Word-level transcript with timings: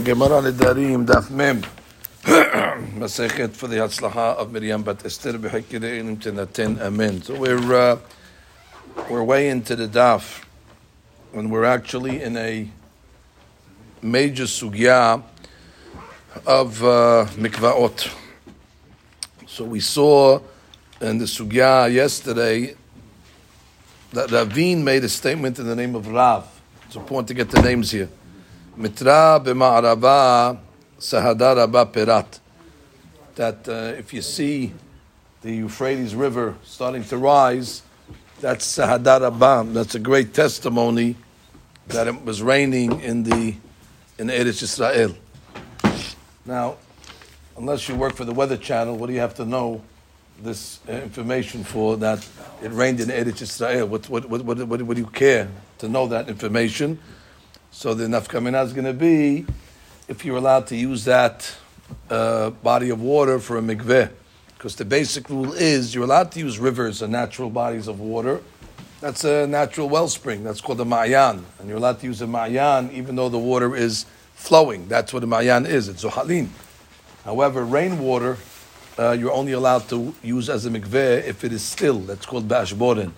Gemara 0.00 0.40
Nedarim, 0.40 1.06
Daf 1.06 1.30
Mem. 1.30 1.62
Masechet 2.22 3.50
for 3.52 3.68
the 3.68 3.76
Hatzlacha 3.76 4.36
of 4.36 4.50
Miriam 4.50 4.82
Bat 4.82 5.04
Esther 5.04 5.34
b'Hekireinim 5.34 6.16
Tenaten 6.16 6.80
Amen. 6.80 7.20
So 7.22 7.36
we're 7.38 7.74
uh, 7.74 7.98
we're 9.10 9.22
way 9.22 9.50
into 9.50 9.76
the 9.76 9.86
Daf, 9.86 10.44
and 11.34 11.52
we're 11.52 11.64
actually 11.64 12.22
in 12.22 12.36
a 12.38 12.68
major 14.00 14.44
sugya 14.44 15.22
of 16.46 16.82
uh, 16.82 17.26
mikvaot. 17.36 18.12
So 19.46 19.64
we 19.64 19.80
saw 19.80 20.40
in 21.02 21.18
the 21.18 21.26
sugya 21.26 21.92
yesterday 21.92 22.74
that 24.14 24.30
Ravin 24.30 24.82
made 24.82 25.04
a 25.04 25.08
statement 25.08 25.58
in 25.58 25.66
the 25.66 25.76
name 25.76 25.94
of 25.94 26.08
Rav. 26.08 26.48
It's 26.86 26.96
important 26.96 27.28
to 27.28 27.34
get 27.34 27.50
the 27.50 27.60
names 27.60 27.90
here. 27.90 28.08
Mitra 28.74 29.38
b'ma'arava 29.44 30.58
sahada 30.98 31.56
rabba 31.56 31.84
perat. 31.84 32.40
That 33.34 33.68
uh, 33.68 33.98
if 33.98 34.14
you 34.14 34.22
see 34.22 34.72
the 35.42 35.52
Euphrates 35.52 36.14
River 36.14 36.56
starting 36.64 37.04
to 37.04 37.18
rise, 37.18 37.82
that's 38.40 38.66
sahada 38.66 39.20
rabba. 39.20 39.70
That's 39.72 39.94
a 39.94 39.98
great 39.98 40.32
testimony 40.32 41.16
that 41.88 42.06
it 42.06 42.24
was 42.24 42.40
raining 42.40 43.00
in 43.00 43.24
the 43.24 43.56
in 44.18 44.28
Eretz 44.28 44.62
Israel. 44.62 45.14
Now, 46.46 46.76
unless 47.58 47.88
you 47.90 47.94
work 47.94 48.14
for 48.14 48.24
the 48.24 48.32
Weather 48.32 48.56
Channel, 48.56 48.96
what 48.96 49.08
do 49.08 49.12
you 49.12 49.20
have 49.20 49.34
to 49.34 49.44
know 49.44 49.82
this 50.42 50.80
uh, 50.88 50.92
information 50.92 51.62
for 51.62 51.98
that 51.98 52.26
it 52.62 52.72
rained 52.72 53.00
in 53.00 53.08
Eretz 53.08 53.42
Israel? 53.42 53.86
What, 53.86 54.08
what, 54.08 54.28
what, 54.30 54.42
what, 54.44 54.58
what, 54.66 54.82
what 54.82 54.94
do 54.94 55.00
you 55.02 55.10
care 55.10 55.48
to 55.78 55.88
know 55.90 56.06
that 56.06 56.30
information? 56.30 56.98
So 57.74 57.94
the 57.94 58.04
nafkamina 58.04 58.62
is 58.66 58.74
going 58.74 58.84
to 58.84 58.92
be 58.92 59.46
if 60.06 60.26
you're 60.26 60.36
allowed 60.36 60.66
to 60.66 60.76
use 60.76 61.06
that 61.06 61.50
uh, 62.10 62.50
body 62.50 62.90
of 62.90 63.00
water 63.00 63.38
for 63.38 63.56
a 63.56 63.62
mikveh. 63.62 64.10
Because 64.54 64.76
the 64.76 64.84
basic 64.84 65.30
rule 65.30 65.54
is 65.54 65.94
you're 65.94 66.04
allowed 66.04 66.30
to 66.32 66.38
use 66.38 66.58
rivers 66.58 67.00
and 67.00 67.10
natural 67.10 67.48
bodies 67.48 67.88
of 67.88 67.98
water. 67.98 68.42
That's 69.00 69.24
a 69.24 69.46
natural 69.46 69.88
wellspring. 69.88 70.44
That's 70.44 70.60
called 70.60 70.82
a 70.82 70.84
ma'yan. 70.84 71.42
And 71.58 71.68
you're 71.68 71.78
allowed 71.78 71.98
to 72.00 72.06
use 72.06 72.20
a 72.20 72.26
ma'yan 72.26 72.92
even 72.92 73.16
though 73.16 73.30
the 73.30 73.38
water 73.38 73.74
is 73.74 74.04
flowing. 74.34 74.86
That's 74.86 75.14
what 75.14 75.24
a 75.24 75.26
ma'yan 75.26 75.66
is. 75.66 75.88
It's 75.88 76.04
zuhalin. 76.04 76.48
However, 77.24 77.64
rainwater, 77.64 78.36
uh, 78.98 79.12
you're 79.12 79.32
only 79.32 79.52
allowed 79.52 79.88
to 79.88 80.14
use 80.22 80.50
as 80.50 80.66
a 80.66 80.70
mikveh 80.70 81.24
if 81.24 81.42
it 81.42 81.54
is 81.54 81.62
still. 81.62 82.00
That's 82.00 82.26
called 82.26 82.46
bashborin. 82.46 83.12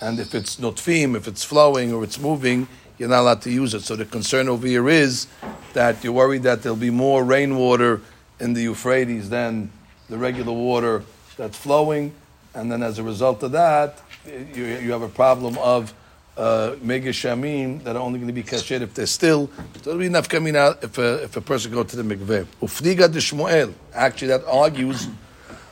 And 0.00 0.18
if 0.18 0.34
it's 0.34 0.56
notfim, 0.56 1.14
if 1.14 1.28
it's 1.28 1.44
flowing 1.44 1.92
or 1.92 2.02
it's 2.02 2.18
moving, 2.18 2.68
you're 2.98 3.08
not 3.08 3.20
allowed 3.20 3.42
to 3.42 3.50
use 3.50 3.74
it. 3.74 3.82
So 3.82 3.96
the 3.96 4.04
concern 4.04 4.48
over 4.48 4.66
here 4.66 4.88
is 4.88 5.26
that 5.74 6.02
you're 6.02 6.12
worried 6.12 6.42
that 6.44 6.62
there'll 6.62 6.76
be 6.76 6.90
more 6.90 7.24
rainwater 7.24 8.00
in 8.40 8.54
the 8.54 8.62
Euphrates 8.62 9.28
than 9.28 9.70
the 10.08 10.16
regular 10.16 10.52
water 10.52 11.02
that's 11.36 11.56
flowing, 11.56 12.14
and 12.54 12.72
then 12.72 12.82
as 12.82 12.98
a 12.98 13.02
result 13.02 13.42
of 13.42 13.52
that, 13.52 14.00
you, 14.26 14.64
you 14.64 14.92
have 14.92 15.02
a 15.02 15.08
problem 15.08 15.58
of 15.58 15.92
uh, 16.36 16.76
mega 16.82 17.10
shamim 17.10 17.82
that 17.84 17.96
are 17.96 18.02
only 18.02 18.18
going 18.18 18.28
to 18.28 18.32
be 18.32 18.42
kasher 18.42 18.80
if 18.80 18.94
they're 18.94 19.06
still. 19.06 19.50
So 19.82 19.90
it'll 19.90 19.98
be 19.98 20.06
enough 20.06 20.28
coming 20.28 20.56
out 20.56 20.82
if 20.82 20.98
a, 20.98 21.24
if 21.24 21.36
a 21.36 21.40
person 21.40 21.72
goes 21.72 21.86
to 21.88 21.96
the 21.96 22.02
mikveh. 22.02 22.46
Ufniga 22.60 23.10
de 23.10 23.18
Shmuel. 23.18 23.72
Actually, 23.94 24.28
that 24.28 24.44
argues 24.44 25.08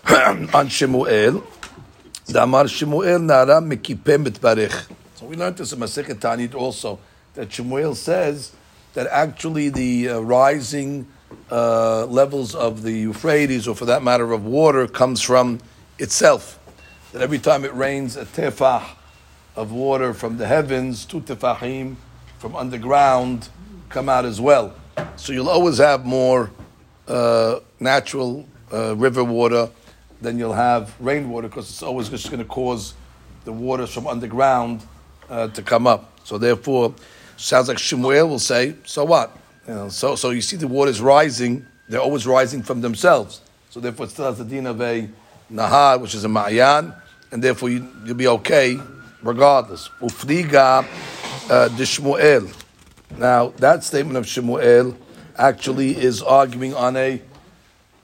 on 0.55 0.69
Shemuel. 0.69 1.43
So 2.27 2.47
we 5.27 5.37
learned 5.37 5.57
this 5.59 5.73
in 5.73 5.79
Masechet 5.79 6.55
also 6.55 6.99
that 7.35 7.53
Shemuel 7.53 7.95
says 7.95 8.53
that 8.95 9.07
actually 9.09 9.69
the 9.69 10.09
uh, 10.09 10.21
rising 10.21 11.07
uh, 11.51 12.07
levels 12.07 12.55
of 12.55 12.83
the 12.83 12.93
Euphrates, 12.93 13.67
or 13.69 13.75
for 13.75 13.85
that 13.87 14.03
matter 14.03 14.33
of 14.33 14.45
water, 14.45 14.87
comes 14.87 15.21
from 15.21 15.61
itself. 15.99 16.59
That 17.13 17.23
every 17.23 17.39
time 17.39 17.65
it 17.65 17.75
rains 17.75 18.17
a 18.17 18.25
tefah 18.25 18.85
of 19.57 19.73
water 19.73 20.15
from 20.15 20.37
the 20.37 20.47
heavens, 20.47 21.05
two 21.05 21.21
tefahim 21.21 21.97
from 22.39 22.57
underground 22.57 23.49
come 23.89 24.09
out 24.09 24.25
as 24.25 24.41
well. 24.41 24.75
So 25.17 25.33
you'll 25.33 25.49
always 25.49 25.79
have 25.79 26.05
more 26.05 26.51
uh, 27.07 27.61
natural 27.81 28.47
uh, 28.73 28.97
river 28.97 29.23
water 29.25 29.71
than 30.21 30.39
you'll 30.39 30.53
have 30.53 30.95
rainwater 31.01 31.49
because 31.49 31.69
it's 31.69 31.83
always 31.83 32.09
just 32.09 32.27
going 32.31 32.39
to 32.39 32.45
cause 32.45 32.95
the 33.45 33.53
waters 33.53 33.93
from 33.93 34.07
underground 34.07 34.83
uh, 35.29 35.49
to 35.49 35.63
come 35.63 35.87
up. 35.87 36.19
So 36.25 36.39
therefore, 36.39 36.95
sounds 37.45 37.69
like 37.69 37.79
Shemuel 37.79 38.29
will 38.29 38.39
say, 38.39 38.75
so 38.85 39.05
what? 39.05 39.37
You 39.69 39.75
know, 39.75 39.89
so, 39.91 40.17
so 40.17 40.31
you 40.31 40.41
see 40.41 40.57
the 40.57 40.67
waters 40.67 41.01
rising, 41.01 41.67
they're 41.89 42.01
always 42.01 42.27
rising 42.27 42.63
from 42.63 42.81
themselves. 42.81 43.41
So 43.71 43.81
therefore 43.81 44.07
it 44.07 44.11
still 44.11 44.27
has 44.27 44.39
the 44.39 44.45
din 44.45 44.67
of 44.67 44.81
a 44.81 45.09
nahar, 45.53 46.01
which 46.01 46.15
is 46.15 46.25
a 46.25 46.29
ma'yan, 46.29 46.95
and 47.31 47.43
therefore 47.43 47.69
you, 47.69 47.87
will 48.07 48.15
be 48.15 48.29
okay 48.29 48.79
regardless. 49.23 49.91
Ufriga 50.01 50.87
uh, 51.51 51.69
de 51.69 51.83
Shmuel. 51.83 52.55
Now, 53.19 53.49
that 53.59 53.85
statement 53.85 54.17
of 54.17 54.27
Shemuel 54.27 54.97
actually 55.37 55.97
is 55.97 56.23
arguing 56.23 56.75
on 56.75 56.97
a 56.97 57.21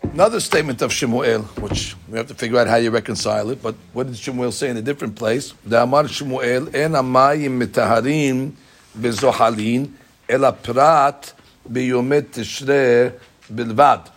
another 0.02 0.40
statement 0.40 0.82
of 0.82 0.92
Shemuel, 0.92 1.42
which 1.60 1.94
we 2.08 2.18
have 2.18 2.26
to 2.28 2.34
figure 2.34 2.58
out 2.58 2.66
how 2.66 2.76
you 2.76 2.90
reconcile 2.90 3.50
it. 3.50 3.62
But 3.62 3.74
what 3.92 4.06
did 4.06 4.16
Shemuel 4.16 4.52
say 4.52 4.68
in 4.68 4.76
a 4.76 4.82
different 4.82 5.16
place? 5.16 5.54
Amar 5.70 6.08
Shemuel 6.08 6.74
en 6.74 6.92
amayim 6.92 7.62
mitaharim 7.62 8.52
bezohalin 8.98 9.92
ela 10.28 10.52
prat 10.52 11.32
biyomet 11.70 12.30
tishre 12.30 13.12
bilvad. 13.52 14.10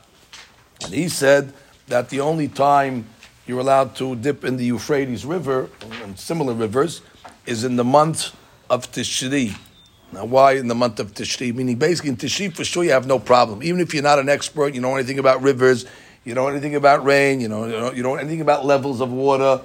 And 0.84 0.94
he 0.94 1.10
said 1.10 1.54
that 1.88 2.10
the 2.10 2.20
only 2.20 2.48
time 2.48 3.06
you're 3.46 3.60
allowed 3.60 3.96
to 3.96 4.16
dip 4.16 4.46
in 4.46 4.58
the 4.58 4.66
Euphrates 4.66 5.26
River 5.26 5.70
and 6.04 6.18
similar 6.18 6.54
rivers 6.54 7.02
is 7.46 7.64
in 7.64 7.76
the 7.76 7.84
month 7.84 8.34
of 8.70 8.92
Tishri. 8.92 9.56
Now, 10.12 10.26
why 10.26 10.54
in 10.54 10.68
the 10.68 10.76
month 10.76 11.00
of 11.00 11.14
Tishri? 11.14 11.54
Meaning, 11.54 11.76
basically, 11.76 12.12
in 12.12 12.18
Tishri, 12.18 12.56
for 12.56 12.64
sure, 12.64 12.84
you 12.84 12.92
have 12.92 13.08
no 13.08 13.20
problem. 13.20 13.64
Even 13.64 13.82
if 13.82 13.94
you're 13.94 14.04
not 14.04 14.20
an 14.20 14.30
expert, 14.30 14.74
you 14.74 14.82
know 14.82 14.96
anything 14.96 15.20
about 15.20 15.42
rivers, 15.42 15.86
you 16.24 16.34
know 16.34 16.48
anything 16.48 16.76
about 16.76 17.04
rain, 17.04 17.42
you 17.42 17.50
know, 17.50 17.66
you 17.66 17.72
know, 17.72 17.92
you 17.92 18.04
know 18.04 18.16
anything 18.16 18.42
about 18.42 18.66
levels 18.66 19.02
of 19.02 19.12
water. 19.12 19.62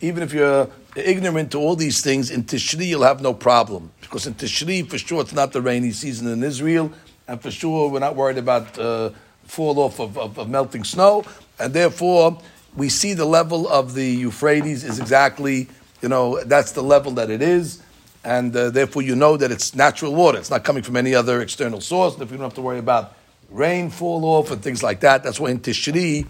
Even 0.00 0.22
if 0.22 0.32
you're 0.32 0.68
ignorant 0.96 1.52
to 1.52 1.58
all 1.58 1.76
these 1.76 2.00
things, 2.00 2.30
in 2.30 2.44
Tishri, 2.44 2.86
you'll 2.86 3.02
have 3.02 3.20
no 3.20 3.34
problem. 3.34 3.92
Because 4.04 4.26
in 4.26 4.34
Tishri, 4.34 4.88
for 4.88 4.98
sure, 4.98 5.20
it's 5.20 5.32
not 5.32 5.52
the 5.52 5.60
rainy 5.62 5.92
season 5.92 6.28
in 6.28 6.42
Israel, 6.42 6.92
and 7.28 7.40
for 7.40 7.50
sure, 7.50 7.88
we're 7.88 8.00
not 8.00 8.16
worried 8.16 8.38
about 8.38 8.78
uh, 8.78 9.10
fall 9.44 9.78
off 9.78 10.00
of, 10.00 10.16
of, 10.16 10.38
of 10.38 10.48
melting 10.48 10.84
snow, 10.84 11.24
and 11.58 11.72
therefore, 11.72 12.38
we 12.76 12.88
see 12.88 13.14
the 13.14 13.24
level 13.24 13.68
of 13.68 13.94
the 13.94 14.04
Euphrates 14.04 14.84
is 14.84 14.98
exactly, 14.98 15.68
you 16.02 16.08
know, 16.08 16.42
that's 16.44 16.72
the 16.72 16.82
level 16.82 17.12
that 17.12 17.30
it 17.30 17.40
is, 17.40 17.82
and 18.24 18.56
uh, 18.56 18.70
therefore 18.70 19.02
you 19.02 19.14
know 19.14 19.36
that 19.36 19.50
it's 19.50 19.74
natural 19.74 20.14
water. 20.14 20.38
It's 20.38 20.50
not 20.50 20.64
coming 20.64 20.82
from 20.82 20.96
any 20.96 21.14
other 21.14 21.40
external 21.40 21.80
source. 21.80 22.14
and 22.14 22.22
If 22.22 22.30
you 22.30 22.36
don't 22.36 22.44
have 22.44 22.54
to 22.54 22.62
worry 22.62 22.78
about 22.78 23.16
rain 23.50 23.90
fall 23.90 24.24
off 24.24 24.50
and 24.50 24.62
things 24.62 24.82
like 24.82 25.00
that, 25.00 25.22
that's 25.22 25.38
why 25.38 25.50
in 25.50 25.60
Tishri 25.60 26.26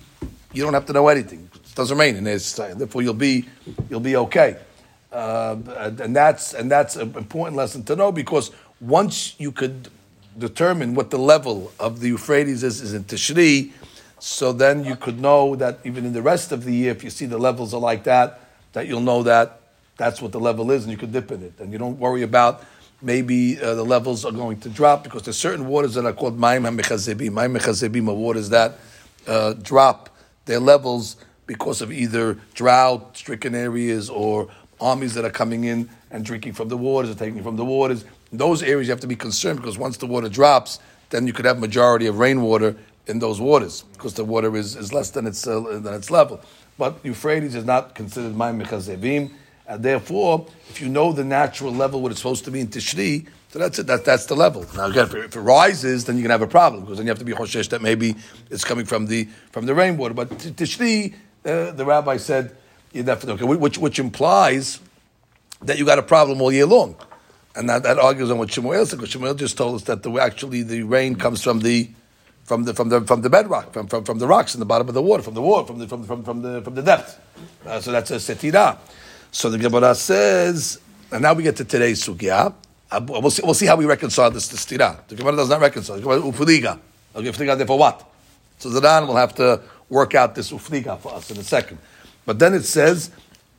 you 0.53 0.63
don't 0.63 0.75
have 0.75 0.87
to 0.87 0.93
know 0.93 1.09
anything. 1.09 1.49
It 1.55 1.75
doesn't 1.75 1.97
rain 1.97 2.17
in 2.17 2.27
Israel. 2.27 2.77
Therefore, 2.77 3.03
you'll 3.03 3.15
be 3.15 3.47
you'll 3.89 4.01
be 4.01 4.17
okay. 4.17 4.57
Uh, 5.15 5.95
and 6.01 6.17
that's 6.17 6.55
and 6.55 6.69
that's 6.69 6.97
an 6.97 7.15
important 7.17 7.57
lesson 7.57 7.85
to 7.85 7.95
know 7.95 8.11
because 8.11 8.51
once 8.81 9.39
you 9.39 9.53
could 9.53 9.89
determine 10.37 10.97
what 10.97 11.11
the 11.11 11.19
level 11.19 11.71
of 11.79 12.01
the 12.01 12.09
Euphrates 12.09 12.65
is, 12.65 12.81
is 12.81 12.95
in 12.95 13.05
Tishri, 13.05 13.71
so 14.19 14.53
then 14.53 14.85
you 14.85 14.97
could 14.97 15.21
know 15.21 15.55
that 15.55 15.79
even 15.85 16.05
in 16.05 16.13
the 16.13 16.21
rest 16.21 16.51
of 16.51 16.65
the 16.65 16.73
year, 16.73 16.91
if 16.91 17.05
you 17.05 17.11
see 17.11 17.27
the 17.27 17.39
levels 17.39 17.73
are 17.73 17.81
like 17.81 18.03
that, 18.05 18.41
that 18.73 18.89
you'll 18.89 19.01
know 19.01 19.23
that 19.23 19.61
that's 19.97 20.21
what 20.21 20.33
the 20.33 20.41
level 20.41 20.73
is, 20.73 20.83
and 20.83 20.91
you 20.91 20.99
could 20.99 21.13
dip 21.13 21.31
in 21.31 21.45
it, 21.45 21.53
and 21.61 21.71
you 21.71 21.79
don't 21.79 22.01
worry 22.01 22.23
about 22.23 22.65
maybe 23.01 23.61
uh, 23.61 23.77
the 23.77 23.85
levels 23.85 24.25
are 24.25 24.33
going 24.33 24.59
to 24.61 24.69
drop 24.69 25.05
because 25.05 25.23
there's 25.23 25.37
certain 25.37 25.69
waters 25.69 25.95
that 25.95 26.05
are 26.05 26.13
called 26.13 26.37
Maim 26.41 26.65
HaMechazebim. 26.65 27.33
Maim 27.33 27.55
HaMechazebim 27.55 28.09
are 28.09 28.15
waters 28.15 28.49
that 28.49 28.79
uh, 29.29 29.53
drop 29.53 30.11
their 30.47 30.59
levels 30.59 31.17
because 31.47 31.83
of 31.83 31.93
either 31.93 32.39
drought-stricken 32.55 33.55
areas 33.55 34.09
or 34.09 34.49
armies 34.81 35.15
that 35.15 35.25
are 35.25 35.31
coming 35.31 35.65
in 35.65 35.89
and 36.11 36.25
drinking 36.25 36.53
from 36.53 36.69
the 36.69 36.77
waters 36.77 37.11
or 37.11 37.15
taking 37.15 37.43
from 37.43 37.57
the 37.57 37.65
waters. 37.65 38.05
In 38.33 38.39
those 38.39 38.63
areas, 38.63 38.87
you 38.89 38.93
have 38.93 39.01
to 39.01 39.07
be 39.07 39.17
concerned 39.17 39.59
because 39.59 39.79
once 39.79 39.97
the 39.97 40.07
water 40.07 40.29
drops, 40.29 40.79
then 41.11 41.27
you 41.27 41.33
could 41.33 41.45
have 41.45 41.59
majority 41.59 42.07
of 42.07 42.19
rainwater 42.19 42.77
in 43.07 43.19
those 43.19 43.41
waters 43.41 43.83
because 43.93 44.15
the 44.15 44.25
water 44.25 44.57
is, 44.57 44.77
is 44.77 44.93
less 44.93 45.11
than 45.11 45.27
its, 45.27 45.47
uh, 45.47 45.61
than 45.61 45.95
its 45.95 46.11
level. 46.11 46.41
But 46.79 46.99
Euphrates 47.05 47.55
is 47.55 47.65
not 47.65 47.95
considered 47.95 48.37
Maim 48.37 48.61
Mechazevim, 48.61 49.31
and 49.67 49.83
therefore, 49.83 50.47
if 50.69 50.81
you 50.81 50.89
know 50.89 51.13
the 51.13 51.25
natural 51.25 51.73
level, 51.73 52.03
what 52.03 52.11
it's 52.11 52.21
supposed 52.21 52.45
to 52.45 52.51
be 52.51 52.61
in 52.61 52.69
Tishri, 52.69 53.27
so 53.55 53.61
that's 53.61 53.79
it. 53.79 53.87
That, 53.87 54.05
that's 54.05 54.27
the 54.27 54.35
level. 54.35 54.67
Now 54.75 54.87
again, 54.87 55.05
if 55.05 55.15
it, 55.15 55.25
if 55.27 55.37
it 55.37 55.41
rises, 55.41 56.05
then 56.07 56.17
you 56.17 56.23
can 56.23 56.33
have 56.33 56.43
a 56.43 56.47
problem 56.49 56.83
because 56.83 56.99
then 56.99 57.07
you 57.07 57.11
have 57.11 57.21
to 57.21 57.25
be 57.25 57.33
hoshesh 57.33 57.69
that 57.69 57.81
maybe 57.81 58.17
it's 58.51 58.65
coming 58.65 58.85
from 58.85 59.07
the 59.07 59.29
from 59.53 59.67
the 59.67 59.75
rainwater. 59.77 60.13
But 60.13 60.31
Tishri, 60.31 61.15
uh, 61.45 61.71
the 61.71 61.85
rabbi 61.85 62.17
said, 62.17 62.57
okay, 62.95 63.45
which 63.45 63.79
which 63.79 63.99
implies 63.99 64.81
that 65.63 65.79
you 65.79 65.85
got 65.85 65.99
a 65.99 66.03
problem 66.03 66.41
all 66.41 66.53
year 66.53 66.67
long. 66.67 66.97
And 67.57 67.69
that, 67.69 67.85
that 67.85 67.99
argues 67.99 68.31
on 68.31 68.39
what 68.39 68.51
Shemuel 68.51 68.85
said, 68.85 68.99
because 68.99 69.13
Shemuel 69.13 69.35
just 69.35 69.57
told 69.57 69.77
us 69.77 69.83
that 69.83 70.03
the, 70.03 70.11
actually 70.19 70.63
the 70.63 70.83
rain 70.83 71.15
comes 71.15 71.43
from 71.43 71.61
the 71.61 71.89
from 72.45 72.65
the 72.65 72.75
from 72.75 72.89
the 72.89 73.01
from 73.03 73.23
the 73.23 73.31
bedrock, 73.31 73.73
from, 73.73 73.87
from, 73.87 74.05
from 74.05 74.19
the 74.19 74.27
rocks 74.27 74.55
in 74.55 74.61
the 74.61 74.67
bottom 74.67 74.89
of 74.89 74.95
the 74.95 75.03
water, 75.03 75.23
from 75.23 75.35
the 75.35 75.43
water, 75.43 75.67
from 75.67 75.79
the 75.79 75.87
from 75.87 76.05
from, 76.05 76.25
from 76.25 76.43
the 76.43 76.63
from 76.63 76.75
the 76.75 76.83
depth. 76.83 77.19
Uh, 77.65 77.81
so 77.81 77.93
that's 77.93 78.11
a 78.11 78.17
setira. 78.17 78.79
So 79.31 79.51
the 79.51 79.59
Gemara 79.59 79.95
says, 79.95 80.81
and 81.11 81.23
now 81.23 81.33
we 81.33 81.43
get 81.43 81.57
to 81.57 81.65
today's 81.65 82.05
sugya. 82.05 82.55
Uh, 82.91 83.01
we'll 83.09 83.31
see, 83.31 83.43
we'll 83.45 83.55
see 83.55 83.67
how 83.67 83.77
we 83.77 83.87
reconcile 83.87 84.31
this 84.31 84.49
to 84.49 84.57
stira. 84.57 85.07
The 85.09 85.17
Gemara 85.17 85.37
does 85.37 85.49
not 85.49 85.61
reconcile. 85.61 85.97
The 85.97 86.03
Gemara. 86.03 86.81
Okay, 87.17 87.31
there 87.31 87.67
for 87.67 87.79
what? 87.79 88.11
So 88.59 88.69
Zadan 88.69 89.07
will 89.07 89.17
have 89.17 89.35
to 89.37 89.61
work 89.89 90.15
out 90.15 90.35
this 90.35 90.51
ufliga 90.51 90.99
for 90.99 91.15
us 91.15 91.31
in 91.31 91.39
a 91.39 91.45
second. 91.45 91.79
But 92.27 92.39
then 92.39 92.55
it 92.55 92.65
says, 92.65 93.11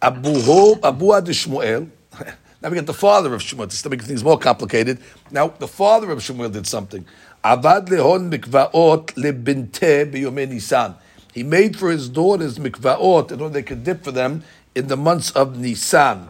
Abu 0.01 0.35
Abu 0.83 1.05
Shmuel. 1.31 1.89
Now 2.61 2.69
we 2.71 2.75
get 2.75 2.87
the 2.87 2.95
father 2.95 3.31
of 3.35 3.41
Shmuel 3.41 3.69
to 3.83 3.89
make 3.89 4.01
things 4.01 4.23
more 4.23 4.39
complicated. 4.39 4.99
Now 5.29 5.49
the 5.49 5.67
father 5.67 6.09
of 6.09 6.17
Shmuel 6.17 6.51
did 6.51 6.65
something. 6.65 7.05
Avad 7.43 7.89
lehon 7.89 8.31
mikvaot 8.31 9.13
lebinte 9.13 10.11
biyomei 10.11 10.49
Nisan. 10.49 10.95
He 11.31 11.43
made 11.43 11.77
for 11.77 11.91
his 11.91 12.09
daughters 12.09 12.57
mikvaot 12.57 13.31
in 13.31 13.41
order 13.41 13.53
they 13.53 13.61
could 13.61 13.83
dip 13.83 14.03
for 14.03 14.11
them 14.11 14.43
in 14.73 14.87
the 14.87 14.97
months 14.97 15.29
of 15.31 15.59
Nisan. 15.59 16.27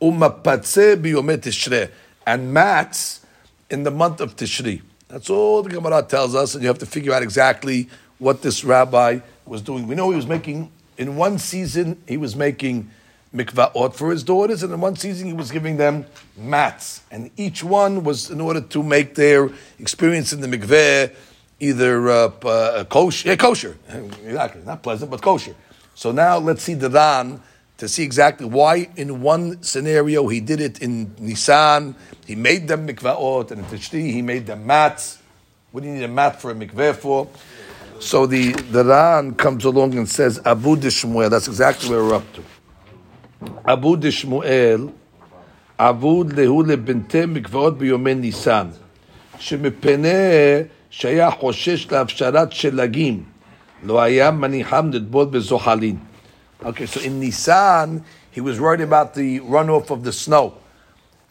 Umapatze 0.00 0.96
biyomei 1.02 1.38
Tishre. 1.38 1.90
And 2.24 2.54
mats 2.54 3.26
in 3.68 3.82
the 3.82 3.90
month 3.90 4.20
of 4.20 4.36
Tishri. 4.36 4.80
That's 5.08 5.28
all 5.28 5.62
the 5.62 5.70
Gemara 5.70 6.02
tells 6.02 6.34
us, 6.34 6.54
and 6.54 6.62
you 6.62 6.68
have 6.68 6.78
to 6.78 6.86
figure 6.86 7.12
out 7.12 7.22
exactly 7.22 7.88
what 8.18 8.42
this 8.42 8.64
rabbi 8.64 9.18
was 9.44 9.60
doing. 9.60 9.86
We 9.86 9.94
know 9.94 10.10
he 10.10 10.16
was 10.16 10.26
making, 10.26 10.70
in 10.96 11.16
one 11.16 11.38
season, 11.38 12.00
he 12.06 12.16
was 12.16 12.36
making 12.36 12.90
mikvaot 13.34 13.94
for 13.94 14.10
his 14.10 14.22
daughters, 14.22 14.62
and 14.62 14.72
in 14.72 14.80
one 14.80 14.96
season 14.96 15.26
he 15.26 15.32
was 15.32 15.50
giving 15.50 15.76
them 15.76 16.06
mats, 16.36 17.02
and 17.10 17.30
each 17.36 17.64
one 17.64 18.04
was 18.04 18.30
in 18.30 18.40
order 18.40 18.60
to 18.60 18.82
make 18.82 19.14
their 19.14 19.50
experience 19.78 20.32
in 20.32 20.40
the 20.40 20.46
mikveh 20.46 21.12
either 21.60 22.08
uh, 22.08 22.28
uh, 22.44 22.84
kosher, 22.84 23.28
yeah, 23.28 23.36
kosher, 23.36 23.76
exactly, 24.24 24.62
not 24.62 24.82
pleasant, 24.82 25.10
but 25.10 25.20
kosher. 25.20 25.54
So 25.94 26.12
now 26.12 26.38
let's 26.38 26.62
see 26.62 26.74
the 26.74 26.90
Ran 26.90 27.40
to 27.78 27.88
see 27.88 28.02
exactly 28.02 28.46
why 28.46 28.88
in 28.96 29.20
one 29.20 29.62
scenario 29.62 30.28
he 30.28 30.40
did 30.40 30.60
it 30.60 30.80
in 30.80 31.14
Nisan, 31.18 31.96
he 32.26 32.34
made 32.34 32.68
them 32.68 32.86
mikvaot, 32.86 33.50
and 33.50 33.60
in 33.60 33.66
Tishri 33.66 34.12
he 34.12 34.22
made 34.22 34.46
them 34.46 34.66
mats. 34.66 35.18
What 35.72 35.82
do 35.82 35.88
you 35.88 35.94
need 35.94 36.04
a 36.04 36.08
mat 36.08 36.40
for 36.40 36.52
a 36.52 36.54
mikveh 36.54 36.94
for? 36.94 37.28
So 37.99 38.25
the, 38.25 38.53
the 38.71 38.85
Ran 38.85 39.35
comes 39.35 39.65
along 39.65 39.97
and 39.97 40.07
says, 40.07 40.39
Abu 40.45 40.75
Dishmuel, 40.77 41.29
that's 41.29 41.47
exactly 41.47 41.89
where 41.89 42.03
we're 42.03 42.15
up 42.15 42.33
to. 42.33 42.43
Abu 43.65 43.95
דשמואל, 43.95 44.87
עבוד 45.77 46.33
להוא 46.33 46.63
לבנתי 46.67 47.25
מקוואות 47.25 47.77
ביומי 47.77 48.15
ניסן, 48.15 48.67
שמפני 49.39 50.07
שהיה 50.89 51.31
חושש 51.31 51.91
להפשרת 51.91 52.51
שלגים, 52.51 53.23
לא 53.83 54.01
היה 54.01 54.31
מניחם 54.31 54.89
לטבול 54.93 55.25
בזוחלין. 55.25 55.97
Okay, 56.61 56.85
so 56.85 56.99
in 56.99 57.21
Nisan, 57.21 58.03
he 58.31 58.41
was 58.41 58.59
worried 58.59 58.81
about 58.81 59.13
the 59.13 59.39
runoff 59.39 59.89
of 59.91 60.03
the 60.03 60.11
snow. 60.11 60.55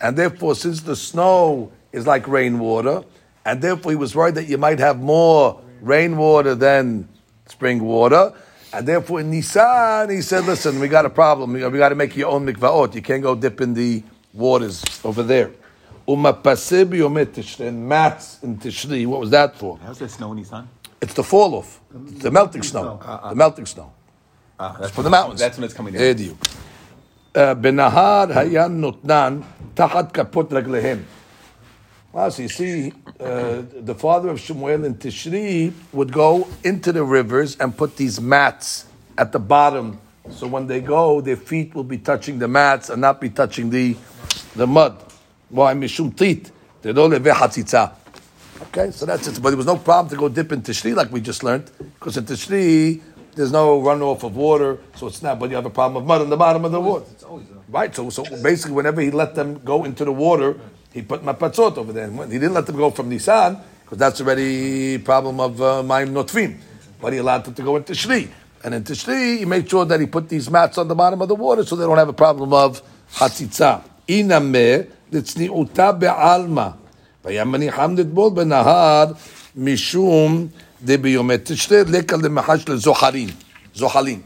And 0.01 0.17
therefore, 0.17 0.55
since 0.55 0.81
the 0.81 0.97
snow 0.97 1.71
is 1.93 2.07
like 2.07 2.27
rainwater, 2.27 3.03
and 3.45 3.61
therefore 3.61 3.93
he 3.93 3.97
was 3.97 4.15
worried 4.17 4.37
that 4.37 4.47
you 4.47 4.57
might 4.57 4.79
have 4.79 4.99
more 4.99 5.61
rainwater, 5.84 6.56
then 6.56 7.08
spring 7.46 7.84
water. 7.84 8.34
And 8.72 8.88
therefore, 8.88 9.20
in 9.20 9.30
Nisan, 9.30 10.10
he 10.10 10.22
said, 10.22 10.46
listen, 10.46 10.80
we 10.80 10.88
got 10.88 11.06
a 11.06 11.10
problem. 11.10 11.54
We 11.54 11.60
got 11.60 11.90
to 11.90 11.96
make 11.96 12.16
your 12.16 12.30
own 12.30 12.46
mikvaot. 12.48 12.96
You 12.96 13.04
can't 13.04 13.22
go 13.22 13.36
dip 13.36 13.62
in 13.62 13.76
the 13.76 14.02
waters 14.34 14.84
over 15.04 15.22
there. 15.22 15.52
Umapasib 16.08 16.90
yomit 16.90 17.28
tishri. 17.28 17.68
And 17.68 17.88
mats 17.88 18.42
in 18.42 18.58
tishri. 18.58 19.06
What 19.06 19.20
was 19.20 19.30
that 19.30 19.56
for? 19.56 19.78
How's 19.78 20.00
that 20.00 20.10
snow 20.10 20.32
in 20.32 20.38
Nisan? 20.38 20.68
It's 21.02 21.14
the 21.14 21.24
fall 21.24 21.54
off. 21.56 21.80
The 21.92 22.32
melting 22.32 22.64
snow. 22.64 23.00
Uh, 23.06 23.12
uh, 23.12 23.30
the 23.30 23.36
melting 23.36 23.66
snow. 23.66 23.92
Uh, 24.58 24.78
that's 24.80 24.92
for 24.92 25.04
the 25.04 25.10
mountains. 25.10 25.40
That's 25.40 25.58
when 25.58 25.66
it's 25.66 25.74
coming 25.74 25.94
down. 25.94 26.02
There 26.02 26.16
uh, 26.16 26.18
you. 26.18 26.38
Benahar 27.34 28.32
hayan 28.34 28.80
nutnan 28.80 29.44
tahat 29.76 30.14
kaput 30.14 30.50
reglehem. 30.50 31.04
Well, 32.14 32.30
so 32.30 32.44
you 32.44 32.50
see, 32.50 32.94
uh, 33.20 33.64
the 33.74 33.96
father 33.96 34.30
of 34.30 34.40
Shemuel 34.40 34.86
in 34.86 34.94
Tishri 34.94 35.74
would 35.94 36.14
go 36.14 36.48
into 36.64 36.92
the 36.92 37.04
rivers 37.04 37.58
and 37.60 37.76
put 37.76 37.98
these 37.98 38.22
mats 38.22 38.86
at 39.18 39.32
the 39.32 39.40
bottom. 39.40 40.00
So 40.30 40.46
when 40.46 40.68
they 40.68 40.80
go, 40.80 41.22
their 41.22 41.38
feet 41.38 41.74
will 41.74 41.84
be 41.84 41.98
touching 41.98 42.38
the 42.38 42.48
mats 42.48 42.92
and 42.92 43.02
not 43.02 43.20
be 43.20 43.32
touching 43.32 43.72
the, 43.72 43.98
the 44.56 44.68
mud. 44.68 44.96
Why? 45.50 45.74
Mishum 45.74 46.16
tit. 46.16 46.52
They 46.84 46.94
don't 46.94 47.10
live 47.10 47.24
hatzitza. 47.24 47.96
Okay, 48.62 48.92
so 48.92 49.08
that's 49.08 49.28
it. 49.28 49.42
But 49.42 49.50
there 49.50 49.58
was 49.58 49.66
no 49.66 49.78
problem 49.78 50.12
to 50.12 50.16
go 50.16 50.30
dip 50.30 50.52
in 50.52 50.62
Tishri 50.62 50.96
like 50.96 51.12
we 51.12 51.20
just 51.20 51.44
learned, 51.44 51.72
because 51.96 52.16
in 52.16 52.26
Tishri, 52.26 53.02
there's 53.34 53.52
no 53.52 53.82
runoff 53.82 54.22
of 54.22 54.36
water, 54.36 54.78
so 54.96 55.08
it's 55.08 55.24
not, 55.24 55.40
but 55.40 55.50
you 55.50 55.56
have 55.56 55.66
a 55.66 55.72
problem 55.72 56.04
of 56.04 56.08
mud 56.08 56.22
in 56.22 56.30
the 56.30 56.38
bottom 56.38 56.64
of 56.64 56.72
the 56.72 56.80
water. 56.80 57.06
Right, 57.70 57.96
so, 57.96 58.12
so 58.12 58.24
basically, 58.44 58.76
whenever 58.76 59.02
he 59.02 59.10
let 59.10 59.34
them 59.34 59.58
go 59.66 59.84
into 59.84 60.06
the 60.06 60.12
water, 60.12 60.60
he 60.94 61.02
put 61.02 61.24
mapatzot 61.24 61.78
over 61.78 61.92
there. 61.92 62.10
He 62.10 62.40
didn't 62.40 62.54
let 62.54 62.66
them 62.66 62.78
go 62.78 62.92
from 62.92 63.10
Nisan 63.10 63.58
because 63.84 63.98
that's 63.98 64.22
already 64.22 65.00
problem 65.00 65.40
of 65.40 65.62
uh, 65.62 65.84
Mayim 65.84 66.60
But 67.02 67.14
he 67.14 67.20
allowed 67.20 67.46
them 67.46 67.54
to 67.56 67.62
go 67.64 67.76
in 67.78 67.84
Tishri. 67.84 68.30
And 68.64 68.76
in 68.76 68.84
Tishri, 68.84 69.40
he 69.40 69.46
made 69.46 69.70
sure 69.70 69.86
that 69.86 70.00
he 70.00 70.06
put 70.06 70.30
these 70.30 70.50
mats 70.50 70.78
on 70.78 70.88
the 70.88 70.96
bottom 70.96 71.22
of 71.22 71.28
the 71.28 71.36
water 71.36 71.66
so 71.66 71.76
they 71.76 71.84
don't 71.84 71.98
have 71.98 72.10
a 72.10 72.14
problem 72.14 72.54
of 72.54 72.82
hatzitza. 73.12 73.84
Inameh, 74.08 74.88
לצניעותה 75.14 75.92
בעלמא. 75.92 76.68
והיה 77.26 77.46
מניחם 77.46 77.96
לטבול 77.98 78.32
בנהר 78.34 79.06
משום 79.56 80.48
דביומי 80.84 81.36
תשתה 81.44 81.76
לקה 81.88 82.18
למחש 82.18 82.70
לזוחרים. 82.70 83.30
זוחלים. 83.76 84.22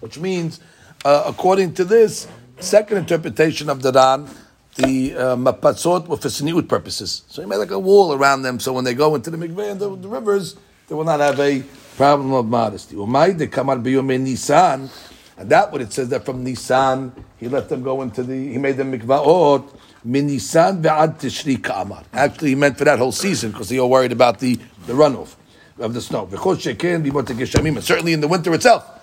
Which 0.00 0.18
means, 0.18 0.60
uh, 1.04 1.24
according 1.26 1.74
to 1.74 1.84
this, 1.84 2.28
second 2.60 2.98
interpretation 2.98 3.68
of 3.68 3.82
the 3.82 3.92
Ran, 3.92 4.28
the 4.78 5.14
uh, 5.14 5.36
mapatzot 5.36 6.06
were 6.06 6.16
for 6.16 6.28
siniut 6.28 6.68
purposes. 6.68 7.22
So 7.28 7.42
he 7.42 7.48
made 7.48 7.56
like 7.56 7.72
a 7.72 7.78
wall 7.78 8.12
around 8.14 8.42
them, 8.42 8.60
so 8.60 8.72
when 8.72 8.84
they 8.84 8.94
go 8.94 9.14
into 9.16 9.28
the 9.28 9.36
mikveh 9.36 9.72
and 9.72 9.80
the, 9.80 9.94
the 9.96 10.08
rivers, 10.08 10.56
they 10.86 10.94
will 10.94 11.04
not 11.04 11.20
have 11.20 11.38
a 11.40 11.62
problem 11.96 12.32
of 12.32 12.46
modesty. 12.46 12.94
Umay 12.94 13.36
de 13.36 13.48
kamar 13.48 13.76
biyomei 13.76 14.20
Nisan, 14.20 14.88
and 15.36 15.50
that 15.50 15.72
what 15.72 15.80
it 15.80 15.92
says 15.92 16.08
that 16.10 16.24
from 16.24 16.44
Nisan 16.44 17.12
he 17.38 17.48
let 17.48 17.68
them 17.68 17.82
go 17.82 18.02
into 18.02 18.22
the, 18.22 18.52
he 18.52 18.58
made 18.58 18.76
them 18.76 18.92
mikvaot 18.96 19.76
min 20.04 20.28
Nisan 20.28 20.80
ve'ad 20.80 21.18
tishri 21.18 21.62
ka'amar. 21.62 22.04
Actually, 22.12 22.50
he 22.50 22.54
meant 22.54 22.78
for 22.78 22.84
that 22.84 23.00
whole 23.00 23.12
season 23.12 23.50
because 23.50 23.68
they 23.68 23.80
were 23.80 23.86
worried 23.86 24.12
about 24.12 24.38
the, 24.38 24.54
the 24.86 24.92
runoff 24.92 25.34
of 25.78 25.92
the 25.92 26.00
snow. 26.00 26.26
V'chol 26.26 26.56
sheken 26.56 27.04
bimot 27.04 27.26
geshamim, 27.26 27.74
and 27.74 27.84
certainly 27.84 28.12
in 28.12 28.20
the 28.20 28.28
winter 28.28 28.54
itself. 28.54 28.94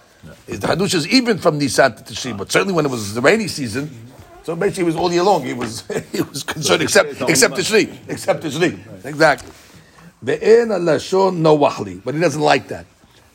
The 0.47 0.55
hadush 0.55 0.95
is 0.95 1.07
even 1.09 1.37
from 1.37 1.59
Nisan 1.59 1.97
to 1.97 2.03
Tishri, 2.03 2.35
but 2.35 2.51
certainly 2.51 2.73
when 2.73 2.85
it 2.85 2.89
was 2.89 3.13
the 3.13 3.21
rainy 3.21 3.47
season, 3.47 3.91
so 4.45 4.55
basically 4.55 4.83
it 4.83 4.85
was 4.85 4.95
all 4.95 5.11
year 5.11 5.23
long. 5.23 5.43
He 5.43 5.53
was 5.53 5.83
he 6.11 6.21
was 6.21 6.43
concerned 6.43 6.83
except 6.83 7.19
except 7.21 7.55
Tishri, 7.55 7.89
except 8.07 8.43
the 8.43 8.49
Tishri, 8.49 9.03
exactly. 9.03 9.51
Ve'en 10.23 10.69
alashon 10.69 11.37
no 11.37 11.57
wahli, 11.57 11.99
but 12.03 12.13
he 12.13 12.21
doesn't 12.21 12.41
like 12.41 12.67
that 12.67 12.85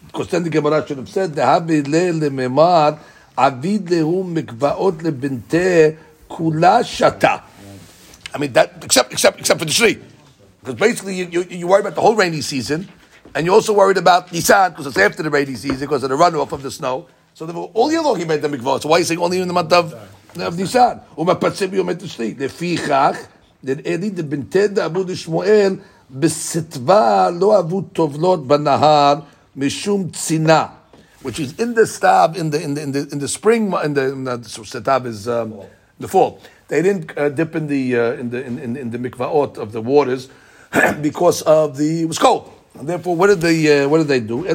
because 0.07 0.29
then 0.29 0.45
the 0.45 0.51
Gemara 0.51 0.87
should 0.87 0.99
have 0.99 1.09
said 1.09 1.35
the 1.35 1.43
havi 1.43 1.83
le 1.83 2.13
lememar 2.31 3.01
avid 3.37 3.87
lehu 3.87 4.23
mikvaot 4.25 5.03
lebinte 5.03 5.99
kula 6.29 6.85
shata. 6.87 7.43
I 8.33 8.39
mean 8.39 8.53
that 8.53 8.85
except 8.85 9.13
except 9.13 9.41
except 9.41 9.59
for 9.59 9.67
the 9.67 9.73
Tishri, 9.73 10.01
because 10.61 10.77
basically 10.77 11.17
you, 11.17 11.27
you 11.27 11.43
you 11.43 11.67
worry 11.67 11.81
about 11.81 11.97
the 11.97 12.01
whole 12.01 12.15
rainy 12.15 12.41
season. 12.41 12.89
And 13.33 13.47
you're 13.47 13.55
also 13.55 13.73
worried 13.73 13.97
about 13.97 14.33
Nisan 14.33 14.73
because 14.73 14.89
it's 14.89 14.99
after 14.99 15.23
the 15.23 15.31
rainy 15.31 15.55
season 15.55 15.79
because 15.79 16.03
of 16.03 16.11
the 16.11 16.17
runoff 16.17 16.51
of 16.51 16.63
the 16.63 16.71
snow. 16.71 17.07
So 17.35 17.47
the, 17.47 17.55
all 17.55 17.93
year 17.93 18.03
long 18.03 18.19
he 18.19 18.25
made 18.25 18.43
the 18.43 18.49
mikvah. 18.49 18.83
So 18.83 18.89
why 18.89 18.97
are 18.97 18.99
you 18.99 19.05
saying 19.05 19.21
only 19.21 19.41
in 19.41 19.47
the 19.47 19.55
month 19.55 19.73
of, 19.73 19.95
of 20.36 20.58
Nisan? 20.58 20.98
ומפצב 21.18 21.74
יום 21.74 21.94
תשרי. 21.94 22.34
לפיכך, 22.40 23.18
דאלי 23.64 24.10
דבנתד 24.10 24.80
אבו 24.80 25.04
דשמואל 25.04 25.76
בסתווה 26.12 27.30
לא 27.30 27.60
אבו 27.60 27.82
טובלות 27.82 28.48
בנהר 28.48 29.16
משום 29.56 30.10
צינה. 30.10 30.66
Which 31.24 31.40
is 31.40 31.60
in 31.60 31.74
the 31.74 31.88
stab 31.88 32.38
in 32.38 32.52
the 32.52 32.62
in 32.62 32.76
the 32.76 32.82
in 32.82 32.92
the, 32.92 33.10
in 33.14 33.20
the 33.20 33.28
spring 33.28 33.74
in 33.84 33.94
the, 33.96 34.04
in 34.14 34.24
the 34.26 34.44
so 34.44 34.62
stab 34.62 35.08
is 35.08 35.28
um, 35.28 35.56
the 36.00 36.08
fall. 36.08 36.40
They 36.68 36.84
didn't 36.84 37.18
uh, 37.18 37.30
dip 37.30 37.56
in 37.56 37.66
the 37.66 37.98
uh, 37.98 38.22
in 38.22 38.30
the 38.30 38.46
in, 38.46 38.60
in, 38.60 38.78
in 38.78 38.92
the 38.92 39.00
mikvaot 39.00 39.58
of 39.58 39.72
the 39.72 39.82
waters 39.82 40.30
because 41.02 41.42
of 41.42 41.78
the 41.78 42.02
it 42.04 42.08
was 42.08 42.20
cold. 42.20 42.52
And 42.78 42.88
therefore, 42.88 43.16
what 43.16 43.28
did 43.28 43.42
they 43.42 43.84
uh, 43.84 43.90
what 43.90 44.00
did 44.00 44.08
they 44.08 44.20
do? 44.20 44.46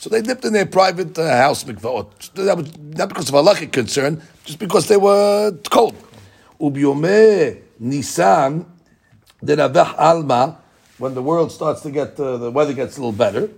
So 0.00 0.10
they 0.10 0.22
dipped 0.22 0.44
in 0.44 0.52
their 0.52 0.66
private 0.66 1.18
uh, 1.18 1.36
house 1.36 1.64
mikvaot. 1.64 2.32
That 2.34 2.56
was 2.56 2.76
not 2.78 3.08
because 3.08 3.28
of 3.28 3.34
halachic 3.34 3.72
concern, 3.72 4.22
just 4.44 4.58
because 4.58 4.88
they 4.88 4.96
were 4.96 5.52
cold. 5.70 5.96
Ubiome 6.60 7.62
Nisan, 7.80 8.66
the 9.42 9.56
Ravach 9.56 9.98
Alma, 9.98 10.58
when 10.98 11.14
the 11.14 11.22
world 11.22 11.50
starts 11.52 11.80
to 11.82 11.90
get 11.90 12.18
uh, 12.20 12.36
the 12.36 12.50
weather 12.50 12.72
gets 12.72 12.96
a 12.96 13.00
little 13.00 13.12
better. 13.12 13.50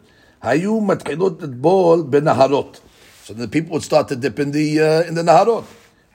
Hayu 0.43 0.81
matchilot 0.81 1.61
bol 1.61 2.05
benaharot. 2.05 2.81
So 3.25 3.35
the 3.35 3.49
people 3.49 3.73
would 3.75 3.83
start 3.83 4.09
to 4.09 4.17
dip 4.17 4.39
in 4.39 4.53
the 4.53 4.81
uh, 4.81 5.09
in 5.09 5.15
the 5.15 5.23
naharot. 5.23 5.65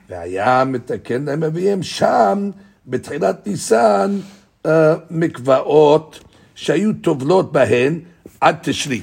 והיה 0.08 0.64
מתקן 0.64 1.24
להם 1.24 1.44
אביהם 1.44 1.82
שם, 1.82 2.50
בתחילת 2.86 3.46
ניסן, 3.46 4.18
אה, 4.66 4.94
מקוואות 5.10 6.20
שהיו 6.54 6.92
טובלות 6.92 7.52
בהן 7.52 8.00
עד 8.40 8.56
תשרי. 8.62 9.00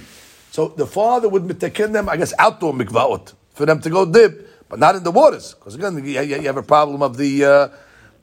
so 0.56 0.68
the 0.68 0.86
father 0.86 1.28
would 1.28 1.44
mitaken 1.44 1.92
them, 1.92 2.08
I 2.08 2.16
guess, 2.16 2.32
outdoor 2.38 2.72
mikvaot 2.72 3.34
for 3.52 3.66
them 3.66 3.78
to 3.82 3.90
go 3.90 4.06
dip, 4.06 4.66
but 4.70 4.78
not 4.78 4.96
in 4.96 5.04
the 5.04 5.10
waters, 5.10 5.52
because 5.52 5.74
again, 5.74 6.02
you, 6.02 6.18
you, 6.22 6.40
have 6.48 6.56
a 6.56 6.62
problem 6.62 7.02
of 7.02 7.18
the 7.18 7.44
uh, 7.44 7.68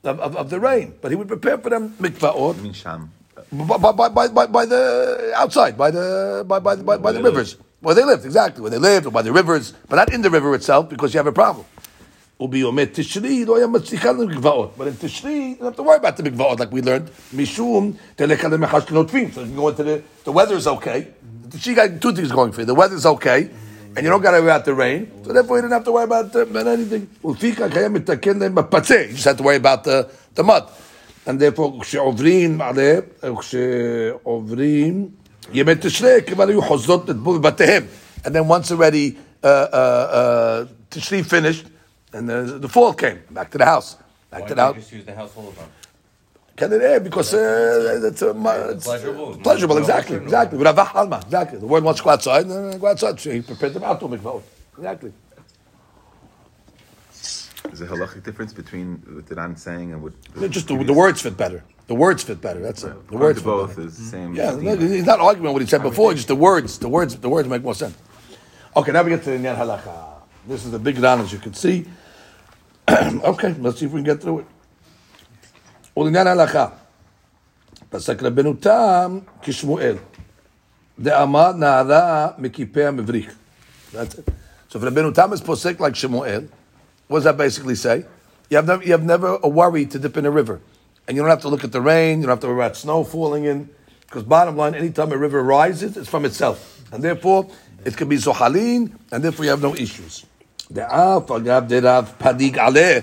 of, 0.02 0.18
of, 0.18 0.36
of, 0.36 0.50
the 0.50 0.58
rain. 0.58 0.94
But 1.00 1.12
he 1.12 1.16
would 1.16 1.28
prepare 1.28 1.58
for 1.58 1.70
them 1.70 1.90
mikvaot. 1.90 2.60
By, 3.52 3.92
by, 3.92 4.08
by, 4.08 4.26
by, 4.26 4.46
by 4.48 4.66
the 4.66 5.32
outside, 5.36 5.78
by 5.78 5.92
the 5.92 6.42
by 6.44 6.58
by, 6.58 6.74
by, 6.74 6.96
by 6.96 7.12
the 7.12 7.22
rivers 7.22 7.56
where 7.80 7.94
they 7.94 8.04
lived, 8.04 8.24
exactly 8.24 8.62
where 8.62 8.70
they 8.72 8.78
lived, 8.78 9.06
or 9.06 9.12
by 9.12 9.22
the 9.22 9.32
rivers, 9.32 9.72
but 9.88 9.94
not 9.94 10.12
in 10.12 10.20
the 10.20 10.28
river 10.28 10.56
itself 10.56 10.88
because 10.88 11.14
you 11.14 11.18
have 11.18 11.28
a 11.28 11.32
problem. 11.32 11.64
But 12.36 12.52
in 12.56 12.88
Tishri, 12.90 13.30
you 13.30 13.46
don't 13.46 13.60
have 13.62 13.72
to 15.76 15.82
worry 15.84 15.98
about 15.98 16.16
the 16.16 16.24
mikvaot 16.24 16.58
like 16.58 16.72
we 16.72 16.82
learned. 16.82 17.12
Mishum, 17.32 17.96
so 18.18 18.24
you 18.26 18.36
can 18.36 18.50
go 19.54 19.68
into 19.68 19.84
the, 19.84 20.02
the 20.24 20.32
weather 20.32 20.56
is 20.56 20.66
okay 20.66 21.12
The 21.53 21.57
Tishri 21.57 21.75
got 21.75 22.01
two 22.01 22.13
things 22.13 22.31
going 22.31 22.51
for 22.51 22.61
you. 22.61 22.65
The 22.65 22.75
weather's 22.75 23.05
okay, 23.05 23.49
and 23.95 24.03
you 24.03 24.09
don't 24.09 24.21
got 24.21 24.31
to 24.31 24.37
worry 24.37 24.49
about 24.51 24.65
the 24.65 24.73
rain. 24.73 25.11
So 25.23 25.33
therefore 25.33 25.57
you 25.57 25.61
didn't 25.63 25.73
have 25.73 25.83
to 25.85 25.91
worry 25.91 26.03
about, 26.03 26.35
uh, 26.35 26.41
about 26.41 26.67
anything. 26.67 27.07
ולפיכך 27.23 27.75
היה 27.75 27.89
מתקן 27.89 28.39
להם 28.39 28.55
בפצה. 28.55 29.05
You 29.09 29.15
just 29.15 29.25
have 29.25 29.37
to 29.37 29.43
worry 29.43 29.55
about 29.55 29.83
the, 29.83 30.07
the 30.35 30.43
mud. 30.43 30.63
And 31.25 31.39
therefore, 31.39 31.81
כשעוברים 31.81 32.61
עליהם, 32.61 33.01
כשעוברים 33.39 35.09
ימי 35.53 35.75
תשרי, 35.75 36.21
כבר 36.27 36.47
היו 36.47 36.61
חוזרות 36.61 37.09
לטבול 37.09 37.37
בבתיהם. 37.37 37.83
And 38.23 38.29
then 38.29 38.47
once 38.47 38.71
already 38.71 39.17
uh, 39.43 39.47
uh, 39.47 39.47
uh, 39.47 40.65
Tishri 40.91 41.23
finished, 41.25 41.65
and 42.13 42.27
the, 42.29 42.57
the 42.59 42.67
fall 42.67 42.93
came, 42.93 43.19
back 43.31 43.49
to 43.51 43.57
the 43.57 43.65
house. 43.65 43.95
Back 44.31 44.41
Why 44.41 44.47
to 44.47 44.55
the 44.55 44.61
not 44.61 44.75
house. 44.75 44.83
just 44.83 44.91
use 44.93 45.05
the 45.05 45.15
household 45.15 45.55
one? 45.57 45.67
can 46.56 46.72
it 46.72 46.82
air? 46.82 47.00
Because 47.00 47.34
uh, 47.34 48.00
it's, 48.04 48.22
a, 48.22 48.30
it's 48.70 48.84
pleasurable. 48.84 49.36
pleasurable, 49.38 49.74
No 49.74 49.80
exactly, 49.80 50.16
option, 50.16 50.18
no. 50.18 50.24
exactly. 50.24 50.58
Ravah 50.58 50.84
halma, 50.86 51.20
exactly. 51.24 51.58
The 51.58 51.66
word 51.66 51.82
wants 51.82 52.00
to 52.00 52.04
go 52.04 52.10
outside, 52.10 52.48
uh, 52.48 52.76
go 52.78 52.86
outside. 52.86 53.18
So 53.18 53.30
he 53.32 53.40
prepared 53.40 53.74
them 53.74 53.82
out 53.82 53.98
to 54.00 54.06
mikvah. 54.06 54.40
Exactly. 54.78 55.12
Is 57.72 57.80
there 57.80 57.88
a 57.88 57.90
halachic 57.90 58.22
difference 58.22 58.52
between 58.52 59.02
what 59.14 59.26
the 59.26 59.34
Ran 59.34 59.56
saying 59.56 59.92
and 59.92 60.02
what? 60.02 60.12
Just 60.50 60.68
the, 60.68 60.76
the 60.84 60.92
words 60.92 61.22
fit 61.22 61.36
better. 61.36 61.64
The 61.88 61.94
words 61.94 62.22
fit 62.22 62.40
better. 62.40 62.60
That's 62.60 62.84
it. 62.84 63.08
The 63.08 63.16
words 63.16 63.40
fit 63.40 63.46
both 63.46 63.70
better. 63.70 63.88
is 63.88 63.98
the 63.98 64.04
same. 64.04 64.34
Yeah, 64.34 64.54
no, 64.54 64.76
he's 64.76 65.04
not 65.06 65.18
arguing 65.20 65.52
what 65.52 65.62
he 65.62 65.66
said 65.68 65.82
before. 65.82 66.14
Just 66.14 66.28
the 66.28 66.36
words. 66.36 66.78
The 66.78 66.88
words. 66.88 67.16
The 67.16 67.28
words 67.28 67.48
make 67.48 67.62
more 67.62 67.74
sense. 67.74 67.96
Okay, 68.76 68.92
now 68.92 69.02
we 69.02 69.10
get 69.10 69.24
to 69.24 69.30
the 69.30 69.38
Nyan 69.38 69.56
Halacha. 69.56 70.14
This 70.46 70.64
is 70.64 70.70
the 70.70 70.78
big 70.78 70.98
round, 70.98 71.22
as 71.22 71.32
you 71.32 71.38
can 71.38 71.54
see. 71.54 71.86
okay, 72.90 73.54
let's 73.54 73.80
see 73.80 73.86
if 73.86 73.92
we 73.92 73.98
can 74.02 74.04
get 74.04 74.20
through 74.20 74.40
it. 74.40 74.46
ולעניין 75.97 76.27
ההלכה, 76.27 76.67
פסק 77.89 78.23
רבנו 78.23 78.53
תם 78.53 79.19
כשמואל, 79.41 79.95
דאמר 80.99 81.51
נערה 81.51 82.27
מכיפי 82.37 82.85
המבריך. 82.85 83.33
That's 83.93 84.15
it. 84.15 84.29
So 84.69 84.77
if 84.77 84.83
Rabbeinu 84.83 85.13
Tam 85.13 85.33
is 85.33 85.41
posek 85.41 85.79
like 85.79 85.95
Shemuel, 85.95 86.47
what 87.07 87.17
does 87.17 87.23
that 87.23 87.37
basically 87.37 87.73
say? 87.73 88.05
You 88.49 88.57
have, 88.57 88.67
never, 88.67 88.83
you 88.83 88.91
have 88.91 89.03
never 89.03 89.39
a 89.41 89.47
worry 89.47 89.85
to 89.87 89.97
dip 89.97 90.15
in 90.15 90.25
a 90.27 90.31
river. 90.31 90.61
And 91.07 91.17
you 91.17 91.23
don't 91.23 91.29
have 91.29 91.41
to 91.41 91.47
look 91.47 91.63
at 91.63 91.71
the 91.71 91.81
rain, 91.81 92.19
you 92.19 92.27
don't 92.27 92.33
have 92.33 92.39
to 92.41 92.47
worry 92.47 92.63
about 92.63 92.77
snow 92.77 93.03
falling 93.03 93.45
in. 93.45 93.69
Because 94.01 94.23
bottom 94.23 94.57
line, 94.57 94.75
anytime 94.75 95.11
a 95.11 95.17
river 95.17 95.41
rises, 95.41 95.97
it's 95.97 96.07
from 96.07 96.23
itself. 96.25 96.83
And 96.91 97.03
therefore, 97.03 97.49
it 97.83 97.97
can 97.97 98.09
be 98.09 98.17
zohalin, 98.17 98.91
and 99.11 99.23
therefore 99.23 99.45
you 99.45 99.51
have 99.51 99.61
no 99.61 99.75
issues. 99.75 100.25
דאף 100.71 101.31
אגב 101.31 101.67
דרב 101.67 102.11
פדיג 102.17 102.59
עליה. 102.59 103.01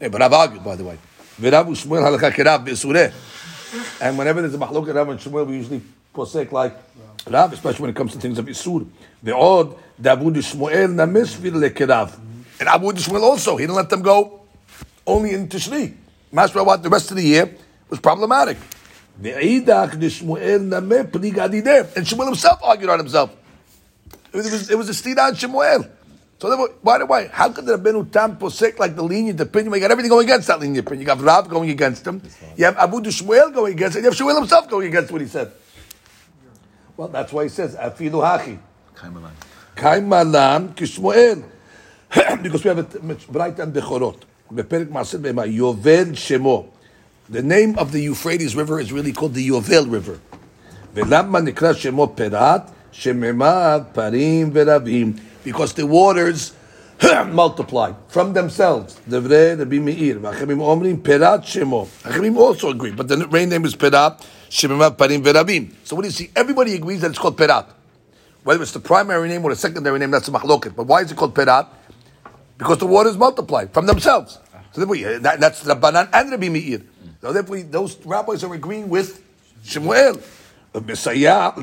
Hey, 0.00 0.08
but 0.08 0.20
Rav 0.20 0.32
argued, 0.32 0.64
by 0.64 0.76
the 0.76 0.84
way. 0.84 0.98
Shmuel 1.39 2.17
halakha. 2.17 3.13
And 4.01 4.17
whenever 4.17 4.41
there's 4.41 4.53
a 4.53 4.57
machlok 4.57 4.93
Rav 4.93 5.09
and 5.09 5.19
Shmuel, 5.19 5.47
we 5.47 5.55
usually 5.55 5.81
posek 6.13 6.51
like 6.51 6.73
Rav, 7.27 7.51
especially 7.53 7.81
when 7.81 7.89
it 7.91 7.95
comes 7.95 8.13
to 8.13 8.19
things 8.19 8.37
of 8.39 8.45
isur. 8.45 8.87
Ve'od 9.23 9.77
d'Avud 10.01 10.35
Shmuel 10.35 10.95
the 10.95 11.05
le'k'Rav. 11.51 12.17
And 12.59 12.69
Avud 12.69 12.93
Shmuel 12.93 13.21
also, 13.21 13.57
he 13.57 13.63
didn't 13.63 13.75
let 13.75 13.89
them 13.89 14.01
go 14.01 14.41
only 15.05 15.33
in 15.33 15.47
Tishri. 15.49 15.93
Mashra 16.33 16.65
what 16.65 16.81
the 16.83 16.89
rest 16.89 17.11
of 17.11 17.17
the 17.17 17.23
year 17.23 17.53
was 17.89 17.99
problematic. 17.99 18.57
And 19.17 19.25
Shmuel 22.05 22.25
himself 22.25 22.59
argued 22.63 22.89
on 22.89 22.99
himself. 22.99 23.31
It 24.33 24.37
was, 24.37 24.69
it 24.69 24.77
was 24.77 24.89
a 24.89 24.93
steed 24.93 25.17
on 25.19 25.33
Shmuel. 25.33 25.89
So 26.37 26.49
then, 26.49 26.67
by 26.83 26.97
the 26.97 27.05
way, 27.05 27.29
how 27.31 27.49
could 27.49 27.65
the 27.65 27.77
Rabbeinu 27.77 28.11
Tam 28.11 28.35
posek 28.35 28.77
like 28.77 28.95
the 28.95 29.03
lenient 29.03 29.39
opinion? 29.39 29.73
You 29.73 29.79
got 29.79 29.91
everything 29.91 30.09
going 30.09 30.25
against 30.25 30.47
that 30.47 30.59
lenient 30.59 30.85
opinion. 30.85 31.01
You 31.01 31.05
got 31.07 31.21
Rav 31.21 31.49
going 31.49 31.69
against 31.69 32.05
him. 32.05 32.21
You 32.57 32.65
have 32.65 32.77
Abu 32.77 32.99
Shmuel 33.01 33.53
going 33.53 33.73
against 33.73 33.97
it. 33.97 33.99
You 33.99 34.05
have 34.05 34.15
Shmuel 34.15 34.39
himself 34.39 34.69
going 34.69 34.87
against 34.87 35.11
what 35.11 35.21
he 35.21 35.27
said. 35.27 35.51
Well, 36.97 37.07
that's 37.07 37.31
why 37.31 37.43
he 37.43 37.49
says 37.49 37.75
Afidu 37.75 38.21
Hachi. 38.21 38.57
Kaimalam. 38.95 39.31
Kaimalam 39.75 40.75
Kishmuel. 40.75 41.43
Because 42.43 42.63
we 42.63 42.67
have 42.69 42.79
a 42.79 42.83
braita 42.83 43.59
in 43.59 43.71
Bechorot. 43.71 44.21
בפרק 44.51 44.91
מעשה 44.91 45.17
The 47.29 47.41
name 47.41 47.77
of 47.79 47.91
the 47.91 47.99
Euphrates 47.99 48.55
River 48.55 48.79
is 48.79 48.91
really 48.91 49.11
called 49.11 49.33
the 49.33 49.47
Yovel 49.47 49.91
River. 49.91 50.19
ולמה 50.93 51.39
נקרא 51.39 51.73
Shemo 51.73 52.07
perat 52.15 52.71
שממיו 52.91 53.81
parim 53.93 54.51
veRavim 54.51 55.19
because 55.45 55.73
the 55.73 55.85
waters 55.85 56.53
multiply 57.27 57.93
from 58.09 58.33
themselves. 58.33 58.99
Devre 59.07 59.57
Rabbi 59.59 59.79
Meir, 59.79 60.17
Achemim 60.25 60.57
Omrim 60.59 60.97
Perat 61.01 61.43
Shemo. 61.43 61.87
Achemim 62.03 62.37
also 62.37 62.71
agree, 62.71 62.91
but 62.91 63.07
the 63.07 63.27
rain 63.27 63.49
name 63.49 63.63
is 63.63 63.75
Perat 63.75 64.19
Shemim 64.49 64.97
Parim 64.97 65.23
Verabim. 65.23 65.71
So 65.83 65.95
what 65.95 66.01
do 66.01 66.07
you 66.07 66.11
see? 66.11 66.31
Everybody 66.35 66.73
agrees 66.73 67.01
that 67.01 67.11
it's 67.11 67.19
called 67.19 67.37
Perat, 67.37 67.67
whether 68.43 68.63
it's 68.63 68.71
the 68.71 68.79
primary 68.79 69.29
name 69.29 69.45
or 69.45 69.51
the 69.51 69.55
secondary 69.55 69.99
name. 69.99 70.11
That's 70.11 70.25
the 70.25 70.31
machloket. 70.31 70.75
But 70.75 70.87
why 70.87 71.01
is 71.01 71.11
it 71.11 71.17
called 71.17 71.35
Perat? 71.35 71.67
Because 72.57 72.79
the 72.79 72.87
waters 72.87 73.17
multiply 73.17 73.67
from 73.67 73.85
themselves. 73.85 74.39
So 74.71 74.83
that, 74.83 75.39
that's 75.39 75.61
the 75.61 75.75
Banan 75.75 76.09
and 76.11 76.31
Rabbi 76.31 76.49
Meir. 76.49 76.81
So 77.21 77.31
therefore, 77.31 77.59
those 77.59 78.03
rabbis 78.05 78.43
are 78.43 78.53
agreeing 78.53 78.89
with 78.89 79.23
Shemuel, 79.63 80.19
Messiah, 80.73 81.53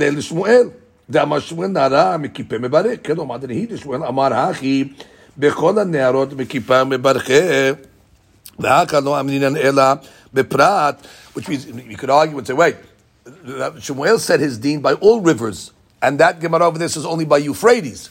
which 11.35 11.49
means, 11.49 11.67
you 11.67 11.97
could 11.97 12.11
argue 12.11 12.39
and 12.39 12.47
say, 12.47 12.53
wait, 12.53 12.77
Shmuel 13.25 14.19
said 14.19 14.41
his 14.41 14.59
deen 14.59 14.81
by 14.81 14.95
all 14.95 15.21
rivers, 15.21 15.73
and 16.01 16.19
that 16.19 16.41
Gemara 16.41 16.67
over 16.67 16.79
there 16.79 16.89
says 16.89 17.07
only 17.07 17.25
by 17.25 17.39
Euphrates. 17.39 18.11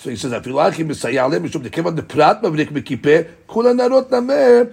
So 0.00 0.10
he 0.10 0.16
says, 0.16 0.32
Afilachim 0.32 0.88
Misayale, 0.88 1.40
Mishum 1.40 1.62
Dekevan 1.62 1.98
Deprat 1.98 2.42
Mavrik 2.42 2.68
Kula 3.48 3.74
Narot 3.74 4.12
eh, 4.30 4.64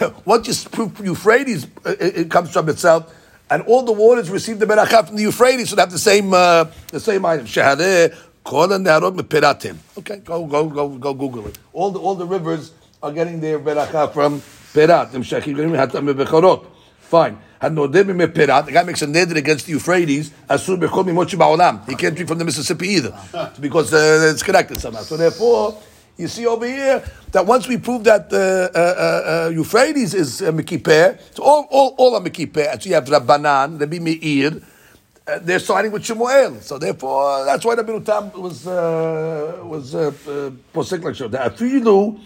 eh, 0.00 0.70
proof 0.72 1.00
Euphrates 1.00 1.66
it 1.84 2.30
comes 2.30 2.50
from 2.50 2.68
itself? 2.68 3.14
and 3.50 3.62
all 3.64 3.82
the 3.82 3.92
waters 3.92 4.30
received 4.30 4.60
the 4.60 4.66
beracha 4.66 5.06
from 5.06 5.16
the 5.16 5.22
Euphrates, 5.22 5.70
so 5.70 5.76
they 5.76 5.82
have 5.82 5.90
the 5.90 5.98
same 5.98 6.32
uh, 6.32 6.64
the 6.88 7.00
same 7.00 7.24
item. 7.26 7.46
Shehareh 7.46 8.14
kol 8.44 8.68
neharot 8.68 9.16
mepiratim. 9.16 9.76
Okay, 9.98 10.18
go 10.18 10.46
go 10.46 10.68
go 10.68 10.88
go 10.88 11.14
Google 11.14 11.46
it. 11.48 11.58
All 11.72 11.90
the 11.90 11.98
all 11.98 12.14
the 12.14 12.26
rivers 12.26 12.72
are 13.02 13.12
getting 13.12 13.40
their 13.40 13.58
beracha 13.58 14.12
from 14.12 14.40
piratim. 14.72 15.22
Shechirim 15.24 15.76
hatam 15.76 16.12
bechorot. 16.14 16.66
Fine. 17.00 17.38
The 17.62 18.70
guy 18.72 18.82
makes 18.84 19.02
a 19.02 19.06
neder 19.06 19.36
against 19.36 19.66
the 19.66 19.72
Euphrates. 19.72 20.30
Asur 20.48 20.78
bechol 20.80 21.04
mimochi 21.04 21.36
ba'olam. 21.38 21.86
He 21.86 21.94
can't 21.94 22.14
drink 22.14 22.28
from 22.28 22.38
the 22.38 22.44
Mississippi 22.46 22.88
either, 22.88 23.14
because 23.60 23.92
uh, 23.92 24.30
it's 24.32 24.42
connected 24.42 24.80
somehow. 24.80 25.02
So 25.02 25.18
therefore, 25.18 25.76
you 26.16 26.28
see 26.28 26.46
over 26.46 26.66
here 26.66 27.02
that 27.32 27.46
once 27.46 27.66
we 27.66 27.78
prove 27.78 28.04
that 28.04 28.32
uh, 28.32 28.76
uh, 28.78 29.46
uh, 29.46 29.50
Euphrates 29.50 30.14
is 30.14 30.42
uh, 30.42 30.52
Mekipeh, 30.52 31.18
so 31.34 31.42
all, 31.42 31.66
all, 31.70 31.94
all 31.96 32.14
are 32.14 32.20
Mekipeh. 32.20 32.82
So 32.82 32.88
you 32.88 32.94
have 32.94 33.06
Rabbanan, 33.06 33.80
Rabbi 33.80 33.98
Meir, 33.98 34.60
uh, 35.26 35.38
they're 35.40 35.58
siding 35.58 35.92
with 35.92 36.04
Shemuel. 36.04 36.60
So 36.60 36.78
therefore, 36.78 37.44
that's 37.44 37.64
why 37.64 37.74
Rabbi 37.74 37.98
Tam 38.00 38.32
was 38.32 38.66
uh, 38.66 39.60
was 39.64 39.94
uh, 39.94 40.08
uh, 40.08 40.50
posek 40.74 41.02
like 41.04 41.30
that. 41.30 41.56
Afilu 41.56 42.18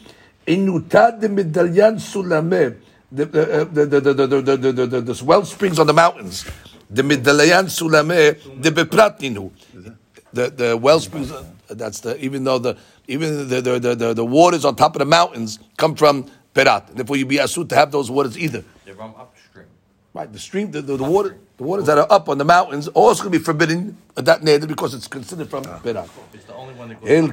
inutad 0.47 1.21
medalyan 1.21 1.97
sulameh. 1.99 2.77
The, 3.13 3.25
uh, 3.25 3.65
the, 3.65 3.87
the, 3.87 4.01
the, 4.01 4.15
the, 4.15 4.27
the, 4.27 4.57
the, 4.57 4.73
the, 4.73 4.87
the, 4.87 5.01
the 5.01 5.25
well 5.25 5.45
springs 5.45 5.79
on 5.79 5.87
the 5.87 5.93
mountains. 5.93 6.45
The 6.91 7.03
medalyan 7.03 7.67
sulameh, 7.67 8.63
the 8.63 8.71
bepratninu. 8.71 9.51
The 10.33 10.51
the 10.51 10.77
well 10.77 10.99
springs. 11.01 11.33
That's 11.69 12.01
the 12.01 12.23
even 12.25 12.45
though 12.45 12.59
the 12.59 12.77
even 13.07 13.49
the, 13.49 13.61
the, 13.61 13.79
the, 13.79 13.95
the, 13.95 14.15
the 14.15 14.25
waters 14.25 14.65
on 14.65 14.77
top 14.77 14.95
of 14.97 15.01
the 15.01 15.05
mountains 15.05 15.59
come 15.77 15.95
from 15.95 16.31
Perat. 16.55 16.89
Therefore, 16.95 17.17
you'd 17.17 17.29
be 17.29 17.37
asut 17.37 17.69
to 17.69 17.75
have 17.75 17.91
those 17.91 18.11
waters 18.11 18.39
either. 18.39 18.65
They 18.85 18.93
run 18.93 19.13
upstream. 19.17 19.67
Right, 20.15 20.33
the 20.33 20.39
stream, 20.39 20.71
the, 20.71 20.81
the, 20.81 20.97
the 20.97 21.05
water, 21.05 21.37
the 21.57 21.65
waters 21.65 21.87
that 21.87 21.99
are 21.99 22.07
up 22.11 22.29
on 22.29 22.39
the 22.39 22.45
mountains 22.45 22.89
also 22.89 23.29
be 23.29 23.39
forbidden 23.39 23.97
at 24.17 24.25
that 24.25 24.43
neder 24.43 24.69
because 24.69 24.95
it's 24.95 25.09
considered 25.09 25.51
from 25.51 25.65
ah. 25.67 25.81
Perat. 25.83 26.09
It's 26.33 26.45
the 26.45 26.55
only 26.55 26.75
one 26.75 26.89
that 26.89 27.01
goes. 27.01 27.11
El. 27.11 27.33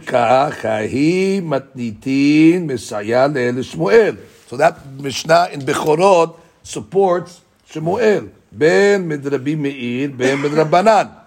So 4.47 4.57
that 4.57 4.85
Mishnah 4.87 5.49
in 5.53 5.61
Bechorot 5.61 6.37
supports 6.63 7.41
Shmuel. 7.69 8.31
Ben 8.51 9.07
midrabi 9.07 9.57
meir, 9.57 10.09
ben 10.09 10.39
midrabanan. 10.39 11.21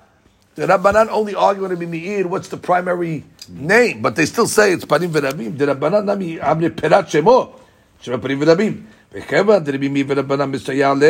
The 0.54 0.66
Rabbanan 0.66 1.08
only 1.08 1.34
argue 1.34 1.64
on 1.64 1.90
Meir. 1.90 2.28
What's 2.28 2.48
the 2.48 2.56
primary 2.56 3.24
name? 3.50 4.01
But 4.01 4.15
they 4.15 4.25
still 4.25 4.48
say 4.48 4.74
it's 4.74 4.86
parim 4.86 5.10
v'rabim. 5.10 5.58
The 5.58 5.65
Rabbanan 5.67 6.05
nami 6.05 6.38
amri 6.38 6.69
perat 6.69 7.05
shemo. 7.05 7.60
Shema 8.01 8.17
parim 8.17 8.43
v'rabim. 8.43 8.84
וכיוון 9.13 9.63
דרבי 9.63 9.88
מי 9.88 10.03
ורבנן 10.08 10.51
מסייע 10.51 10.93
ל... 10.93 11.03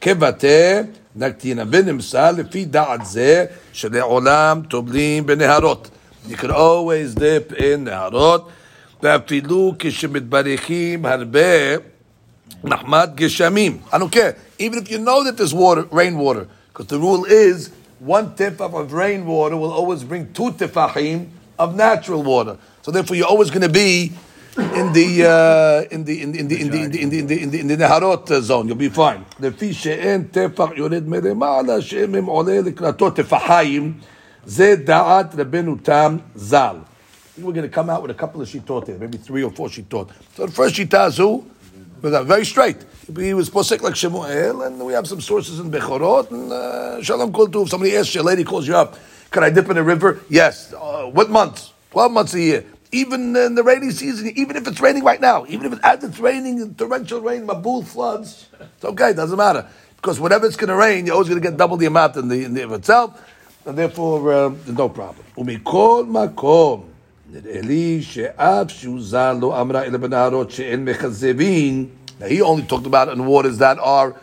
כבטא 0.00 0.82
נקטינה 1.16 1.64
ונמסר 1.70 2.30
לפי 2.32 2.64
דעת 2.64 3.06
זה 3.06 3.44
שלעולם 3.72 4.62
טובלים 4.68 5.26
בנהרות. 5.26 5.90
You 6.28 6.34
could 6.34 6.50
always 6.50 7.14
dip 7.14 7.52
in 7.52 7.76
נהרות, 7.84 8.48
ואפילו 9.02 9.74
כשמתברכים 9.78 11.06
הרבה 11.06 11.76
מחמד 12.64 13.10
גשמים. 13.14 13.78
I 13.92 13.98
don't 13.98 14.10
care. 14.10 14.34
Even 14.58 14.78
if 14.78 14.90
you 14.90 14.98
know 14.98 15.22
that 15.22 15.36
there's 15.36 15.54
water, 15.54 15.86
rainwater, 15.92 16.48
because 16.72 16.86
the 16.88 16.98
rule 16.98 17.24
is 17.24 17.70
one 18.00 18.34
tefach 18.34 18.74
of 18.74 18.92
rainwater 18.92 19.56
will 19.56 19.72
always 19.72 20.02
bring 20.02 20.32
two 20.32 20.50
tefachim 20.50 21.26
of 21.58 21.74
natural 21.74 22.22
water. 22.22 22.58
So 22.82 22.90
therefore, 22.90 23.16
you're 23.16 23.26
always 23.26 23.50
going 23.50 23.62
to 23.62 23.68
be 23.68 24.12
in 24.56 24.92
the 24.92 25.26
uh, 25.26 25.94
in 25.94 26.04
the 26.04 26.22
in 26.22 26.32
the 26.32 26.38
in 26.40 26.48
the 26.48 26.60
in 26.60 26.70
the 26.70 26.82
in 26.82 26.90
the 26.90 27.00
in 27.02 27.10
the 27.10 27.18
in 27.18 27.26
the, 27.26 27.42
in 27.42 27.50
the, 27.50 27.60
in 27.60 27.66
the 27.68 27.76
Neharot 27.76 28.30
uh, 28.30 28.40
zone. 28.40 28.68
You'll 28.68 28.76
be 28.76 28.88
fine. 28.88 29.24
לפי 29.40 29.72
שאין 29.74 30.22
טפח 30.22 30.68
יורד 30.76 31.08
מלמעלה, 31.08 31.80
שאם 31.80 32.24
עולה 32.24 32.60
לקראתו 32.60 33.10
טפחיים, 33.10 33.92
זה 34.46 34.74
דעת 34.84 35.34
רבנו 35.38 35.76
תם 35.82 36.16
ז"ל. 36.34 36.76
We're 37.38 37.52
going 37.52 37.62
to 37.62 37.68
come 37.68 37.90
out 37.90 38.00
with 38.00 38.10
a 38.10 38.14
couple 38.14 38.40
of 38.40 38.48
shitot 38.48 38.86
here, 38.86 38.96
maybe 38.98 39.18
three 39.18 39.44
or 39.44 39.50
four 39.50 39.68
shitot. 39.68 40.08
So 40.34 40.46
the 40.46 40.52
first 40.52 40.74
shita 40.74 41.08
is 41.08 41.18
who? 41.18 41.44
Was 42.00 42.12
that 42.12 42.24
very 42.24 42.46
straight. 42.46 42.76
He 43.14 43.34
was 43.34 43.50
posek 43.50 43.82
like 43.82 43.96
Shemuel, 43.96 44.62
and 44.62 44.80
we 44.80 44.92
have 44.92 45.06
some 45.06 45.20
sources 45.20 45.60
in 45.60 45.70
Bechorot, 45.70 46.30
and 46.30 46.52
uh, 46.52 47.02
Shalom 47.02 47.32
Kol 47.32 47.48
Tuv. 47.48 47.68
Somebody 47.68 47.96
asks 47.96 48.14
you, 48.14 48.20
a 48.20 48.22
lady 48.22 48.44
calls 48.44 48.66
you 48.66 48.76
up, 48.76 48.96
can 49.30 49.44
I 49.44 49.50
dip 49.50 49.68
in 49.68 49.76
a 49.76 49.82
river? 49.82 50.20
Yes. 50.28 50.72
Uh, 50.72 51.06
what 51.06 51.30
months? 51.30 51.72
12 51.90 52.12
months 52.12 52.34
a 52.34 52.40
year. 52.40 52.64
Even 52.92 53.34
in 53.36 53.54
the 53.54 53.62
rainy 53.62 53.90
season, 53.90 54.32
even 54.36 54.56
if 54.56 54.66
it's 54.66 54.80
raining 54.80 55.04
right 55.04 55.20
now, 55.20 55.44
even 55.48 55.66
if 55.66 55.72
it's, 55.74 55.82
as 55.84 56.04
it's 56.04 56.18
raining, 56.18 56.74
torrential 56.74 57.20
rain, 57.20 57.46
mabul 57.46 57.84
floods, 57.84 58.46
it's 58.60 58.84
okay, 58.84 59.10
it 59.10 59.16
doesn't 59.16 59.36
matter. 59.36 59.68
Because 59.96 60.20
whatever 60.20 60.46
it's 60.46 60.56
going 60.56 60.68
to 60.68 60.76
rain, 60.76 61.04
you're 61.06 61.14
always 61.14 61.28
going 61.28 61.40
to 61.40 61.46
get 61.46 61.58
double 61.58 61.76
the 61.76 61.86
amount 61.86 62.16
in 62.16 62.28
the, 62.28 62.44
in 62.44 62.54
the 62.54 62.62
of 62.62 62.72
itself, 62.72 63.20
and 63.66 63.76
therefore, 63.76 64.32
uh, 64.32 64.48
there's 64.48 64.78
no 64.78 64.88
problem. 64.88 65.24
ומכל 65.36 66.04
מקום, 66.08 66.84
נראה 67.32 67.60
לי 67.60 68.02
שאף 68.02 68.70
שהוא 68.70 69.00
זר 69.00 69.32
לא 69.40 69.60
אמרה 69.60 69.84
אלא 69.84 69.98
בנהרות 69.98 70.50
שאין 70.50 70.84
מכזבים, 70.84 71.86
now 72.20 72.26
he 72.26 72.40
only 72.40 72.62
talked 72.62 72.86
about 72.86 73.08
in 73.08 73.26
waters 73.26 73.58
that 73.58 73.78
are 73.78 74.14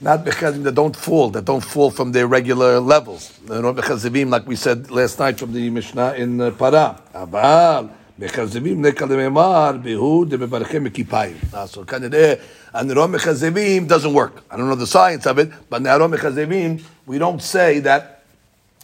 not 0.00 0.24
mechazim 0.24 0.62
that 0.64 0.74
don't 0.74 0.96
fall, 0.96 1.30
that 1.30 1.44
don't 1.44 1.64
fall 1.64 1.90
from 1.90 2.12
their 2.12 2.26
regular 2.26 2.80
levels. 2.80 3.38
They're 3.46 3.62
not 3.62 3.76
mechazivim, 3.76 4.28
like 4.30 4.46
we 4.46 4.56
said 4.56 4.90
last 4.90 5.18
night 5.18 5.38
from 5.38 5.52
the 5.52 5.70
Mishnah 5.70 6.14
in 6.14 6.40
uh, 6.40 6.50
Para. 6.50 6.96
אבל 7.14 7.88
mechazivim 8.20 8.76
נקה 8.86 9.06
לממר 9.06 9.72
בהו 9.82 10.24
דמברכם 10.24 10.84
מכיפיים. 10.84 11.36
Ah, 11.52 11.66
So 11.66 11.84
כנראה, 11.86 12.34
הנרום 12.74 13.14
mechazivim 13.14 13.88
doesn't 13.88 14.12
work. 14.12 14.42
I 14.50 14.56
don't 14.56 14.68
know 14.68 14.74
the 14.74 14.86
science 14.86 15.26
of 15.26 15.38
it, 15.38 15.48
but 15.70 15.80
נרום 15.82 16.14
mechazivim, 16.14 16.82
we 17.06 17.18
don't 17.18 17.40
say 17.42 17.78
that 17.80 18.10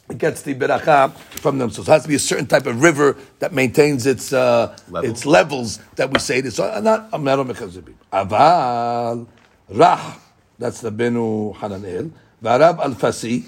it 0.09 0.18
gets 0.18 0.42
the 0.42 0.54
beracha 0.54 1.12
from 1.12 1.59
them. 1.59 1.70
So 1.70 1.82
it 1.82 1.88
has 1.88 2.02
to 2.02 2.09
be 2.09 2.16
a 2.16 2.18
certain 2.18 2.47
type 2.47 2.66
of 2.66 2.82
river 2.82 3.16
that 3.38 3.52
maintains 3.52 4.06
its 4.06 4.32
uh, 4.32 4.76
Level. 4.90 5.09
its 5.11 5.25
levels 5.26 5.78
that 5.97 6.11
we 6.12 6.18
say 6.18 6.40
this. 6.40 6.56
So 6.56 6.64
uh, 6.64 6.80
not 6.80 7.09
I'm 7.12 7.23
not 7.23 7.38
mechazivim. 7.47 7.94
Aval 8.12 9.26
rah. 9.68 10.14
That's 10.59 10.80
the 10.80 10.90
Benu 10.92 11.54
Hananel. 11.56 12.11
Varab 12.42 12.78
al 12.80 12.92
Fasi. 12.92 13.44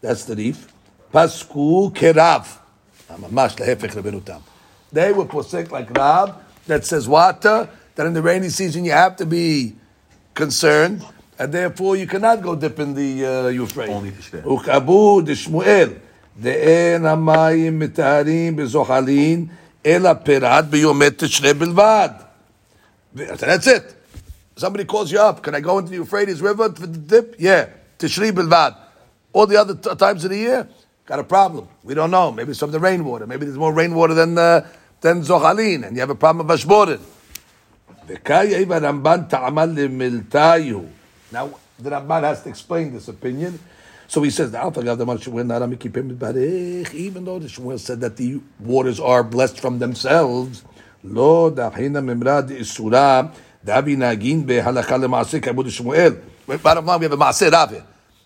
That's 0.00 0.24
the 0.24 0.34
Rif. 0.36 0.72
Pasku 1.12 1.92
kerav. 1.94 2.46
Mamash 3.10 3.56
lahefech 3.56 3.92
Rabbeinu 3.94 4.24
Tam. 4.24 4.42
They 4.92 5.12
were 5.12 5.26
posek 5.26 5.70
like 5.70 5.90
Rab 5.96 6.36
that 6.66 6.84
says 6.84 7.08
water 7.08 7.68
that 7.94 8.06
in 8.06 8.12
the 8.14 8.22
rainy 8.22 8.48
season 8.48 8.84
you 8.84 8.92
have 8.92 9.16
to 9.16 9.26
be 9.26 9.76
concerned, 10.34 11.04
and 11.38 11.52
therefore 11.52 11.96
you 11.96 12.06
cannot 12.06 12.42
go 12.42 12.56
dip 12.56 12.78
in 12.78 12.94
the 12.94 13.26
uh, 13.26 13.48
Euphrates. 13.48 13.94
Only 13.94 14.10
Tishre. 14.10 14.42
וכאבו 14.46 15.20
דשמואל, 15.20 15.88
דאין 16.40 17.06
המים 17.06 17.78
מטהרים 17.78 18.56
בזוחלין, 18.56 19.46
אלא 19.86 20.10
פירת 20.14 20.68
ביום 20.70 21.00
תשרי 21.16 21.54
בלבד. 21.54 22.08
ו- 23.16 23.34
So 23.36 23.46
that's 23.46 23.66
it. 23.66 23.94
Somebody 24.59 24.83
calls 24.83 25.09
you 25.09 25.19
up. 25.19 25.41
Can 25.41 25.55
I 25.55 25.61
go 25.61 25.77
into 25.77 25.89
the 25.91 25.95
Euphrates 25.95 26.41
River 26.41 26.69
for 26.73 26.85
the 26.85 26.97
dip? 26.97 27.35
Yeah. 27.39 27.69
Tishri 27.97 28.31
Bilvad. 28.31 28.75
All 29.31 29.47
the 29.47 29.55
other 29.55 29.73
t- 29.75 29.95
times 29.95 30.25
of 30.25 30.31
the 30.31 30.37
year? 30.37 30.67
Got 31.05 31.19
a 31.19 31.23
problem. 31.23 31.69
We 31.83 31.93
don't 31.93 32.11
know. 32.11 32.31
Maybe 32.31 32.51
it's 32.51 32.59
from 32.59 32.71
the 32.71 32.79
rainwater. 32.79 33.25
Maybe 33.25 33.45
there's 33.45 33.57
more 33.57 33.73
rainwater 33.73 34.13
than, 34.13 34.37
uh, 34.37 34.67
than 34.99 35.21
Zohalin, 35.21 35.87
and 35.87 35.95
you 35.95 36.01
have 36.01 36.09
a 36.09 36.15
problem 36.15 36.49
of 36.49 36.59
Ashborin. 36.59 36.99
Now, 41.31 41.49
the 41.79 41.89
Ramban 41.89 42.23
has 42.23 42.43
to 42.43 42.49
explain 42.49 42.91
this 42.91 43.07
opinion. 43.07 43.59
So 44.07 44.23
he 44.23 44.29
says, 44.29 44.53
even 44.53 44.65
though 44.67 44.81
the 47.39 47.47
Shmuel 47.47 47.79
said 47.79 48.01
that 48.01 48.17
the 48.17 48.41
waters 48.59 48.99
are 48.99 49.23
blessed 49.23 49.59
from 49.59 49.79
themselves, 49.79 50.63
Bottom 56.63 56.85
line, 56.85 56.99
we 56.99 57.05
have 57.05 57.13
a 57.13 57.17
Maaseh 57.17 57.51
Rav 57.51 57.83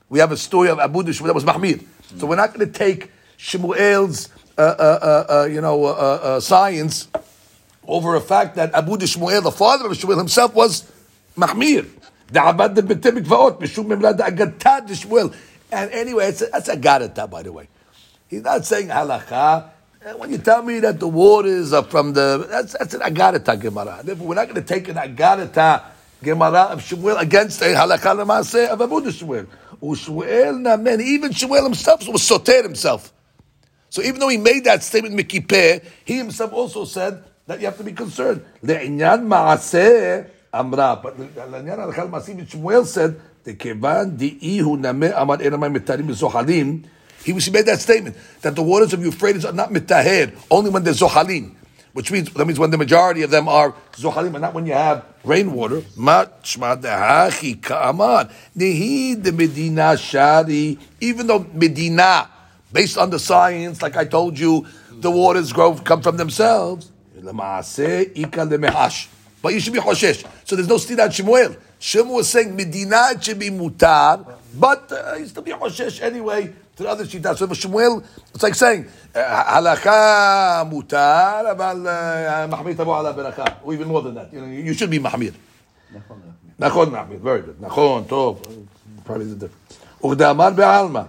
We 0.09 0.19
have 0.19 0.31
a 0.31 0.37
story 0.37 0.69
of 0.69 0.79
Abu 0.79 1.03
Shmuel 1.03 1.25
that 1.25 1.35
was 1.35 1.43
Mahmir. 1.43 1.83
So 2.17 2.27
we're 2.27 2.35
not 2.35 2.53
going 2.53 2.71
to 2.71 2.73
take 2.73 3.11
Shmuel's, 3.37 4.29
uh, 4.57 4.61
uh, 4.61 4.65
uh, 5.01 5.33
uh 5.33 5.45
you 5.45 5.61
know, 5.61 5.85
uh, 5.85 5.89
uh, 5.89 6.39
science 6.39 7.07
over 7.87 8.15
a 8.15 8.21
fact 8.21 8.55
that 8.55 8.73
Abu 8.73 8.97
Shmuel, 8.97 9.43
the 9.43 9.51
father 9.51 9.87
of 9.87 9.91
Shmuel 9.91 10.17
himself, 10.17 10.53
was 10.53 10.89
Mahmir. 11.37 11.87
And 15.71 15.91
anyway, 15.91 16.25
it's 16.27 16.41
a, 16.41 16.45
that's 16.45 16.69
a 16.69 16.77
garata, 16.77 17.29
by 17.29 17.43
the 17.43 17.51
way. 17.51 17.67
He's 18.27 18.41
not 18.41 18.65
saying 18.65 18.87
halakha. 18.87 19.69
And 20.02 20.18
When 20.18 20.30
you 20.30 20.38
tell 20.38 20.62
me 20.62 20.80
that 20.80 21.00
the 21.00 21.08
waters 21.08 21.72
are 21.72 21.82
from 21.82 22.12
the, 22.12 22.46
that's, 22.48 22.76
that's 22.78 22.94
an 22.94 23.00
agadata 23.00 23.60
Gemara. 23.60 24.00
Therefore, 24.04 24.28
we're 24.28 24.34
not 24.36 24.48
going 24.48 24.62
to 24.62 24.66
take 24.66 24.88
an 24.88 24.96
agadata 24.96 25.82
Gemara 26.22 26.72
of 26.72 26.80
Shmuel 26.80 27.20
against 27.20 27.60
a 27.62 27.66
halakha 27.66 28.14
lemaaseh 28.16 28.68
of 28.68 28.80
Abu 28.80 29.00
Shmuel. 29.02 29.46
Ushmuel 29.82 30.60
namen, 30.60 31.00
even 31.00 31.30
Shmuel 31.30 31.64
himself 31.64 32.06
was 32.08 32.22
soter 32.22 32.62
himself. 32.62 33.12
So 33.90 34.02
even 34.02 34.20
though 34.20 34.28
he 34.28 34.36
made 34.36 34.64
that 34.64 34.82
statement 34.82 35.14
mikipeh, 35.14 35.84
he 36.04 36.16
himself 36.16 36.52
also 36.52 36.84
said 36.84 37.24
that 37.46 37.60
you 37.60 37.66
have 37.66 37.78
to 37.78 37.84
be 37.84 37.92
concerned. 37.92 38.42
לעניין 38.62 39.28
מעשה 39.28 40.20
אמרה, 40.54 40.96
but 41.02 41.40
לעניין 41.50 41.80
הלכה 41.80 42.04
למעשים, 42.04 42.38
Shmuel 42.48 42.84
said, 42.84 43.12
דכיוון 43.46 44.16
דאי 44.16 44.58
הוא 44.58 44.78
נמה 44.78 45.22
אמר 45.22 45.40
אין 45.40 45.54
המים 45.54 45.72
מטהרים 45.72 46.06
בזוחלים, 46.06 46.82
he 47.23 47.33
was- 47.33 47.45
he 47.45 47.51
made 47.51 47.65
that 47.65 47.81
statement, 47.81 48.15
that 48.41 48.55
the 48.55 48.61
waters 48.63 48.93
of 48.93 49.03
Euphrates 49.03 49.45
are 49.45 49.53
not 49.53 49.71
mitaher, 49.71 50.33
only 50.49 50.69
when 50.69 50.83
they're 50.83 50.93
zohalim. 50.93 51.51
Which 51.93 52.11
means 52.11 52.31
that 52.33 52.45
means 52.45 52.57
when 52.57 52.71
the 52.71 52.77
majority 52.77 53.21
of 53.21 53.29
them 53.29 53.47
are 53.47 53.73
zohalim, 54.01 54.33
and 54.33 54.41
not 54.41 54.53
when 54.55 54.65
you 54.65 54.73
have 54.73 55.03
rainwater. 55.23 55.83
Even 60.99 61.27
though 61.27 61.45
medina, 61.53 62.27
based 62.71 62.97
on 62.97 63.11
the 63.11 63.19
science, 63.19 63.81
like 63.83 63.95
I 63.95 64.05
told 64.05 64.39
you, 64.39 64.65
the 64.91 65.11
waters 65.11 65.53
grow 65.53 65.75
come 65.75 66.01
from 66.01 66.17
themselves. 66.17 66.89
But 69.43 69.53
you 69.53 69.59
should 69.59 69.73
be 69.73 69.79
choshesh. 69.79 70.25
So 70.45 70.55
there's 70.55 70.67
no 70.67 70.77
stirat 70.77 71.11
Shemuel. 71.11 71.55
Shemuel 71.77 72.15
was 72.15 72.29
saying 72.29 72.55
medina 72.55 73.13
should 73.19 73.37
be 73.37 73.51
mutar, 73.51 74.25
but 74.59 74.91
uh, 74.91 75.15
you 75.19 75.27
still 75.27 75.43
be 75.43 75.51
choshesh 75.51 76.01
anyway 76.01 76.51
to 76.76 76.82
the 76.82 76.88
other 76.88 77.04
shitas. 77.04 77.38
So 77.38 77.46
for 77.46 77.54
Shemuel, 77.54 78.02
it's 78.34 78.42
like 78.42 78.54
saying 78.54 78.86
uh, 79.14 79.44
halakha 79.54 80.68
mutar, 80.70 81.50
אבל 81.50 81.86
uh, 81.86 82.48
מחמיר 82.48 82.74
תבוא 82.74 82.98
על 82.98 83.06
הברכה, 83.06 83.44
or 83.64 83.74
even 83.74 83.88
more 83.88 84.02
than 84.02 84.14
that. 84.14 84.32
You 84.32 84.40
know, 84.40 84.46
you 84.46 84.74
should 84.74 84.90
be 84.90 84.98
מחמיר. 84.98 85.32
נכון 86.58 86.90
מחמיר, 86.90 87.18
very 87.22 87.40
good. 87.40 87.64
נכון, 87.64 88.04
טוב, 88.08 88.42
probably 89.06 89.24
the 89.24 89.44
difference. 89.44 90.06
וכדאמר 90.06 90.50
בעלמא, 90.50 91.02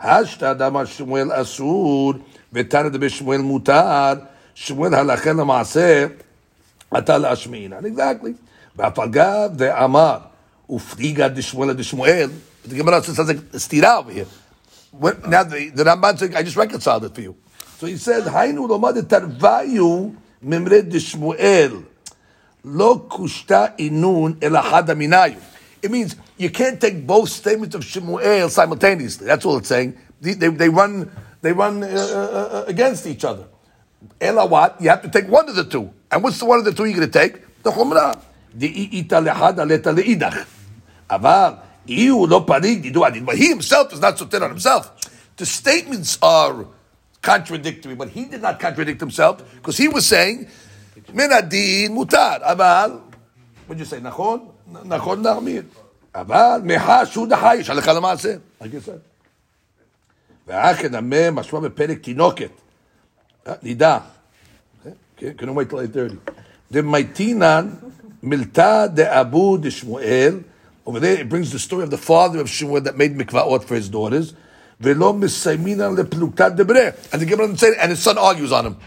השתא 0.00 0.52
דאמר 0.52 0.84
שמואל 0.84 1.30
אסור, 1.42 2.12
ותנא 2.52 2.88
דבשמואל 2.88 3.40
מותר, 3.40 4.12
שמואל 4.54 4.94
הלכה 4.94 5.32
למעשה, 5.32 6.06
אתה 6.98 7.18
להשמעינן. 7.18 7.84
Exactly. 7.84 8.32
ואף 8.76 8.98
אגב 8.98 9.50
דאמר, 9.56 10.18
ופליגה 10.70 11.28
דשמואל 11.28 11.72
דשמואל, 11.72 12.30
But 12.62 12.70
the 12.70 12.76
Gemara 12.76 13.02
says 13.02 13.18
like 13.18 13.38
stira 13.52 13.98
over 13.98 14.12
here. 14.12 14.26
What, 14.97 15.27
now 15.27 15.43
the, 15.43 15.69
the 15.69 15.83
Ramban 15.83 16.17
said, 16.17 16.35
I 16.35 16.43
just 16.43 16.55
reconciled 16.55 17.03
it 17.05 17.13
for 17.13 17.21
you. 17.21 17.35
So 17.77 17.87
he 17.87 17.97
says, 17.97 18.23
Hainu 18.25 18.67
lomad 18.69 18.95
tarvayu 19.01 20.15
mimre 20.41 20.89
de 20.89 21.83
Lo 22.63 22.99
kushta 22.99 23.77
inun 23.77 24.35
elahad 24.39 24.87
aminayu. 24.87 25.41
It 25.81 25.91
means 25.91 26.15
you 26.37 26.49
can't 26.49 26.79
take 26.79 27.05
both 27.05 27.29
statements 27.29 27.75
of 27.75 27.83
Shmuel 27.83 28.49
simultaneously. 28.49 29.27
That's 29.27 29.45
all 29.45 29.57
it's 29.57 29.67
saying. 29.67 29.97
They, 30.21 30.33
they, 30.33 30.47
they 30.47 30.69
run, 30.69 31.11
they 31.41 31.51
run 31.51 31.83
uh, 31.83 31.87
uh, 31.87 31.89
uh, 31.89 32.57
uh 32.61 32.63
against 32.67 33.05
each 33.05 33.23
other. 33.23 33.45
Elawat, 34.19 34.81
you 34.81 34.89
have 34.89 35.01
to 35.01 35.09
take 35.09 35.27
one 35.27 35.47
of 35.49 35.55
the 35.55 35.65
two. 35.65 35.93
And 36.09 36.23
what's 36.23 36.39
the 36.39 36.45
one 36.45 36.59
of 36.59 36.65
the 36.65 36.71
two 36.71 36.85
you're 36.85 36.95
going 36.95 37.11
to 37.11 37.19
take? 37.19 37.61
The 37.63 37.71
Chumrah. 37.71 38.19
The 38.53 38.69
Iita 38.87 39.27
lehad 39.27 39.57
aleta 39.57 39.93
leidach. 39.93 40.47
Aval, 41.09 41.59
הוא 41.86 42.28
לא 42.28 42.44
פריג, 42.46 42.84
ידוע 42.84 43.06
הדין. 43.06 43.26
But 43.26 43.36
he 43.36 43.48
himself 43.48 43.92
is 43.92 44.00
not 44.00 44.18
soter 44.18 44.44
on 44.44 44.50
himself. 44.50 44.90
The 45.36 45.46
statements 45.46 46.18
are 46.22 46.66
contradictory, 47.22 47.94
but 47.94 48.08
he 48.08 48.24
did 48.24 48.42
not 48.42 48.60
contradict 48.60 49.00
himself, 49.00 49.42
because 49.56 49.76
he 49.76 49.88
was 49.88 50.06
saying, 50.06 50.46
מן 51.14 51.32
הדין 51.32 51.92
מותר, 51.92 52.36
אבל, 52.40 52.98
what'd 53.68 53.80
you 53.80 53.84
say, 53.84 54.00
נכון? 54.02 54.48
נכון 54.84 55.22
להחמיר. 55.22 55.62
אבל 56.14 56.60
מחש 56.64 57.14
הוא 57.14 57.26
דחייש, 57.26 57.70
הלכה 57.70 57.92
למעשה. 57.92 58.34
like 58.60 58.64
you 58.64 58.88
said. 58.88 59.00
והאחד 60.46 60.94
המה 60.94 61.30
משמע 61.30 61.60
בפרק 61.60 61.98
תינוקת. 62.02 62.50
נידה. 63.62 63.98
Okay, 65.16 65.34
couldn't 65.34 65.54
wait 65.54 65.70
till 65.70 65.78
8.30. 65.78 66.32
דמייטינן 66.72 67.70
מילתא 68.22 68.86
דאבו 68.86 69.56
דשמואל, 69.56 70.38
Over 70.85 70.99
there, 70.99 71.19
it 71.19 71.29
brings 71.29 71.51
the 71.51 71.59
story 71.59 71.83
of 71.83 71.89
the 71.89 71.97
father 71.97 72.39
of 72.39 72.49
Shimon 72.49 72.83
that 72.83 72.97
made 72.97 73.17
mikvaot 73.17 73.63
for 73.63 73.75
his 73.75 73.89
daughters. 73.89 74.33
Velo. 74.79 75.13
And 75.13 75.23
the 75.23 77.25
Gemara 77.27 77.57
say, 77.57 77.75
and 77.79 77.89
his 77.89 78.03
son 78.03 78.17
argues 78.17 78.51
on 78.51 78.65
him. 78.65 78.77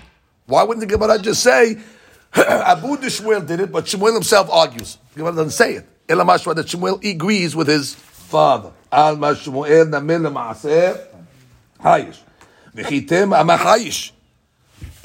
Why 0.46 0.62
wouldn't 0.62 0.86
the 0.86 0.96
Gemara 0.96 1.18
just 1.18 1.42
say, 1.42 1.78
Abu 2.34 2.96
Dishmuel 2.98 3.46
did 3.46 3.60
it, 3.60 3.72
but 3.72 3.86
Shmuel 3.86 4.14
himself 4.14 4.50
argues. 4.50 4.98
The 5.12 5.18
Gemara 5.18 5.34
doesn't 5.34 5.50
say 5.50 5.74
it. 5.74 5.86
Elamashwa 6.08 6.54
that 6.56 6.66
Shmuel 6.66 7.04
agrees 7.10 7.56
with 7.56 7.68
his 7.68 7.94
father. 7.94 8.72
Al 8.92 9.16
mashmuel 9.16 9.90
namil 9.90 10.30
hayish. 11.80 12.18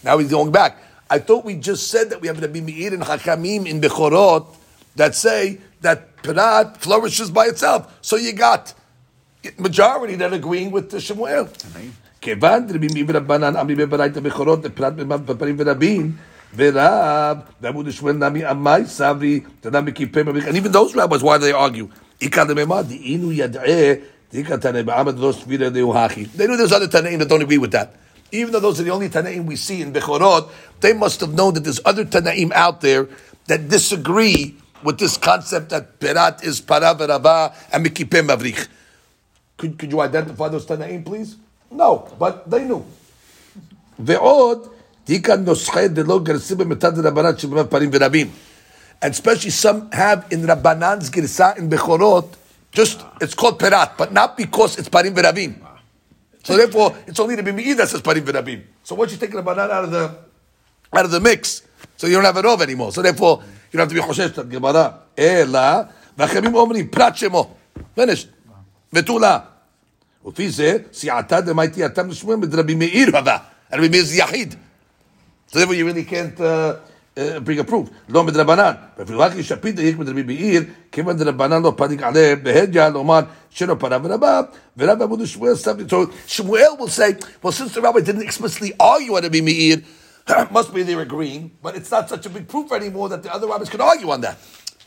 Now 0.03 0.17
he's 0.17 0.29
going 0.29 0.51
back. 0.51 0.77
I 1.09 1.19
thought 1.19 1.45
we 1.45 1.55
just 1.55 1.89
said 1.89 2.09
that 2.09 2.21
we 2.21 2.27
have 2.27 2.41
to 2.41 2.47
be 2.47 2.61
meir 2.61 2.93
and 2.93 3.03
hakamim 3.03 3.67
in 3.67 3.81
Bechorot 3.81 4.47
that 4.96 5.14
say 5.14 5.58
that 5.80 6.22
Pirat 6.22 6.78
flourishes 6.78 7.30
by 7.30 7.46
itself. 7.46 7.98
So 8.02 8.16
you 8.16 8.32
got 8.32 8.74
majority 9.58 10.16
that 10.16 10.32
agreeing 10.32 10.70
with 10.70 10.90
the 10.90 11.00
Shemuel. 11.00 11.48
כיוון 12.20 12.66
דרבי 12.66 12.86
מי 12.94 13.04
ורבנן 13.08 13.56
אמרי 13.56 13.74
בברייתא 13.74 14.20
בכורות 14.20 14.64
לפרט 14.64 14.92
בפרים 14.92 15.56
ורבים 15.58 16.12
ורב 16.56 17.36
ועמוד 17.62 17.90
שמואל 17.90 18.16
נמי 18.16 18.44
עמי 18.44 18.86
סברי 18.86 19.40
תנא 19.60 19.80
מקיפי 19.80 20.22
מביך 20.22 20.48
and 20.48 20.56
even 20.56 20.72
those 20.72 20.94
rabbis 20.94 21.22
why 21.22 21.38
do 21.38 21.44
they 21.44 21.52
argue 21.52 21.86
איכא 22.22 22.44
דממה 22.44 22.82
דאינו 22.82 23.32
ידעה 23.32 23.94
דאיכא 24.32 24.56
תנא 24.56 24.82
בעמד 24.82 25.18
לא 25.18 25.32
סבירה 25.32 25.68
דאו 25.68 25.98
הכי 25.98 26.26
they 26.36 26.40
know 26.40 26.56
there's 26.56 26.72
other 26.72 26.88
Tanaim 26.88 27.18
that 27.20 27.28
don't 27.28 27.42
agree 27.42 27.58
with 27.58 27.70
that 27.70 27.94
even 28.32 28.52
though 28.52 28.60
those 28.60 28.80
are 28.80 28.84
the 28.84 28.90
only 28.90 29.08
Tanaim 29.08 29.46
we 29.46 29.56
see 29.56 29.80
in 29.80 29.92
Bechorot 29.92 30.48
they 30.80 30.92
must 30.92 31.20
have 31.20 31.34
known 31.34 31.54
that 31.54 31.64
there's 31.64 31.80
other 31.84 32.04
Tanaim 32.04 32.50
out 32.52 32.80
there 32.80 33.06
that 33.46 33.68
disagree 33.68 34.56
with 34.82 34.98
this 34.98 35.16
concept 35.16 35.70
that 35.70 35.98
Perat 35.98 36.44
is 36.44 36.60
para 36.60 36.94
v'rava 36.94 37.54
and 37.72 37.84
mikipeh 37.84 38.22
mavrich 38.22 38.68
could, 39.58 39.76
could 39.76 39.90
you 39.90 40.00
identify 40.00 40.48
those 40.48 40.64
Tanaim, 40.64 41.04
please? 41.04 41.36
No, 41.70 42.08
but 42.18 42.48
they 42.48 42.64
knew. 42.64 42.86
ועוד, 43.98 44.68
תיקן 45.04 45.44
נוסחי 45.44 45.88
דלא 45.88 46.20
גרסים 46.22 46.58
במתד 46.58 46.98
רבנן 46.98 47.38
שבאמת 47.38 47.70
פרים 47.70 47.90
ורבים. 47.92 48.30
And 49.02 49.12
especially 49.12 49.50
some 49.50 49.90
have 49.92 50.26
in 50.30 50.42
Rabbanan's 50.42 51.10
Girsa 51.10 51.56
in 51.58 51.68
Bechorot, 51.68 52.34
just, 52.72 53.04
it's 53.20 53.34
called 53.34 53.58
Perat, 53.58 53.96
but 53.96 54.12
not 54.12 54.36
because 54.36 54.78
it's 54.78 54.88
Parim 54.88 55.14
Verabim. 55.14 55.54
So 56.42 56.56
therefore, 56.56 56.96
it's 57.06 57.20
only 57.20 57.36
the 57.36 57.42
Bimi'i 57.42 57.76
that 57.76 57.88
says 57.88 58.00
Parim 58.02 58.22
Verabim. 58.22 58.62
So 58.82 58.96
once 58.96 59.12
you 59.12 59.18
take 59.18 59.30
Rabbanan 59.30 59.70
out 59.70 59.84
of 59.84 59.90
the, 59.92 60.16
out 60.92 61.04
of 61.04 61.10
the 61.12 61.20
mix, 61.20 61.62
so 61.96 62.06
you 62.08 62.14
don't 62.14 62.24
have 62.24 62.36
it 62.36 62.44
over 62.44 62.62
anymore. 62.62 62.90
So 62.92 63.02
therefore, 63.02 63.42
you 63.72 63.78
don't 63.78 63.80
have 63.80 63.88
to 63.88 63.94
be 63.94 64.00
Choshesh 64.00 64.34
that 64.34 64.50
Gemara. 64.50 64.88
אלא, 65.18 65.60
והחמים 66.18 66.54
אומרים, 66.54 66.88
פרט 66.88 67.16
שמו. 67.16 67.54
finished. 67.98 68.26
ותולה. 68.92 69.38
לפי 70.26 70.50
זה, 70.50 70.76
סיעתא 70.92 71.40
דמייתי 71.40 71.86
אתם 71.86 72.08
לשמואל 72.08 72.36
מדרבי 72.36 72.74
מאיר 72.74 73.16
הבא. 73.16 73.36
רבי 73.72 73.88
מאיר 73.88 74.04
זה 74.04 74.16
יחיד. 74.16 74.54
So 75.50 75.58
therefore 75.58 75.74
you 75.74 75.86
really 75.86 76.04
can't 76.04 76.40
uh, 76.40 76.76
uh, 77.16 77.40
bring 77.40 77.58
a 77.58 77.64
proof. 77.64 77.88
לא 78.08 78.24
מדרבנן. 78.24 78.72
ואפילו 78.98 79.20
רק 79.20 79.32
ישפיד 79.34 79.76
דייק 79.76 79.98
מדרבי 79.98 80.22
מאיר, 80.22 80.64
כיוון 80.92 81.16
דרבנן 81.16 81.62
לא 81.62 81.72
פדיק 81.76 82.02
עליהם, 82.02 82.38
בהדיא 82.42 82.82
לומר 82.82 83.20
שלא 83.50 83.76
פרה 83.78 83.98
ורבה, 84.02 84.40
ורב 84.76 85.02
עמוד 85.02 85.26
שמואל 85.26 85.54
סבתי. 85.54 85.84
So 85.94 86.10
Shmuel 86.28 86.78
will 86.78 86.88
say, 86.88 87.16
well 87.42 87.52
since 87.52 87.74
the 87.74 87.80
rabbi 87.80 88.00
didn't 88.00 88.22
explicitly 88.22 88.72
argue 88.80 89.16
on 89.16 89.22
Rabbi 89.22 89.40
Meir, 89.40 89.78
must 90.51 90.73
be 90.73 90.83
they're 90.83 91.01
agreeing, 91.01 91.51
but 91.61 91.75
it's 91.75 91.91
not 91.91 92.09
such 92.09 92.25
a 92.25 92.29
big 92.29 92.47
proof 92.47 92.71
anymore 92.71 93.09
that 93.09 93.23
the 93.23 93.33
other 93.33 93.47
rabbis 93.47 93.69
could 93.69 93.81
argue 93.81 94.09
on 94.09 94.21
that. 94.21 94.37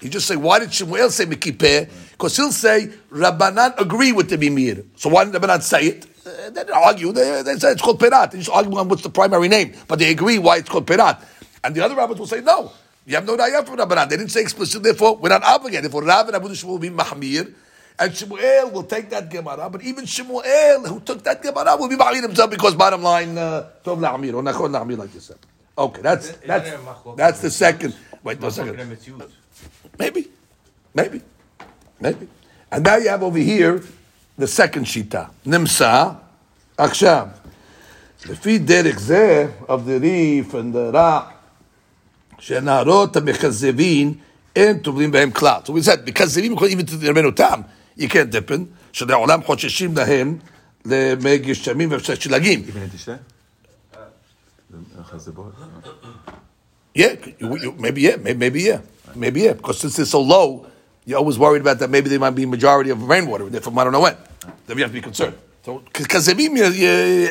He 0.00 0.08
just 0.08 0.26
say, 0.26 0.36
why 0.36 0.58
did 0.58 0.70
Shmuel 0.70 1.10
say 1.10 1.24
Mekipeh? 1.24 1.90
Because 2.12 2.36
he'll 2.36 2.52
say, 2.52 2.90
Rabbanan 3.10 3.78
agree 3.80 4.12
with 4.12 4.28
the 4.28 4.36
Bimir. 4.36 4.84
So 4.96 5.08
why 5.08 5.24
didn't 5.24 5.40
Rabbanan 5.40 5.62
say 5.62 5.86
it? 5.86 6.06
Uh, 6.26 6.50
they 6.50 6.64
didn't 6.64 6.74
argue. 6.74 7.12
They, 7.12 7.42
they 7.42 7.56
said 7.56 7.72
it's 7.72 7.82
called 7.82 7.98
Perat. 7.98 8.32
They 8.32 8.38
just 8.38 8.50
argue 8.50 8.76
on 8.76 8.88
what's 8.88 9.02
the 9.02 9.10
primary 9.10 9.48
name. 9.48 9.72
But 9.88 9.98
they 9.98 10.10
agree 10.10 10.38
why 10.38 10.58
it's 10.58 10.68
called 10.68 10.86
Perat. 10.86 11.22
And 11.64 11.74
the 11.74 11.82
other 11.82 11.94
rabbis 11.94 12.18
will 12.18 12.26
say, 12.26 12.40
no. 12.42 12.72
You 13.06 13.14
have 13.14 13.24
no 13.24 13.36
raya 13.36 13.64
from 13.64 13.76
Rabbanan. 13.78 14.10
They 14.10 14.16
didn't 14.16 14.32
say 14.32 14.42
explicitly, 14.42 14.90
therefore, 14.90 15.16
we're 15.16 15.28
not 15.30 15.44
obligated. 15.44 15.90
For 15.90 16.02
Rav 16.02 16.26
and 16.26 16.36
Abu 16.36 16.48
will 16.66 16.78
be 16.78 16.90
Mahmir. 16.90 17.54
And 17.98 18.12
Shmuel 18.12 18.72
will 18.72 18.82
take 18.82 19.08
that 19.10 19.30
Gemara, 19.30 19.70
but 19.70 19.82
even 19.82 20.04
Shmuel 20.04 20.86
who 20.86 21.00
took 21.00 21.22
that 21.24 21.42
Gemara 21.42 21.76
will 21.76 21.88
be 21.88 21.96
Ma'amir 21.96 22.22
himself 22.22 22.50
because 22.50 22.74
bottom 22.74 23.02
line, 23.02 23.38
uh, 23.38 23.70
Tov 23.82 23.98
La'amir, 23.98 24.34
or 24.34 24.42
Nachon 24.42 24.70
La'amir, 24.70 24.98
like 24.98 25.14
you 25.14 25.20
said. 25.20 25.38
Okay, 25.78 26.02
that's, 26.02 26.32
that's, 26.32 26.70
that's 27.16 27.40
the 27.40 27.50
second. 27.50 27.94
Wait, 28.22 28.40
no 28.40 28.50
second. 28.50 28.76
Maybe, 29.98 30.28
maybe, 30.94 31.22
maybe. 32.00 32.28
And 32.70 32.84
now 32.84 32.96
you 32.96 33.08
have 33.08 33.22
over 33.22 33.38
here 33.38 33.82
the 34.36 34.46
second 34.46 34.84
Shita, 34.84 35.30
Nimsa, 35.46 36.18
Akshav. 36.78 37.32
feet 38.40 38.66
derek 38.66 38.96
zeh 38.96 39.50
of 39.68 39.86
the 39.86 39.98
Rif 40.00 40.54
and 40.54 40.74
the 40.74 40.90
rock, 40.92 41.32
שנערות 42.38 43.16
המכזבים 43.16 44.14
אין 44.56 44.78
טובלים 44.78 45.10
בהם 45.10 45.30
כלל. 45.30 45.60
So 45.64 45.72
we 45.72 45.82
said, 45.82 46.04
מכזבים, 46.06 46.52
even 46.68 46.86
to 46.86 46.96
the 46.96 47.08
רבנו 47.08 47.30
תם 47.30 47.60
you 47.97 48.07
can't 48.07 48.31
dip 48.31 48.51
in, 48.51 48.65
שלעולם 48.93 49.43
חוששים 49.43 49.97
להם 49.97 50.37
למי 50.85 51.37
גשמים 51.37 51.89
ושלגים. 51.91 52.63
Even 52.67 52.81
in 52.81 52.89
Tishrei? 52.89 53.19
The 54.71 55.03
Chazabot? 55.03 55.53
Yeah, 56.93 57.15
you, 57.39 57.57
you, 57.57 57.71
maybe 57.77 58.01
yeah, 58.01 58.17
maybe, 58.17 58.39
maybe 58.39 58.61
yeah, 58.61 58.79
maybe 59.15 59.41
yeah. 59.41 59.53
Because 59.53 59.79
since 59.79 59.95
they're 59.95 60.05
so 60.05 60.21
low, 60.21 60.67
you're 61.05 61.17
always 61.17 61.37
worried 61.37 61.61
about 61.61 61.79
that. 61.79 61.89
Maybe 61.89 62.09
they 62.09 62.17
might 62.17 62.31
be 62.31 62.45
majority 62.45 62.89
of 62.89 63.01
rainwater. 63.03 63.49
They're 63.49 63.61
from 63.61 63.77
I 63.79 63.83
don't 63.85 63.93
know 63.93 64.01
when. 64.01 64.17
Then 64.67 64.77
you 64.77 64.83
have 64.83 64.91
to 64.91 64.93
be 64.93 65.01
concerned. 65.01 65.35
So 65.65 65.83
כזבים 65.93 66.55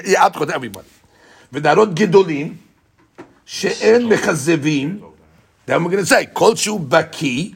יעטחו 0.04 0.44
את 0.44 0.48
everybody. 0.48 1.00
ונערות 1.52 1.94
גדולים 1.94 2.56
שאין 3.46 4.08
מכזבים, 4.08 5.00
then 5.66 5.84
we're 5.84 5.90
going 5.90 5.98
to 5.98 6.06
say, 6.06 6.26
כל 6.32 6.56
שהוא 6.56 6.80
בקיא 6.80 7.50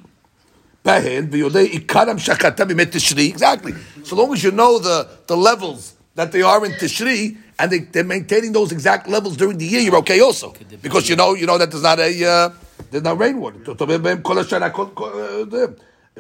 exactly. 3.34 3.72
So 4.04 4.16
long 4.16 4.32
as 4.34 4.42
you 4.44 4.50
know 4.50 4.78
the, 4.78 5.08
the 5.26 5.36
levels 5.36 5.94
that 6.14 6.30
they 6.32 6.42
are 6.42 6.64
in 6.66 6.72
Tishri, 6.72 7.36
and 7.58 7.70
they, 7.72 7.78
they're 7.92 8.04
maintaining 8.04 8.52
those 8.52 8.70
exact 8.72 9.08
levels 9.08 9.36
during 9.36 9.56
the 9.58 9.64
year, 9.64 9.80
you're 9.80 9.96
okay 10.04 10.20
also. 10.20 10.52
Because 10.82 11.08
you 11.08 11.16
know, 11.16 11.34
you 11.34 11.46
know 11.46 11.56
that 11.58 11.70
there's 11.70 11.82
not 11.82 11.98
a, 12.00 12.24
uh, 12.24 12.50
there's 12.90 13.02
not 13.04 13.18
rainwater. 13.18 13.74
כל 14.22 14.38
השנה, 14.38 14.70
כל- 14.70 14.86
כל- 14.94 15.12
זה. 15.50 15.64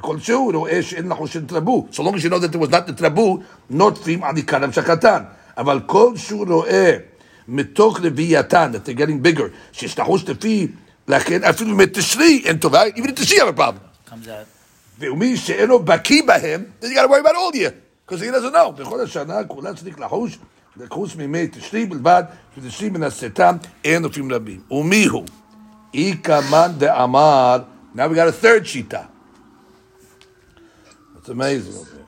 כלשהו 0.00 0.50
רואה 0.54 0.82
שאין 0.82 1.08
לחושן 1.08 1.46
טרבו. 1.46 1.88
So 1.92 2.02
long 2.02 2.14
as 2.16 2.24
you 2.24 2.30
know 2.30 2.38
that 2.38 2.50
there 2.52 2.58
was 2.60 2.70
not 2.70 2.86
the 2.86 2.92
טרבו, 2.92 3.38
נוטפים 3.70 4.24
על 4.24 4.36
עיקר 4.36 4.64
המשכתן. 4.64 5.22
אבל 5.56 5.80
כל 5.86 6.12
שהוא 6.16 6.46
רואה 6.48 6.96
מתוך 7.48 8.00
רבייתן, 8.02 8.72
that 8.74 8.88
they're 8.88 8.98
getting 9.00 9.38
bigger, 9.38 9.48
שיש 9.72 9.98
לחוש 9.98 10.24
לפי, 10.28 10.66
לכן 11.08 11.44
אפילו 11.44 11.76
מתשרי 11.76 12.42
אין 12.44 12.56
טובה, 12.56 12.82
even 12.96 13.08
in 13.08 13.12
תשרי 13.14 13.38
have 13.38 13.48
a 13.48 13.60
problem. 13.60 14.10
comes 14.10 14.28
out. 14.28 14.46
ומי 14.98 15.36
שאינו 15.36 15.78
בקיא 15.78 16.22
בהם, 16.26 16.64
then 16.80 16.84
you 16.84 16.94
got 16.94 17.02
to 17.02 17.08
worry 17.08 17.20
about 17.20 17.34
all 17.34 17.54
year, 17.54 17.72
because 18.06 18.20
he 18.20 18.30
doesn't 18.30 18.52
know. 18.52 18.70
בכל 18.76 19.00
השנה 19.00 19.44
כולה 19.44 19.74
צריך 19.74 20.00
לחוש, 20.00 20.38
לחוש 20.76 21.16
מימי 21.16 21.46
תשרי 21.48 21.86
בלבד, 21.86 22.22
ותשרי 22.58 22.88
מן 22.88 23.02
הסתם 23.02 23.56
אין 23.84 24.02
נופים 24.02 24.32
רבים. 24.32 24.60
ומי 24.70 25.04
הוא? 25.04 25.24
איכא 25.94 26.40
מאן 26.50 26.72
דאמר, 26.78 27.58
now 27.96 27.98
we 27.98 28.14
got 28.14 28.28
a 28.28 28.44
third 28.44 28.66
שיטה. 28.66 29.02
It's 31.16 31.28
amazing 31.28 31.74
over 31.74 31.84
here. 31.84 32.04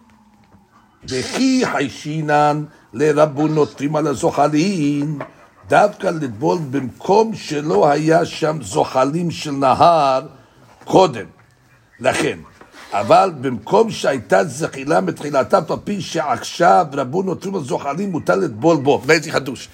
וכי 1.09 1.63
חיישינן 1.73 2.65
לרבו 2.93 3.49
נוטרים 3.49 3.97
על 3.97 4.07
הזוחלים, 4.07 5.19
דווקא 5.69 6.07
לטבול 6.07 6.59
במקום 6.71 7.35
שלא 7.35 7.91
היה 7.91 8.25
שם 8.25 8.59
זוחלים 8.63 9.31
של 9.31 9.51
נהר 9.51 10.27
קודם. 10.85 11.27
לכן, 12.01 12.39
אבל 12.93 13.33
במקום 13.41 13.91
שהייתה 13.91 14.45
זחילה 14.45 15.01
מתחילתה, 15.01 15.59
על 15.59 15.77
פי 15.85 16.01
שעכשיו 16.01 16.87
רבו 16.93 17.23
נוטרים 17.23 17.55
על 17.55 17.65
זוחלים, 17.65 18.11
מותר 18.11 18.37
לטבול 18.37 18.77
בו. 18.77 19.03
ואיזה 19.07 19.33
חידוש. 19.33 19.69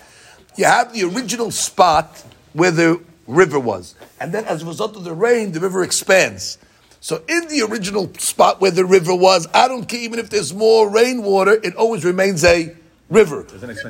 You 0.57 0.65
have 0.65 0.93
the 0.93 1.05
original 1.05 1.51
spot 1.51 2.23
where 2.53 2.71
the 2.71 3.01
river 3.27 3.59
was. 3.59 3.95
And 4.21 4.33
then 4.33 4.45
as 4.45 4.63
a 4.63 4.67
result 4.67 4.97
of 4.97 5.05
the 5.05 5.15
rain, 5.15 5.53
the 5.53 5.61
river 5.61 5.83
expands. 5.83 6.59
So 7.01 7.23
in 7.29 7.49
the 7.49 7.63
original 7.69 8.13
spot 8.19 8.61
where 8.61 8.71
the 8.71 8.85
river 8.85 9.15
was, 9.15 9.49
I 9.55 9.67
don't 9.67 9.87
care 9.89 10.01
even 10.01 10.19
if 10.19 10.29
there's 10.31 10.53
more 10.53 10.89
rainwater, 10.89 11.55
it 11.69 11.75
always 11.75 12.05
remains 12.05 12.45
a 12.45 12.77
river. 13.11 13.43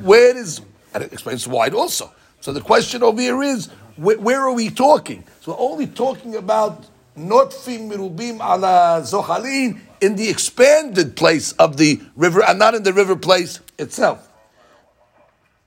Where 0.03 0.37
is 0.37 0.61
and 0.95 1.03
it 1.03 1.13
explains 1.13 1.47
wide 1.49 1.75
also. 1.75 2.13
So 2.41 2.53
the 2.53 2.61
question 2.61 3.03
over 3.03 3.21
here 3.21 3.43
is, 3.43 3.69
where, 3.97 4.19
where 4.19 4.41
are 4.43 4.53
we 4.53 4.71
talking? 4.71 5.25
So 5.41 5.53
we're 5.53 5.61
only 5.61 5.87
talking 5.87 6.37
about 6.37 6.87
notfim 7.18 7.90
mirubim 7.90 8.36
ala 8.36 9.02
zohalin 9.02 9.80
in 10.02 10.16
the 10.16 10.30
expanded 10.30 11.16
place 11.16 11.54
of 11.54 11.78
the 11.78 12.00
river 12.16 12.44
and 12.44 12.60
not 12.60 12.76
in 12.76 12.84
the 12.84 12.94
river 12.94 13.16
place 13.16 13.60
itself. 13.78 14.30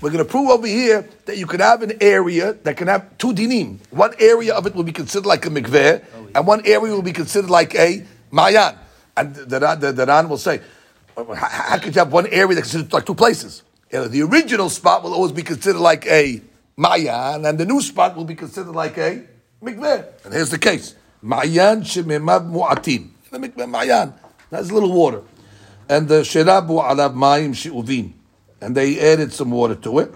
We're 0.02 0.12
going 0.12 0.24
to 0.24 0.30
prove 0.30 0.50
over 0.50 0.68
here 0.68 1.10
that 1.26 1.38
you 1.38 1.46
can 1.46 1.60
have 1.60 1.82
an 1.82 1.94
area 2.00 2.54
that 2.54 2.78
can 2.78 2.88
have 2.88 3.18
two 3.18 3.34
dinim. 3.34 3.80
One 3.92 4.14
area 4.20 4.54
of 4.54 4.66
it 4.66 4.74
will 4.74 4.84
be 4.84 4.94
considered 4.94 5.28
like 5.28 5.46
a 5.46 5.50
mikveh, 5.50 6.04
and 6.36 6.48
one 6.48 6.66
area 6.66 6.94
will 6.94 7.02
be 7.02 7.12
considered 7.12 7.50
like 7.50 7.76
a 7.76 8.06
mayan. 8.32 8.76
And 9.18 9.36
the, 9.36 9.60
the, 9.60 9.92
the 9.92 10.06
Ran 10.06 10.30
will 10.30 10.38
say, 10.38 10.62
how 11.18 11.78
could 11.80 11.96
you 11.96 12.00
have 12.00 12.14
one 12.14 12.28
area 12.28 12.56
that's 12.56 12.72
considered 12.72 12.94
like 12.94 13.06
two 13.06 13.16
places? 13.16 13.64
You 13.92 14.00
know, 14.00 14.08
the 14.08 14.22
original 14.22 14.70
spot 14.70 15.04
will 15.04 15.14
always 15.14 15.34
be 15.34 15.44
considered 15.44 15.80
like 15.80 16.06
a 16.06 16.42
mayan, 16.80 17.46
and 17.46 17.60
the 17.60 17.66
new 17.66 17.82
spot 17.82 18.16
will 18.16 18.24
be 18.24 18.36
considered 18.36 18.72
like 18.72 18.98
a 18.98 19.22
mikveh. 19.62 20.24
And 20.24 20.34
here's 20.34 20.50
the 20.50 20.58
case: 20.58 20.96
mayan 21.22 21.82
shememad 21.82 22.50
mu'atim. 22.50 23.10
The 23.30 23.38
mikveh 23.38 23.70
mayan 23.70 24.14
has 24.50 24.70
a 24.70 24.74
little 24.74 24.94
water, 24.94 25.22
and 25.90 26.08
the 26.08 26.22
sherabu 26.22 26.80
alav 26.80 27.14
mayim 27.14 27.54
she'uvin 27.54 28.14
and 28.62 28.76
they 28.76 29.00
added 29.00 29.34
some 29.34 29.52
water 29.52 29.76
to 29.76 30.00
it. 30.00 30.14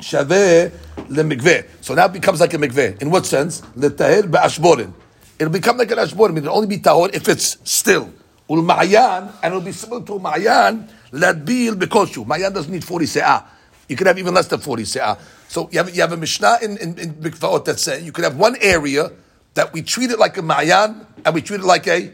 Shaveh 0.00 0.70
lemikveh. 1.08 1.66
So 1.80 1.94
now 1.94 2.06
it 2.06 2.12
becomes 2.12 2.40
like 2.40 2.54
a 2.54 2.58
mikveh. 2.58 3.02
In 3.02 3.10
what 3.10 3.26
sense? 3.26 3.60
Letahir 3.76 4.30
be'ashborin. 4.30 4.92
It'll 5.38 5.52
become 5.52 5.76
like 5.76 5.90
an 5.90 5.98
ashborin. 5.98 6.36
It'll 6.38 6.54
only 6.54 6.66
be 6.66 6.78
tahor 6.78 7.14
if 7.14 7.28
it's 7.28 7.58
still. 7.64 8.12
Ul 8.50 8.62
ma'ayan, 8.62 9.32
and 9.42 9.44
it'll 9.44 9.60
be 9.60 9.72
similar 9.72 10.04
to 10.04 10.14
a 10.14 10.20
ma'ayan, 10.20 10.88
ladbil 11.12 11.74
bekoshu. 11.74 12.24
Ma'ayan 12.26 12.54
doesn't 12.54 12.72
need 12.72 12.84
40 12.84 13.04
se'ah. 13.06 13.44
You 13.87 13.95
can 13.95 14.07
have 14.07 14.17
even 14.17 14.33
less 14.33 14.47
than 14.47 14.59
40 14.59 14.83
se'ah. 14.83 15.19
So 15.47 15.69
you 15.71 15.79
have, 15.79 15.93
you 15.93 16.01
have 16.01 16.11
a 16.13 16.17
Mishnah 16.17 16.59
in, 16.61 16.77
in, 16.77 16.97
in 16.97 17.13
Mikvaot 17.15 17.65
that 17.65 17.79
says 17.79 18.03
you 18.03 18.11
can 18.11 18.23
have 18.23 18.37
one 18.37 18.55
area 18.61 19.11
that 19.53 19.73
we 19.73 19.81
treat 19.81 20.09
it 20.09 20.19
like 20.19 20.37
a 20.37 20.41
ma'ayan, 20.41 21.05
and 21.25 21.35
we 21.35 21.41
treat 21.41 21.59
it 21.59 21.65
like 21.65 21.87
a 21.87 22.11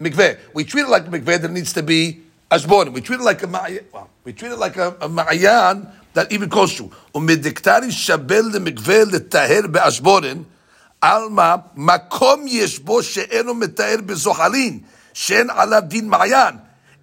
mikveh. 0.00 0.38
We 0.52 0.64
treat 0.64 0.82
it 0.82 0.88
like 0.88 1.06
a 1.06 1.10
mikveh 1.10 1.40
that 1.40 1.50
needs 1.50 1.72
to 1.74 1.82
be 1.82 2.20
ashborim. 2.50 2.92
We 2.92 3.00
treat 3.00 3.20
it 3.20 3.24
like 3.24 3.42
a 3.42 3.46
ma'ayan. 3.46 3.84
Well, 3.92 4.10
we 4.24 4.32
treat 4.32 4.52
it 4.52 4.58
like 4.58 4.76
a, 4.76 4.88
a 5.00 5.08
ma'ayan 5.08 5.90
that 6.14 6.32
even 6.32 6.50
koshu. 6.50 6.90
ומדקטרי 7.14 7.92
שבל 7.92 8.50
למקווה 8.54 9.04
לטהר 9.04 9.66
באשבורן, 9.70 10.42
עלמא 11.00 11.54
מקום 11.76 12.44
יש 12.48 12.78
בו 12.78 13.02
שאינו 13.02 13.54
מטהר 13.54 13.96
בזוחלין, 14.06 14.80
שאין 15.12 15.50
עליו 15.50 15.82
דין 15.86 16.08
מעיין, 16.08 16.54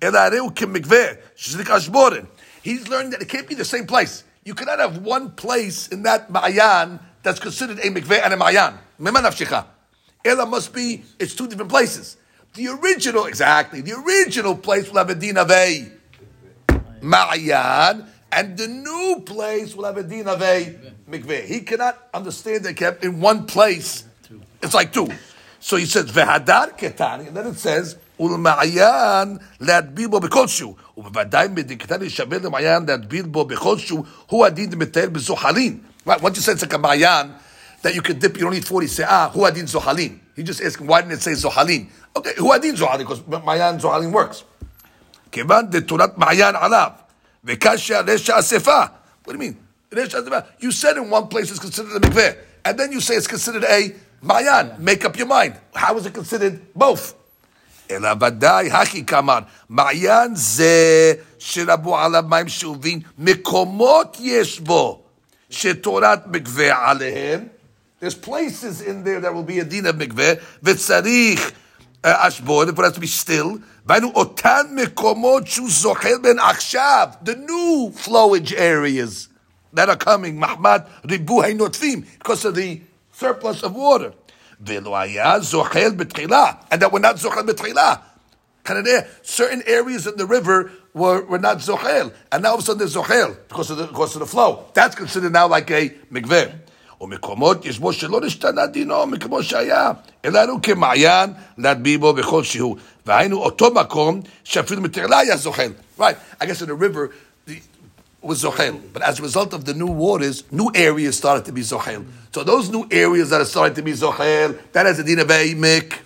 אלא 0.03 0.19
הרי 0.19 0.37
הוא 0.37 0.51
כמקווה, 0.55 1.03
שזה 1.35 1.59
נקרא 1.59 1.77
אשבורן. 1.77 2.23
He's 2.64 2.88
learning 2.88 3.10
that 3.10 3.20
it 3.20 3.28
can't 3.28 3.46
be 3.46 3.54
the 3.54 3.64
same 3.64 3.86
place. 3.86 4.24
You 4.42 4.54
cannot 4.54 4.78
have 4.78 4.96
one 5.02 5.32
place 5.32 5.86
in 5.88 6.04
that 6.04 6.32
ma'ayan 6.32 6.98
that's 7.22 7.38
considered 7.38 7.78
a 7.78 7.90
mikveh 7.90 8.24
and 8.24 8.32
a 8.32 8.38
ma'ayan. 8.38 8.78
Memanavshicha. 8.98 9.66
Ela 10.24 10.46
must 10.46 10.72
be, 10.72 11.04
it's 11.18 11.34
two 11.34 11.46
different 11.46 11.70
places. 11.70 12.16
The 12.54 12.68
original, 12.68 13.26
exactly, 13.26 13.82
the 13.82 13.92
original 13.92 14.56
place 14.56 14.88
will 14.88 14.96
have 14.96 15.10
a 15.10 15.14
din 15.14 15.36
of 15.36 15.50
a 15.50 15.92
ma'ayan, 17.02 18.06
and 18.32 18.56
the 18.56 18.66
new 18.66 19.22
place 19.26 19.74
will 19.74 19.84
have 19.84 19.98
a 19.98 20.02
din 20.02 20.26
of 20.26 20.40
a 20.40 20.74
mikveh. 21.10 21.44
He 21.44 21.60
cannot 21.60 22.02
understand 22.14 22.64
that 22.64 22.78
kept 22.78 23.04
in 23.04 23.20
one 23.20 23.44
place. 23.44 24.04
It's 24.62 24.72
like 24.72 24.90
two. 24.90 25.10
So 25.60 25.76
he 25.76 25.84
says, 25.84 26.10
vehadar 26.10 26.78
ketani, 26.78 27.28
and 27.28 27.36
then 27.36 27.48
it 27.48 27.56
says, 27.56 27.98
ולמעיין 28.19 29.37
להדביל 29.59 30.07
בו 30.07 30.19
בכל 30.19 30.47
שהוא, 30.47 30.75
ובוודאי 30.97 31.47
מדקתן 31.47 31.99
להישבר 31.99 32.37
למעיין 32.43 32.85
להדביל 32.87 33.25
בו 33.25 33.45
בכל 33.45 33.77
שהוא, 33.77 34.05
הוא 34.27 34.45
הדין 34.45 34.69
מטייל 34.75 35.09
בזוחלין. 35.09 35.79
Right, 36.05 36.21
once 36.21 36.37
you 36.37 36.41
say 36.41 36.53
it's 36.53 36.61
like 36.61 36.73
a 36.73 36.77
מעיין, 36.77 37.31
that 37.81 37.93
you 37.95 38.01
can 38.01 38.19
dip, 38.19 38.37
you 38.37 38.43
don't 38.43 38.53
need 38.53 38.65
40 38.65 38.87
se'ah, 38.87 39.31
who 39.31 39.45
adin 39.45 39.65
zohalin? 39.65 40.19
He 40.35 40.43
just 40.43 40.61
asking, 40.61 40.87
why 40.87 41.01
didn't 41.01 41.13
it 41.13 41.21
say 41.21 41.31
zohalin? 41.31 41.87
Okay, 42.15 42.33
who 42.37 42.51
adin 42.53 42.75
zohalin? 42.75 42.99
Because 42.99 43.21
mayan 43.45 43.79
zohalin 43.79 44.11
works. 44.11 44.43
כיוון 45.31 45.69
דתורת 45.69 46.17
מעיין 46.17 46.55
עליו, 46.55 46.89
וקשיא 47.45 47.97
רשע 47.97 48.39
אספה. 48.39 48.83
What 49.25 49.31
do 49.31 49.35
you 49.35 49.39
mean? 49.39 49.55
רשע 49.93 50.19
אספה. 50.19 50.39
You 50.59 50.71
said 50.71 50.97
in 50.97 51.09
one 51.09 51.27
place 51.27 51.51
it's 51.51 51.59
considered 51.59 52.03
a 52.03 52.07
mikveh, 52.07 52.35
and 52.65 52.77
then 52.77 52.91
you 52.91 52.99
say 52.99 53.15
it's 53.15 53.27
considered 53.27 53.63
a 53.63 53.93
מעיין. 54.23 54.79
Make 54.79 55.05
up 55.05 55.17
your 55.17 55.27
mind. 55.27 55.53
How 55.75 55.97
is 55.97 56.05
it 56.05 56.13
considered 56.13 56.59
both? 56.75 57.13
אלא 57.91 58.09
ודאי, 58.21 58.71
הכי 58.71 59.05
כאמר, 59.05 59.39
מעיין 59.69 60.35
זה 60.35 61.13
שרבו 61.39 61.97
עליו 61.97 62.23
מים 62.27 62.47
שאובים, 62.47 62.99
מקומות 63.17 64.17
יש 64.19 64.59
בו, 64.59 65.03
שתורת 65.49 66.27
מקווה 66.27 66.89
עליהם. 66.89 67.47
There's 68.01 68.15
places 68.15 68.81
in 68.81 69.03
there 69.03 69.19
that 69.19 69.33
will 69.33 69.43
be 69.43 69.59
a 69.59 69.65
din 69.65 69.85
of 69.85 69.95
mikveh, 69.95 70.39
וצריך 70.63 71.51
אשבוד, 72.03 72.69
it 72.69 72.77
has 72.77 72.95
to 72.95 72.99
be 72.99 73.07
still, 73.07 73.57
והיינו 73.85 74.11
אותן 74.15 74.65
מקומות 74.75 75.47
שהוא 75.47 75.69
זוחל 75.69 76.17
בין 76.21 76.39
עכשיו, 76.39 77.09
the 77.25 77.29
new 77.29 78.05
flowage 78.05 78.51
areas 78.51 79.27
that 79.75 79.89
are 79.89 80.05
coming, 80.05 80.33
מחמד 80.33 80.81
ריבוי 81.05 81.53
נוטפים, 81.53 82.01
because 82.19 82.45
of 82.45 82.55
the 82.55 82.79
surplus 83.19 83.63
of 83.63 83.73
water. 83.73 84.11
ולא 84.65 84.97
היה 84.97 85.39
זוחל 85.39 85.91
בתחילה, 85.95 86.51
and 86.71 86.75
that 86.75 86.91
we're 86.91 86.99
not 86.99 87.17
זוחל 87.17 87.41
בתחילה. 87.41 87.93
כנראה, 88.65 88.99
certain 89.23 89.61
areas 89.65 90.07
in 90.07 90.17
the 90.17 90.25
river 90.25 90.71
were, 90.93 91.25
were 91.25 91.39
not 91.39 91.57
zochel, 91.59 92.11
and 92.31 92.43
now 92.43 92.49
all 92.49 92.55
of 92.55 92.61
a 92.61 92.63
sudden 92.63 92.79
they're 92.79 92.87
zochel 92.87 93.35
because 93.47 93.69
of 93.71 93.77
the 93.77 93.87
because 93.87 94.15
of 94.15 94.19
the 94.19 94.27
flow. 94.27 94.65
That's 94.73 94.95
considered 94.95 95.33
now 95.33 95.47
like 95.47 95.71
a 95.71 95.89
mikveh. 96.11 96.49
ומקומות 97.01 97.65
יש 97.65 97.79
בו 97.79 97.93
שלא 97.93 98.21
נשתנה 98.21 98.67
דינו 98.67 99.05
מכמו 99.05 99.43
שהיה, 99.43 99.91
אלא 100.25 100.43
הוא 100.43 100.59
כמעיין 100.63 101.33
להטביע 101.57 101.97
בו 101.97 102.13
בכל 102.13 102.43
שהוא. 102.43 102.77
והיינו 103.05 103.37
אותו 103.37 103.73
מקום 103.73 104.21
שאפילו 104.43 104.81
מתרלה 104.81 105.19
היה 105.19 105.37
זוחל. 105.37 105.71
Right, 105.99 106.15
I 106.41 106.45
guess 106.45 106.61
in 106.61 106.67
the 106.67 106.73
river 106.73 107.09
the, 107.09 107.22
was 108.23 108.43
zochel, 108.43 108.81
but 108.91 109.01
as 109.01 109.19
a 109.19 109.23
result 109.23 109.53
of 109.53 109.65
the 109.65 109.73
new 109.73 109.87
waters, 109.87 110.43
new 110.51 110.69
areas 110.75 111.17
started 111.17 111.45
to 111.45 111.51
be 111.51 111.61
zochel. 111.61 112.05
So 112.33 112.43
those 112.43 112.69
new 112.69 112.87
areas 112.91 113.29
that 113.29 113.41
are 113.41 113.45
starting 113.45 113.75
to 113.75 113.81
be 113.81 113.93
zochel, 113.93 114.59
that 114.73 114.85
has 114.85 114.99
a 114.99 115.03
din 115.03 115.19
of 115.19 115.31
a 115.31 115.53
mik. 115.53 115.99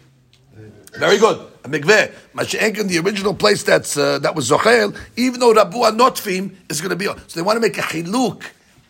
Very 0.94 1.18
good. 1.18 1.40
A 1.64 1.70
mikveh. 1.70 2.14
Mashiach 2.36 2.88
the 2.88 3.00
original 3.00 3.34
place 3.34 3.64
that's 3.64 3.98
uh, 3.98 4.20
that 4.20 4.36
was 4.36 4.50
zochel, 4.50 4.96
even 5.16 5.40
though 5.40 5.54
Rabu 5.54 5.90
Notfim 5.98 6.56
is 6.70 6.82
going 6.82 6.92
to 6.92 6.96
be. 6.96 7.06
So 7.06 7.40
they 7.40 7.42
want 7.42 7.58
to 7.58 7.62
make 7.62 7.78
a 7.78 7.82
chiluk. 7.82 8.44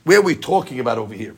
Where 0.04 0.20
are 0.20 0.22
we 0.22 0.36
talking 0.36 0.80
about 0.80 0.98
over 0.98 1.14
here? 1.14 1.36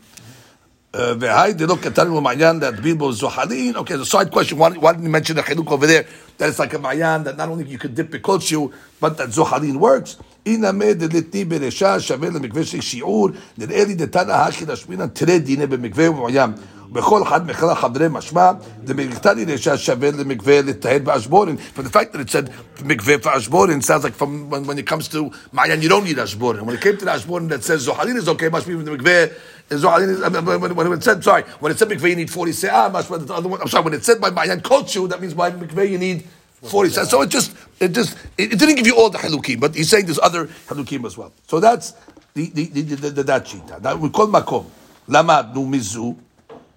והי 1.20 1.54
דלא 1.54 1.76
קטן 1.82 2.16
במעיין 2.16 2.60
להטביל 2.60 2.96
בו 2.96 3.12
זוחלין. 3.12 3.76
Okay, 3.76 3.98
the 3.98 4.06
side 4.06 4.32
question, 4.32 4.58
why, 4.58 4.70
why 4.70 4.94
didn't 4.94 5.04
you 5.04 5.10
mention 5.10 5.36
the 5.36 5.44
chiluk 5.44 5.70
over 5.70 5.86
there? 5.86 6.06
That 6.38 6.50
it's 6.50 6.60
like 6.60 6.74
a 6.74 6.78
מעיין, 6.78 7.26
that 7.26 7.36
not 7.36 7.50
only 7.50 7.66
you 7.66 7.78
could 7.78 7.96
dip 7.96 8.12
בקודשו, 8.12 8.70
but 9.02 9.18
that 9.18 9.30
זוחלין 9.30 9.76
works. 9.76 10.16
הנה 10.47 10.73
דלתי 10.95 11.45
ברשע 11.45 11.97
שווה 11.99 12.31
למקווה 12.31 12.65
של 12.65 12.81
שיעור, 12.81 13.29
נראה 13.59 13.85
לי 13.85 13.95
דתנא 13.95 14.33
הכי 14.33 14.67
להשמינן 14.67 15.07
תראה 15.07 15.39
דיני 15.39 15.67
במקווה 15.67 16.11
ובמעיין. 16.11 16.51
בכל 16.93 17.23
אחד 17.23 17.51
מכלל 17.51 17.75
חברי 17.75 18.07
משמע, 18.11 18.51
דמקטני 18.85 19.45
רשע 19.45 19.77
שווה 19.77 20.11
למקווה 20.11 20.63
לטהר 20.63 20.99
באשבורן. 20.99 21.55
Fact 21.77 22.13
that 22.13 22.21
it 22.21 22.31
said 22.31 22.51
מקווה 22.85 23.15
ואשבורן 23.23 23.79
like 23.79 24.15
from 24.23 24.51
when, 24.51 24.79
it 24.79 24.87
comes 24.87 25.09
to 25.09 25.31
מעיין 25.53 25.81
you 25.81 25.89
don't 25.89 26.05
need 26.05 26.19
אשבורן. 26.19 26.61
When 26.61 26.75
it 26.75 26.81
came 26.81 26.97
to 26.97 27.05
the 27.05 27.17
אשבורן 27.17 27.49
that 27.49 27.65
says 27.65 27.77
זוחלין 27.77 28.17
is 28.17 28.29
okay, 28.29 28.49
must 28.49 28.67
be 28.67 28.75
the 28.85 28.91
מקווה 28.91 29.27
זוחלין 29.71 30.17
is, 30.17 30.21
when, 30.21 30.93
it 30.93 31.05
said, 31.05 31.23
sorry, 31.23 31.45
when 31.61 31.71
it 31.73 31.79
said 31.79 31.89
מקווה 31.89 32.11
you 32.11 32.17
need 32.17 32.31
40 32.31 32.53
se'ah, 32.53 32.91
must 32.93 33.11
be 33.11 33.19
the 33.19 33.35
other 33.35 33.49
one, 33.49 33.61
I'm 33.61 33.69
sorry, 33.69 33.85
when 33.85 33.95
it 33.95 34.05
said 34.05 34.21
by 34.21 34.31
מעיין 34.31 34.61
kotchu, 34.61 35.09
that 35.09 35.21
means 35.21 35.35
by 35.35 35.51
מקווה 35.51 35.85
you 35.89 35.99
need 35.99 36.25
40 36.64 36.90
se'ah. 36.90 37.06
So 37.06 37.22
it 37.22 37.30
just, 37.30 37.56
it 37.80 37.90
just, 37.90 38.18
it, 38.38 38.54
it 38.54 38.60
didn't 38.60 38.76
give 38.76 38.88
you 38.88 38.96
all 38.96 39.10
the 39.10 39.18
halukim, 39.18 39.60
but 39.60 39.76
he's 39.76 39.90
saying 39.90 40.06
there's 40.06 40.20
other 40.20 40.48
halukim 40.68 41.06
as 41.06 41.18
well. 41.18 41.32
So 41.48 41.60
that's 41.60 41.94
the, 42.34 42.50
the, 42.50 42.66
the, 42.66 42.82
the, 42.82 43.10
the, 43.10 43.24
that 43.24 43.46
shita. 43.46 43.82
That 43.82 44.00
we 44.00 44.10
call 44.10 44.28
makom. 44.28 44.66
למדנו 45.08 45.66
מזו 45.66 46.16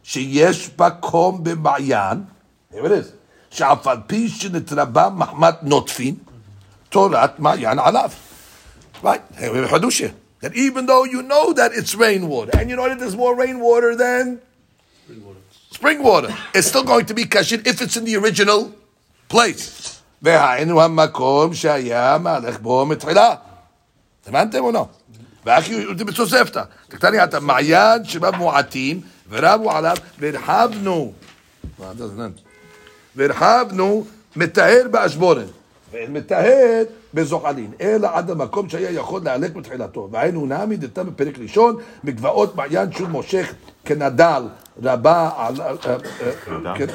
שיש 0.03 0.71
מקום 0.79 1.45
במעיין, 1.45 2.25
here 2.73 2.85
it 2.85 2.93
is, 2.93 3.07
שאף 3.51 3.87
על 3.87 3.97
פי 4.07 4.29
שנתרבה 4.29 5.09
מחמת 5.17 5.63
נוטפין, 5.63 6.15
תורת 6.91 7.39
מעיין 7.39 7.79
עליו. 7.79 8.11
Right? 9.03 9.23
Hadushah. 9.37 10.13
That 10.41 10.55
even 10.55 10.87
though 10.87 11.05
you 11.05 11.23
know 11.23 11.53
that 11.53 11.73
it's 11.73 11.95
rainwater, 11.95 12.53
and 12.59 12.71
you 12.71 12.77
know 12.77 12.89
that 12.89 12.99
there's 12.99 13.17
more 13.17 13.35
rainwater 13.35 13.97
than 13.97 14.41
spring 15.71 16.03
water, 16.03 16.35
it's 16.55 16.69
still 16.69 16.85
going 16.85 17.07
to 17.07 17.15
be 17.15 17.25
kashin 17.25 17.67
if 17.67 17.81
it's 17.83 17.97
in 17.97 18.05
the 18.05 18.17
original 18.17 18.75
place. 19.34 19.90
והיינו 20.22 20.82
המקום 20.82 21.54
שהיה 21.54 22.18
מהלך 22.18 22.60
בו 22.60 22.86
מתחילה. 22.86 23.36
הבנתם 24.28 24.60
או 24.60 24.72
לא? 24.72 24.88
ואחי 25.46 25.86
בתוספתא. 25.86 26.64
תקטני 26.88 27.24
את 27.24 27.34
המעיין 27.34 28.06
שבה 28.06 28.32
מועטים, 28.32 29.02
ורבו 29.30 29.72
עליו, 29.72 29.96
והרחבנו, 30.20 31.14
והרחבנו 33.16 34.06
מטהר 34.36 34.82
באשבורן. 34.92 35.46
ואין 35.92 36.14
מטהר 36.14 36.84
בזוחלין, 37.14 37.72
אלא 37.82 38.10
עד 38.14 38.30
המקום 38.30 38.70
שהיה 38.70 38.92
יכול 38.92 39.22
להלק 39.24 39.54
בתחילתו. 39.54 40.10
והיינו 40.12 40.46
נעמיד 40.46 40.86
דתם 40.86 41.08
בפרק 41.08 41.40
ראשון, 41.40 41.76
מגבעות 42.04 42.56
מעיין 42.56 42.92
שוב 42.92 43.10
מושך 43.10 43.54
כנדל, 43.86 44.44
רבה 44.84 45.30
על... 45.38 45.56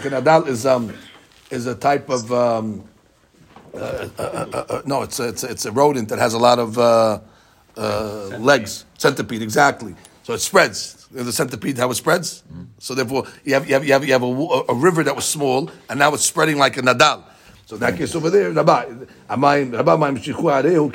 כנדל 0.02 0.40
is, 0.46 0.66
um, 0.66 0.92
is 1.50 1.66
a 1.66 1.74
type 1.74 2.08
of... 2.10 2.32
Um, 2.32 2.84
uh, 3.74 4.08
uh, 4.18 4.22
uh, 4.22 4.82
no, 4.86 5.02
it's 5.02 5.20
a, 5.20 5.28
it's, 5.28 5.44
a, 5.44 5.50
it's 5.50 5.66
a 5.66 5.72
rodent 5.72 6.08
that 6.08 6.18
has 6.18 6.34
a 6.34 6.38
lot 6.38 6.58
of 6.58 6.78
uh, 6.78 7.20
uh, 7.76 8.26
legs. 8.38 8.84
Centipede, 8.96 9.42
exactly. 9.42 9.94
So 10.22 10.34
it 10.34 10.40
spreads. 10.40 11.06
The 11.10 11.32
centipede, 11.32 11.78
how 11.78 11.90
it 11.90 11.94
spreads. 11.94 12.42
So 12.78 12.94
therefore, 12.94 13.26
you 13.44 13.54
have 13.54 13.66
you 13.66 13.74
have 13.74 13.84
you 13.86 13.92
have, 13.92 14.04
you 14.04 14.12
have 14.12 14.22
a, 14.22 14.26
a 14.68 14.74
river 14.74 15.02
that 15.04 15.16
was 15.16 15.24
small, 15.24 15.70
and 15.88 15.98
now 15.98 16.12
it's 16.14 16.24
spreading 16.24 16.58
like 16.58 16.76
a 16.76 16.82
nadal. 16.82 17.22
So 17.67 17.75
in 17.75 17.81
that 17.81 17.97
case 17.97 18.13
over 18.15 18.29
there, 18.29 18.51
רבה, 18.55 18.81
המים, 19.29 19.75
רבה 19.75 19.95
מים 19.95 20.15
המשיכו 20.15 20.51
עליהו 20.51 20.89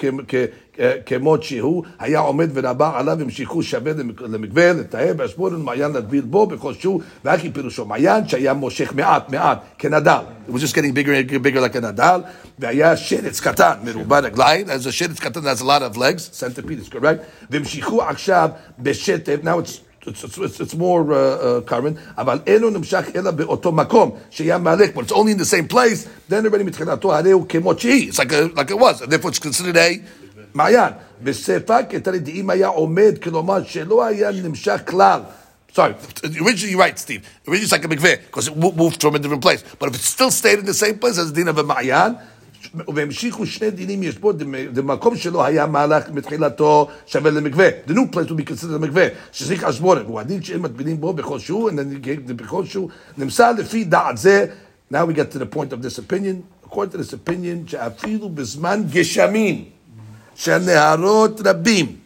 כמות 1.07 1.43
שהוא, 1.43 1.85
היה 1.99 2.19
עומד 2.19 2.51
ורבה 2.55 2.93
עליו 2.95 3.21
המשיכו 3.21 3.63
שווה 3.63 3.93
למקווה, 4.21 4.73
לטהר 4.73 5.15
באשבורן 5.15 5.63
מעיין 5.63 5.93
להטביל 5.93 6.21
בו 6.21 6.47
בכל 6.47 6.75
שהוא, 6.75 7.01
והכי 7.25 7.51
פירושו 7.51 7.85
מעיין 7.85 8.29
שהיה 8.29 8.53
מושך 8.53 8.93
מעט 8.95 9.31
מעט, 9.31 9.59
כנדל. 9.79 10.21
It 10.49 10.53
was 10.53 10.61
just 10.61 10.75
getting 10.75 10.93
bigger 10.93 11.15
and 11.15 11.43
bigger 11.43 11.61
like 11.61 11.77
a 11.77 11.81
נדל, 11.81 12.21
והיה 12.59 12.97
שרץ 12.97 13.41
קטן, 13.41 13.75
מרובע 13.85 14.19
רגליים, 14.19 14.67
as 14.67 14.87
a 14.89 14.93
שרץ 14.93 15.19
קטן 15.19 15.41
has 15.41 15.61
a 15.61 15.65
lot 15.65 15.83
of 15.83 15.97
legs, 15.97 16.31
centipede 16.41 16.81
is 16.81 16.95
correct, 16.95 17.51
והמשיכו 17.51 18.03
עכשיו 18.03 18.51
בשטף, 18.79 19.37
now 19.45 19.59
it's 19.59 19.82
it's, 20.07 20.39
it's, 20.39 20.61
it's 20.61 20.75
more 20.75 21.13
uh, 21.13 21.17
uh, 21.17 21.61
current, 21.71 21.97
אבל 22.19 22.39
אינו 22.47 22.71
נמשך 22.71 23.05
אלא 23.15 23.31
באותו 23.31 23.73
מקום, 23.73 24.11
שהיה 24.31 24.59
מעלק, 24.59 24.95
but 24.95 25.01
it's 25.01 25.13
only 25.13 25.33
in 25.33 25.39
the 25.39 25.45
same 25.45 25.69
place, 25.69 26.07
then 26.31 26.47
already 26.47 26.65
מתחילתו 26.65 27.15
הרי 27.15 27.31
הוא 27.31 27.47
כמות 27.49 27.81
שהיא, 27.81 28.11
it's 28.11 28.19
like, 28.19 28.33
a, 28.33 28.59
like 28.59 28.71
it 28.71 28.79
was, 28.79 29.03
and 29.03 29.13
therefore 29.13 29.31
it's 29.31 29.39
considered 29.39 29.77
a 29.77 29.99
מעיין. 30.55 30.93
בספק 31.23 31.95
את 31.97 32.09
אם 32.29 32.51
היה 32.51 32.69
עומד, 32.69 33.19
כלומר 33.23 33.65
שלא 33.65 34.05
היה 34.05 34.31
נמשך 34.31 34.81
כלל. 34.87 35.21
Sorry, 35.75 35.95
originally 36.41 36.73
you're 36.73 36.79
right, 36.79 36.99
Steve. 36.99 37.23
Originally 37.47 37.65
it's 37.65 37.73
like 37.73 37.85
a 37.85 37.89
mikveh, 37.89 38.17
because 38.27 38.49
it 38.49 38.57
moved 38.57 39.01
from 39.01 39.15
a 39.15 39.19
different 39.19 39.43
place. 39.43 39.63
But 39.79 39.91
if 39.91 39.95
it 39.97 40.01
still 40.01 40.31
stayed 40.31 40.59
in 40.59 40.65
the 40.65 40.75
same 40.75 40.99
place 40.99 41.19
as 41.19 41.33
the 41.33 41.37
din 41.41 41.49
of 41.49 41.59
a 41.59 41.65
ma'yan, 41.65 42.19
והמשיכו 42.95 43.47
שני 43.47 43.71
דינים 43.71 44.03
יש 44.03 44.19
בו, 44.19 44.33
במקום 44.75 45.17
שלא 45.17 45.45
היה 45.45 45.67
מהלך 45.67 46.11
מתחילתו 46.11 46.89
שווה 47.07 47.31
למקווה. 47.31 47.69
The 47.87 47.91
new 47.91 48.15
place 48.15 48.29
will 48.29 48.41
be 48.41 48.51
considered 48.51 48.73
למקווה, 48.73 49.07
שצריך 49.33 49.65
אשבורת, 49.65 50.03
והוא 50.07 50.21
הדין 50.21 50.43
שאין 50.43 50.61
מטבילים 50.61 51.01
בו 51.01 51.13
בכל 51.13 51.39
שהוא, 51.39 51.71
בכל 52.27 52.67
שהוא, 52.67 52.89
נמסר 53.19 53.53
לפי 53.53 53.85
דעת 53.85 54.19
זה, 54.19 54.47
now 54.93 54.97
we 55.07 55.13
get 55.13 55.31
to 55.33 55.39
the 55.39 55.57
point 55.57 55.73
of 55.73 55.83
this 55.83 55.99
opinion, 55.99 56.43
according 56.67 56.93
to 56.93 56.99
this 56.99 57.13
opinion, 57.13 57.71
שאפילו 57.71 58.29
בזמן 58.29 58.83
גשמים, 58.91 59.65
של 60.37 60.59
נהרות 60.59 61.41
רבים, 61.45 61.97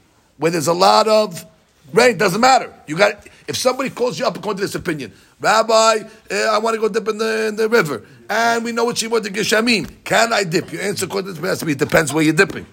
where 0.40 0.50
there's 0.50 0.68
a 0.68 0.72
lot 0.72 1.07
of 1.07 1.44
rain, 1.94 2.16
doesn't 2.16 2.40
matter. 2.40 2.72
You 2.87 2.96
got, 2.96 3.26
if 3.46 3.57
somebody 3.57 3.90
calls 3.90 4.18
you 4.18 4.26
up 4.26 4.37
according 4.37 4.59
to 4.59 4.62
this 4.62 4.74
opinion, 4.74 5.12
Rabbi, 5.40 5.98
uh, 6.31 6.35
I 6.35 6.59
want 6.59 6.74
to 6.74 6.81
go 6.81 6.88
dip 6.88 7.09
in 7.09 7.18
the, 7.18 7.48
in 7.48 7.57
the 7.57 7.68
river, 7.68 8.02
and 8.28 8.64
we 8.64 8.72
know 8.72 8.85
what 8.85 8.98
she 8.98 9.07
wanted 9.07 9.35
to 9.35 9.40
geshamim. 9.40 10.05
Can 10.05 10.33
I 10.33 10.44
dip? 10.44 10.72
Your 10.72 10.83
answer 10.83 11.07
according 11.07 11.35
to 11.35 11.40
this 11.40 11.62
it 11.62 11.78
depends 11.78 12.12
where 12.12 12.24
you're 12.24 12.35
dipping. 12.35 12.66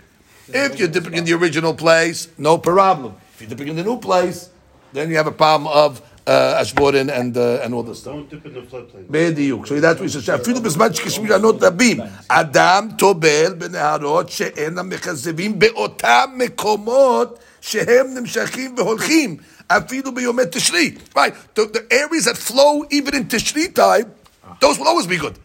If 0.47 0.79
you're 0.79 0.88
dipping 0.88 1.13
in 1.13 1.25
the 1.25 1.34
original 1.34 1.73
place, 1.73 2.27
no 2.38 2.58
problem. 2.58 3.15
If 3.34 3.41
you're 3.41 3.49
dipping 3.49 3.67
in 3.69 3.75
the 3.75 3.84
new 3.84 3.99
place, 3.99 4.49
then 4.93 5.10
you 5.10 5.17
have 5.17 5.27
a 5.27 5.32
problem 5.32 5.71
of 5.71 6.01
uh, 6.29 6.62
ashborin 6.62 7.12
and 7.12 7.38
uh, 7.38 7.63
and 7.63 7.73
all 7.73 7.84
this 7.84 7.99
stuff. 7.99 8.13
Don't 8.13 8.29
dip 8.29 8.45
in 8.45 8.53
the 8.53 8.62
floodplain. 8.62 9.05
בדיוק. 9.10 9.67
So 9.67 9.79
that's 9.79 9.99
what 9.99 10.05
he 10.05 10.10
says. 10.10 10.23
שאפילו 10.23 10.62
בזמן 10.62 10.93
שכשמים 10.93 11.29
לענות 11.29 11.63
רבים, 11.63 11.99
אדם 12.27 12.88
טובל 12.97 13.53
בנהרות 13.58 14.29
שאינם 14.29 14.89
מכזבים 14.89 15.60
באותם 15.60 16.25
מקומות 16.36 17.39
שהם 17.62 18.08
נמשכים 18.13 18.75
והולכים, 18.77 19.38
אפילו 19.67 20.15
ביומי 20.15 20.43
תשרי. 20.51 20.95
Right. 21.15 21.34
The, 21.55 21.65
the 21.65 21.86
areas 21.91 22.25
that 22.25 22.38
flow 22.38 22.86
even 22.91 23.15
in 23.15 23.27
תשרי 23.29 23.67
time, 23.75 24.12
those 24.60 24.77
will 24.79 24.88
always 24.88 25.08
be 25.08 25.17
good. 25.17 25.36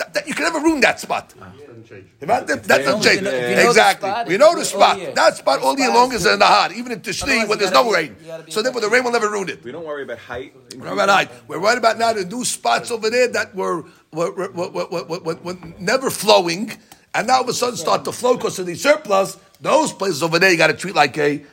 That, 0.00 0.14
that, 0.14 0.26
you 0.26 0.34
can 0.34 0.44
never 0.44 0.60
ruin 0.60 0.80
that 0.80 0.98
spot. 0.98 1.34
That's 1.36 2.66
That 2.68 2.84
doesn't 2.84 3.02
change. 3.02 3.20
Exactly. 3.68 4.10
We 4.32 4.38
know 4.38 4.54
the 4.56 4.64
spot. 4.64 4.96
That 5.14 5.36
spot 5.36 5.60
all 5.60 5.78
year 5.78 5.92
long 5.92 6.10
is 6.14 6.24
in 6.24 6.38
the 6.38 6.46
heart, 6.46 6.72
even 6.72 6.92
in 6.92 7.00
Tishri 7.00 7.46
when 7.46 7.58
there's 7.58 7.70
no 7.70 7.92
rain. 7.92 8.16
So 8.48 8.62
therefore, 8.62 8.80
the 8.80 8.88
rain 8.88 9.04
will 9.04 9.12
never 9.12 9.28
ruin 9.28 9.50
it. 9.50 9.62
We 9.62 9.72
don't 9.72 9.84
worry 9.84 10.04
about 10.04 10.18
height. 10.18 10.54
We 10.72 10.78
don't 10.78 10.80
worry 10.80 10.92
about 10.94 11.08
height. 11.10 11.30
We're 11.48 11.60
worried 11.60 11.76
about 11.78 11.98
now 11.98 12.14
the 12.14 12.24
new 12.24 12.46
spots 12.46 12.90
over 12.90 13.10
there 13.10 13.28
that 13.28 13.54
were, 13.54 13.84
were, 14.12 14.32
were, 14.32 15.34
were 15.44 15.58
never 15.78 16.08
flowing, 16.08 16.72
and 17.14 17.26
now 17.26 17.34
all 17.36 17.42
of 17.42 17.48
a 17.48 17.52
sudden 17.52 17.76
start 17.76 18.04
to 18.06 18.12
flow 18.12 18.36
because 18.36 18.58
of 18.58 18.64
the 18.66 18.74
surplus. 18.76 19.36
Those 19.60 19.92
places 19.92 20.22
over 20.22 20.38
there, 20.38 20.50
you 20.50 20.56
got 20.56 20.68
to 20.68 20.74
treat 20.74 20.94
like 20.94 21.18
a 21.18 21.44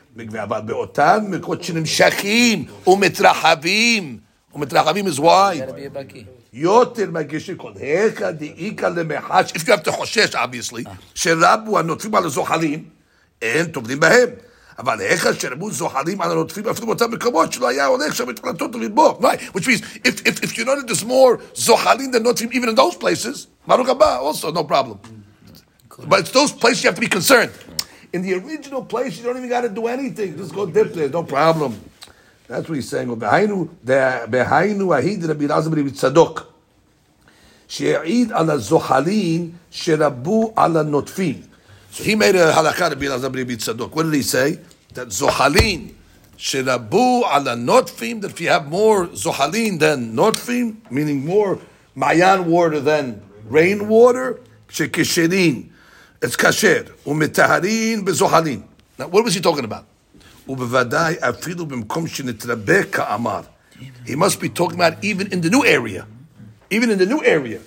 ומתרחבים 4.56 5.06
is 5.06 5.18
why. 5.18 5.58
Gotta 5.58 5.72
be 5.72 5.86
a 5.86 5.90
baki. 5.90 6.24
יותר 6.52 7.10
מגיש 7.10 7.50
כל 7.50 7.72
היכא 7.80 8.30
דאיכא 8.30 8.86
למחש, 8.86 9.50
if 9.50 9.60
you 9.60 9.72
have 9.72 9.88
to 9.88 9.90
חושש 9.90 10.34
obviously, 10.34 10.88
שרבו 11.14 11.78
הנוטפים 11.78 12.14
על 12.14 12.24
הזוחלים, 12.24 12.84
אין 13.42 13.66
טובלים 13.66 14.00
בהם. 14.00 14.28
אבל 14.78 15.00
היכא 15.00 15.32
שרבו 15.32 15.70
זוחלים 15.70 16.20
על 16.20 16.30
הנוטפים 16.30 16.68
אפילו 16.68 16.86
באותם 16.86 17.10
מקומות 17.10 17.52
שלא 17.52 17.68
היה 17.68 17.86
הולך 17.86 18.14
שם 18.14 18.28
מתחילתו 18.28 18.68
טובים 18.68 18.94
בו. 18.94 19.18
Right, 19.22 19.40
which 19.54 19.66
means 19.66 19.82
if, 20.04 20.26
if, 20.26 20.42
if 20.44 20.58
you 20.58 20.64
know 20.64 20.76
that 20.76 20.86
there's 20.86 21.04
more 21.04 21.38
זוחלים 21.54 22.10
than 22.12 22.22
נוטפים 22.22 22.50
even 22.52 22.68
in 22.68 22.74
those 22.74 22.96
places, 22.96 23.46
ברוך 23.66 23.88
הבא, 23.88 24.18
also 24.18 24.50
no 24.50 24.64
problem. 24.64 24.98
But 26.08 26.20
it's 26.20 26.30
those 26.30 26.52
places 26.52 26.84
you 26.84 26.90
have 26.90 26.96
to 26.96 27.00
be 27.00 27.08
concerned. 27.08 27.52
In 28.12 28.22
the 28.22 28.34
original 28.34 28.84
place, 28.84 29.16
you 29.16 29.24
don't 29.24 29.38
even 29.38 29.48
got 29.48 29.62
to 29.62 29.70
do 29.80 29.86
anything. 29.86 30.36
Just 30.36 30.54
go 30.54 30.66
dip 30.66 30.92
there, 30.94 31.08
no 31.08 31.22
problem. 31.22 31.72
That's 32.47 32.69
what 32.69 32.75
he's 32.75 32.87
saying. 32.87 33.07
Behainu 33.09 33.69
ahid 33.85 35.27
Rabbi 35.27 35.45
Lazar 35.45 35.69
Rabbi 35.69 35.89
Tzadok. 35.89 36.45
She'id 37.67 38.31
ala 38.31 38.57
zohalin 38.57 39.53
sherabu 39.69 40.53
ala 40.57 40.85
notfin. 40.85 41.43
So 41.91 42.03
he 42.05 42.15
made 42.15 42.35
a 42.35 42.53
halakha 42.53 42.89
Rabbi 42.91 43.07
Lazar 43.07 43.29
Rabbi 43.29 43.55
Tzadok. 43.55 43.91
What 43.93 44.03
did 44.03 44.13
he 44.13 44.21
say? 44.21 44.59
That 44.93 45.09
zohalin 45.09 45.93
sherabu 46.37 47.23
ala 47.23 47.55
notfin. 47.57 48.21
That 48.21 48.31
if 48.31 48.39
you 48.39 48.47
have 48.47 48.67
more 48.69 49.07
zohalin 49.07 49.79
than 49.79 50.15
notfin, 50.15 50.77
meaning 50.89 51.25
more 51.25 51.59
mayan 51.95 52.45
water 52.49 52.79
than 52.79 53.21
rainwater, 53.49 54.39
shekisherin. 54.69 55.69
It's 56.21 56.37
kasher. 56.37 56.89
Umetaharin 57.05 58.05
bezohalin. 58.05 58.63
Now, 58.97 59.07
what 59.09 59.25
was 59.25 59.33
he 59.33 59.41
talking 59.41 59.65
about? 59.65 59.85
ובוודאי 60.48 61.14
אפילו 61.20 61.66
במקום 61.66 62.06
שנתרבה 62.06 62.84
כאמר. 62.84 63.40
He 64.06 64.14
must 64.16 64.40
be 64.40 64.48
talking 64.48 64.74
about 64.74 64.94
even 65.02 65.26
in 65.32 65.40
the 65.40 65.50
new 65.50 65.64
area. 65.64 66.04
Even 66.70 66.90
in 66.90 66.98
the 66.98 67.06
new 67.06 67.22
area. 67.22 67.58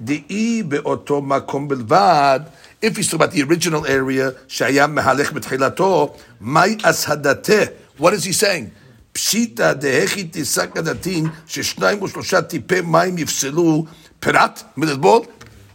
דאי 0.00 0.62
באותו 0.62 1.22
מקום 1.22 1.68
בלבד, 1.68 2.40
if 2.82 2.96
he's 2.96 3.08
talking 3.08 3.14
about 3.14 3.32
the 3.32 3.42
original 3.42 3.86
area, 3.86 4.30
שהיה 4.48 4.86
מהלך 4.86 5.32
בתחילתו, 5.32 6.14
מהי 6.40 6.76
הסהדתה? 6.84 7.62
What 7.98 8.12
is 8.12 8.24
he 8.24 8.32
saying? 8.32 8.68
פשיטא 9.12 9.72
דהכי 9.72 10.24
תיסק 10.24 10.76
הדתין, 10.76 11.26
ששניים 11.46 12.02
או 12.02 12.08
שלושה 12.08 12.42
טיפי 12.42 12.80
מים 12.80 13.18
יפסלו 13.18 13.84
פרת 14.20 14.62
מלטבול? 14.76 15.22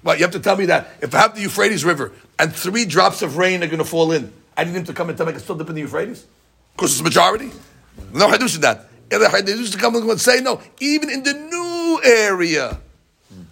Well, 0.04 0.16
you 0.16 0.22
have 0.22 0.32
to 0.32 0.40
tell 0.40 0.56
me 0.56 0.66
that. 0.68 0.98
If 1.02 1.14
I 1.14 1.20
have 1.20 1.36
the 1.36 1.42
Euphrates 1.42 1.84
River 1.84 2.12
and 2.40 2.54
three 2.54 2.86
drops 2.86 3.22
of 3.22 3.38
rain 3.38 3.64
are 3.64 3.68
going 3.68 3.80
to 3.80 3.86
fall 3.86 4.12
in, 4.12 4.32
I 4.56 4.64
need 4.64 4.76
him 4.76 4.86
to 4.86 4.94
come 4.94 5.10
and 5.10 5.18
tell 5.18 5.26
me 5.26 5.32
I 5.32 5.34
can 5.34 5.44
still 5.44 5.56
dip 5.56 5.70
in 5.70 5.76
the 5.76 5.82
Euphrates? 5.82 6.26
Because 6.75 6.93
it's 6.93 7.03
majority? 7.03 7.51
No 8.13 8.29
hadush 8.29 8.57
in 8.57 8.63
that. 8.63 8.89
The 9.09 9.19
hadush 9.19 9.73
to 9.73 9.79
come 9.79 9.97
and 9.97 10.21
say, 10.21 10.41
no, 10.41 10.61
even 10.81 11.11
in 11.11 11.23
the 11.23 11.35
new 11.35 12.01
area, 12.05 12.81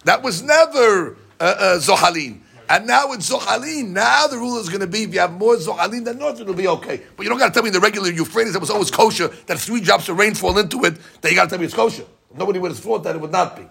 that 0.05 0.23
was 0.23 0.41
never 0.41 1.17
uh, 1.39 1.43
uh, 1.43 1.79
Zohalin. 1.79 2.39
And 2.69 2.87
now 2.87 3.11
it's 3.11 3.29
Zohalin. 3.29 3.89
Now 3.89 4.27
the 4.27 4.37
rule 4.37 4.57
is 4.57 4.69
going 4.69 4.81
to 4.81 4.87
be 4.87 5.03
if 5.03 5.13
you 5.13 5.19
have 5.19 5.33
more 5.33 5.55
Zohalin 5.55 6.05
than 6.05 6.17
North, 6.17 6.39
it'll 6.39 6.53
be 6.53 6.67
okay. 6.67 7.01
But 7.15 7.23
you 7.23 7.29
don't 7.29 7.37
got 7.37 7.47
to 7.47 7.53
tell 7.53 7.63
me 7.63 7.69
the 7.69 7.79
regular 7.79 8.09
Euphrates 8.09 8.53
that 8.53 8.59
was 8.59 8.69
always 8.69 8.89
kosher, 8.89 9.27
that 9.27 9.59
three 9.59 9.81
drops 9.81 10.07
of 10.09 10.17
rain 10.17 10.35
fall 10.35 10.57
into 10.57 10.83
it, 10.85 10.97
then 11.21 11.31
you 11.31 11.35
got 11.35 11.45
to 11.45 11.49
tell 11.49 11.59
me 11.59 11.65
it's 11.65 11.73
kosher. 11.73 12.05
Nobody 12.35 12.59
would 12.59 12.71
have 12.71 12.79
thought 12.79 13.03
that 13.03 13.15
it 13.15 13.21
would 13.21 13.31
not 13.31 13.57
be. 13.57 13.67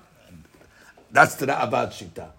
That's 1.10 1.34
the 1.36 1.46
Ra'avad 1.46 1.88
Shita. 1.88 2.30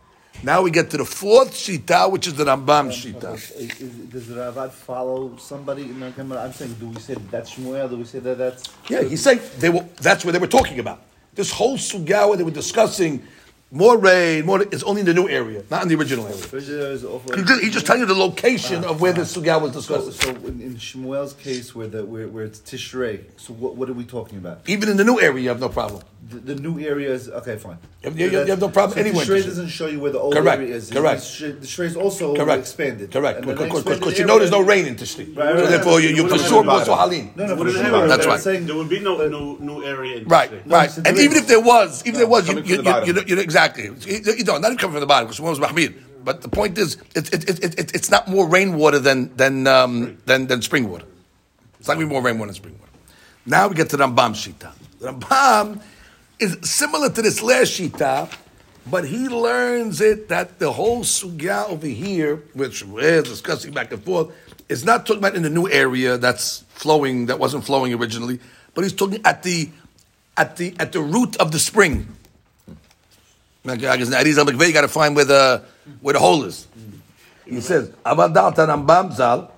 Now 0.44 0.64
we 0.64 0.72
get 0.72 0.90
to 0.92 0.98
the 0.98 1.06
fourth 1.06 1.52
Shita, 1.54 2.12
which 2.12 2.26
is 2.28 2.34
the 2.34 2.46
Rambam 2.46 2.90
Shita. 2.90 3.36
Is- 3.36 3.52
is- 3.80 3.90
Does 4.10 4.28
the 4.28 4.36
Ravad 4.36 4.72
follow 4.72 5.38
somebody? 5.38 5.84
in 5.84 6.00
the- 6.00 6.40
I'm 6.40 6.54
saying, 6.54 6.76
do 6.80 6.88
we 6.88 7.00
say 7.00 7.16
that's 7.30 7.52
Shmuel? 7.54 7.90
Do 7.90 7.98
we 7.98 8.06
say 8.06 8.20
that 8.20 8.38
that's? 8.38 8.64
Yeah, 8.90 9.04
he's 9.04 9.22
saying 9.22 9.40
they 9.60 9.70
were, 9.70 9.86
that's 9.98 10.26
what 10.26 10.32
they 10.32 10.40
were 10.40 10.48
talking 10.48 10.80
about. 10.80 11.02
This 11.36 11.52
whole 11.52 11.78
sugya 11.78 12.36
they 12.38 12.44
were 12.44 12.52
discussing 12.52 13.22
more 13.72 13.98
rain, 13.98 14.46
more 14.46 14.64
is 14.64 14.84
only 14.84 15.00
in 15.00 15.06
the 15.06 15.14
new 15.14 15.30
area, 15.30 15.64
not 15.72 15.84
in 15.84 15.88
the 15.88 15.96
original 15.96 16.26
area. 16.26 16.38
He's 16.38 16.68
just, 16.68 17.72
just 17.72 17.86
telling 17.86 18.02
you 18.02 18.06
the 18.08 18.14
location 18.14 18.84
of 18.84 19.00
where 19.00 19.14
the 19.14 19.22
ah. 19.22 19.26
sugya 19.26 19.62
was 19.62 19.72
So, 19.86 19.98
discussed. 19.98 20.24
so 20.24 20.30
in, 20.32 20.60
in 20.62 20.76
Shmuel's 20.76 21.34
case, 21.34 21.74
where 21.74 21.88
the 21.88 22.04
where, 22.04 22.28
where 22.28 22.44
it's 22.44 22.60
Tishrei, 22.60 23.24
so 23.38 23.54
what, 23.54 23.76
what 23.76 23.90
are 23.90 23.94
we 23.94 24.04
talking 24.04 24.40
about? 24.40 24.62
Even 24.68 24.90
in 24.90 24.98
the 24.98 25.06
new 25.06 25.22
area, 25.22 25.42
you 25.44 25.50
have 25.50 25.62
no 25.62 25.70
problem. 25.70 26.02
The, 26.30 26.38
the 26.53 26.55
new 26.55 26.80
area 26.80 27.11
is 27.11 27.28
okay, 27.30 27.57
fine. 27.57 27.78
You 28.03 28.09
have- 28.09 28.19
you- 28.19 28.30
you 28.30 28.51
have 28.53 28.59
no 28.61 28.69
problem 28.69 28.93
so 28.93 28.99
anywhere 29.03 29.24
in 29.24 29.28
Tishrei 29.28 29.41
Tishrei. 29.41 29.45
doesn't 29.45 29.67
show 29.69 29.88
you 29.88 29.99
where 29.99 30.11
the 30.11 30.19
old 30.19 30.34
Correct, 30.36 30.61
area 30.61 30.76
is. 30.76 30.91
correct. 30.91 31.22
The 31.39 31.53
Tishrei 31.65 31.86
is 31.86 31.95
also 31.95 32.36
Correct. 32.36 32.59
expanded. 32.59 33.11
Correct. 33.11 33.39
And 33.39 33.47
then 33.57 33.57
Because 33.57 34.19
you 34.19 34.26
know 34.26 34.38
there's 34.38 34.51
no 34.51 34.61
rain 34.61 34.86
in 34.86 34.95
Tishri. 34.95 35.36
Right, 35.36 35.55
right, 35.55 35.59
so 35.63 35.65
therefore 35.67 35.99
you, 35.99 36.09
you 36.09 36.15
You 36.17 36.22
for 36.28 36.34
wouldn't 36.34 36.47
sure 36.49 36.63
have 36.63 36.86
go 36.88 36.93
to 36.93 36.95
Halim. 36.95 37.32
No, 37.36 37.45
no, 37.47 37.55
for 37.57 37.69
sure. 37.72 38.07
That's 38.07 38.24
I'm 38.26 38.30
right. 38.32 38.39
saying- 38.39 38.65
There 38.67 38.76
would 38.76 38.88
be 38.89 38.99
no 38.99 39.17
no 39.28 39.57
new 39.59 39.84
area 39.84 40.17
in 40.17 40.26
Right, 40.26 40.51
Tishrei. 40.51 40.72
right. 40.72 40.91
so 40.91 41.01
And 41.03 41.17
even 41.17 41.38
if 41.38 41.47
there 41.47 41.59
was, 41.59 42.01
even 42.05 42.13
if 42.13 42.17
there 42.19 42.28
was, 42.28 42.47
you, 42.47 42.55
you, 42.61 42.76
you, 42.84 43.24
you, 43.26 43.36
know, 43.36 43.41
exactly. 43.41 43.86
You, 43.86 44.34
you 44.38 44.43
don't, 44.43 44.61
not 44.61 44.78
coming 44.78 44.93
from 44.93 45.01
the 45.01 45.07
bottom 45.07 45.26
because 45.28 45.41
one 45.41 45.49
was 45.49 45.59
Mahmir. 45.59 45.91
But 46.24 46.43
the 46.43 46.49
point 46.49 46.78
is, 46.78 46.97
it's 47.15 47.30
it, 47.32 47.49
it, 47.49 47.59
it, 47.65 47.80
it, 47.80 47.95
it's 47.95 48.11
not 48.11 48.28
more 48.28 48.47
rainwater 48.47 48.99
than 48.99 49.36
than 49.36 49.65
um, 49.65 50.17
than 50.28 50.45
than 50.45 50.61
spring 50.61 50.88
water. 50.88 51.05
It's 51.80 51.88
not 51.88 51.95
going 51.95 52.05
to 52.05 52.09
be 52.09 52.13
more 52.13 52.22
rainwater 52.22 52.51
than 52.51 52.55
spring 52.61 52.78
water. 52.80 52.91
Now 53.47 53.67
we 53.69 53.74
get 53.74 53.89
to 53.89 53.97
Rambam 53.97 54.34
Shita. 54.38 54.69
Rambam 55.01 55.82
is 56.42 56.58
similar 56.64 57.10
to 57.10 57.22
this 57.22 57.42
last 57.42 57.80
shita, 57.80 58.34
but 58.89 59.06
he 59.06 59.30
learns 59.30 60.02
it 60.02 60.28
that 60.30 60.58
the 60.58 60.72
whole 60.74 61.02
sugya 61.02 61.70
over 61.70 61.86
here, 61.86 62.38
which 62.54 62.84
we're 62.84 63.22
discussing 63.22 63.72
back 63.72 63.92
and 63.92 64.04
forth, 64.04 64.34
is 64.68 64.84
not 64.84 65.06
talking 65.06 65.20
about 65.20 65.36
in 65.36 65.44
the 65.44 65.50
new 65.50 65.70
area 65.70 66.18
that's 66.18 66.64
flowing 66.70 67.28
that 67.28 67.38
wasn't 67.38 67.64
flowing 67.64 67.94
originally, 67.94 68.39
but 68.74 68.84
he's 68.84 68.94
talking 68.94 69.22
at 69.24 69.44
the 69.44 69.70
at 70.36 70.58
the 70.58 70.74
at 70.80 70.92
the 70.92 71.00
root 71.00 71.38
of 71.38 71.52
the 71.52 71.60
spring. 71.60 72.08
You 73.64 73.78
got 73.78 73.98
to 73.98 74.88
find 74.88 75.16
where 75.16 75.26
the 75.26 75.64
where 76.02 76.14
the 76.14 76.20
hole 76.20 76.44
is. 76.46 76.68
He 77.46 77.62
says, 77.62 77.89
"Aval 78.04 78.34
Rambam 78.34 79.14
Zal." 79.14 79.52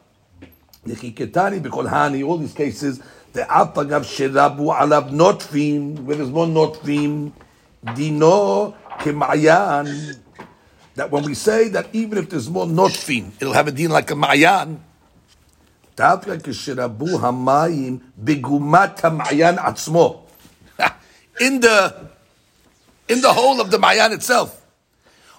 All 2.27 2.37
these 2.37 2.53
cases 2.53 2.99
דאף 3.34 3.78
אגב 3.78 4.02
שרבו 4.02 4.74
עליו 4.74 5.02
נוטפים, 5.10 5.94
where 6.06 6.10
there's 6.10 6.34
more 6.34 6.46
נוטפים, 6.46 7.30
דינו 7.94 8.72
כמעיין. 8.98 9.86
That 10.96 11.10
when 11.10 11.22
we 11.22 11.34
say 11.34 11.68
that 11.68 11.86
even 11.92 12.18
if 12.18 12.28
there's 12.28 12.50
more 12.50 12.66
notfin, 12.66 13.30
it'll 13.40 13.52
have 13.52 13.68
a 13.68 13.72
din 13.72 13.90
like 13.90 14.10
a 14.10 14.14
ma'yan. 14.14 14.78
דווקא 15.96 16.36
כשרבו 16.42 17.06
המים 17.20 17.98
בגומת 18.18 19.04
המעיין 19.04 19.58
עצמו. 19.58 20.24
In 21.40 21.60
the 21.60 21.92
in 23.08 23.22
the 23.22 23.32
hole 23.32 23.60
of 23.60 23.70
the 23.70 23.78
Mayan 23.78 24.12
itself. 24.12 24.60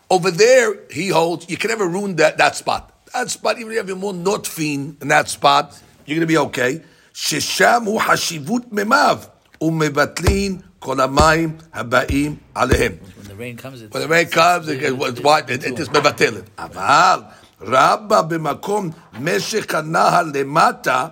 Over 0.10 0.32
there, 0.32 0.80
he 0.90 1.10
holds, 1.10 1.48
you 1.50 1.58
can 1.58 1.70
never 1.70 1.88
ruin 1.88 2.16
that, 2.16 2.38
that 2.38 2.56
spot. 2.56 2.92
That 3.14 3.30
spot, 3.30 3.60
even 3.60 3.72
if 3.72 3.76
you 3.76 3.94
have 3.94 3.98
more 3.98 4.14
notfin 4.14 5.00
in 5.02 5.08
that 5.10 5.30
spot, 5.30 5.80
you're 6.06 6.16
going 6.16 6.28
to 6.28 6.34
be 6.34 6.38
okay. 6.38 6.82
ששם 7.14 7.82
הוא 7.86 8.02
חשיבות 8.02 8.62
מימיו, 8.72 9.20
ומבטלין 9.62 10.58
כל 10.80 11.02
המים 11.02 11.58
הבאים 11.74 12.36
עליהם. 12.56 12.92
When 12.92 13.28
the 13.28 13.36
rain 13.36 13.58
comes, 13.58 13.82
it's, 13.82 13.94
When 13.94 14.02
the 14.02 14.08
rain 14.08 14.28
comes, 14.30 14.68
it, 14.68 14.84
it, 14.84 14.94
it's 14.94 15.22
white, 15.22 15.50
it, 15.50 15.64
it 15.64 15.80
is 15.80 15.90
מבטל 15.90 16.38
it. 16.38 16.50
אבל 16.58 17.20
רבה 17.62 18.22
במקום 18.22 18.90
משך 19.22 19.76
הנהר 19.76 20.24
למטה, 20.34 21.08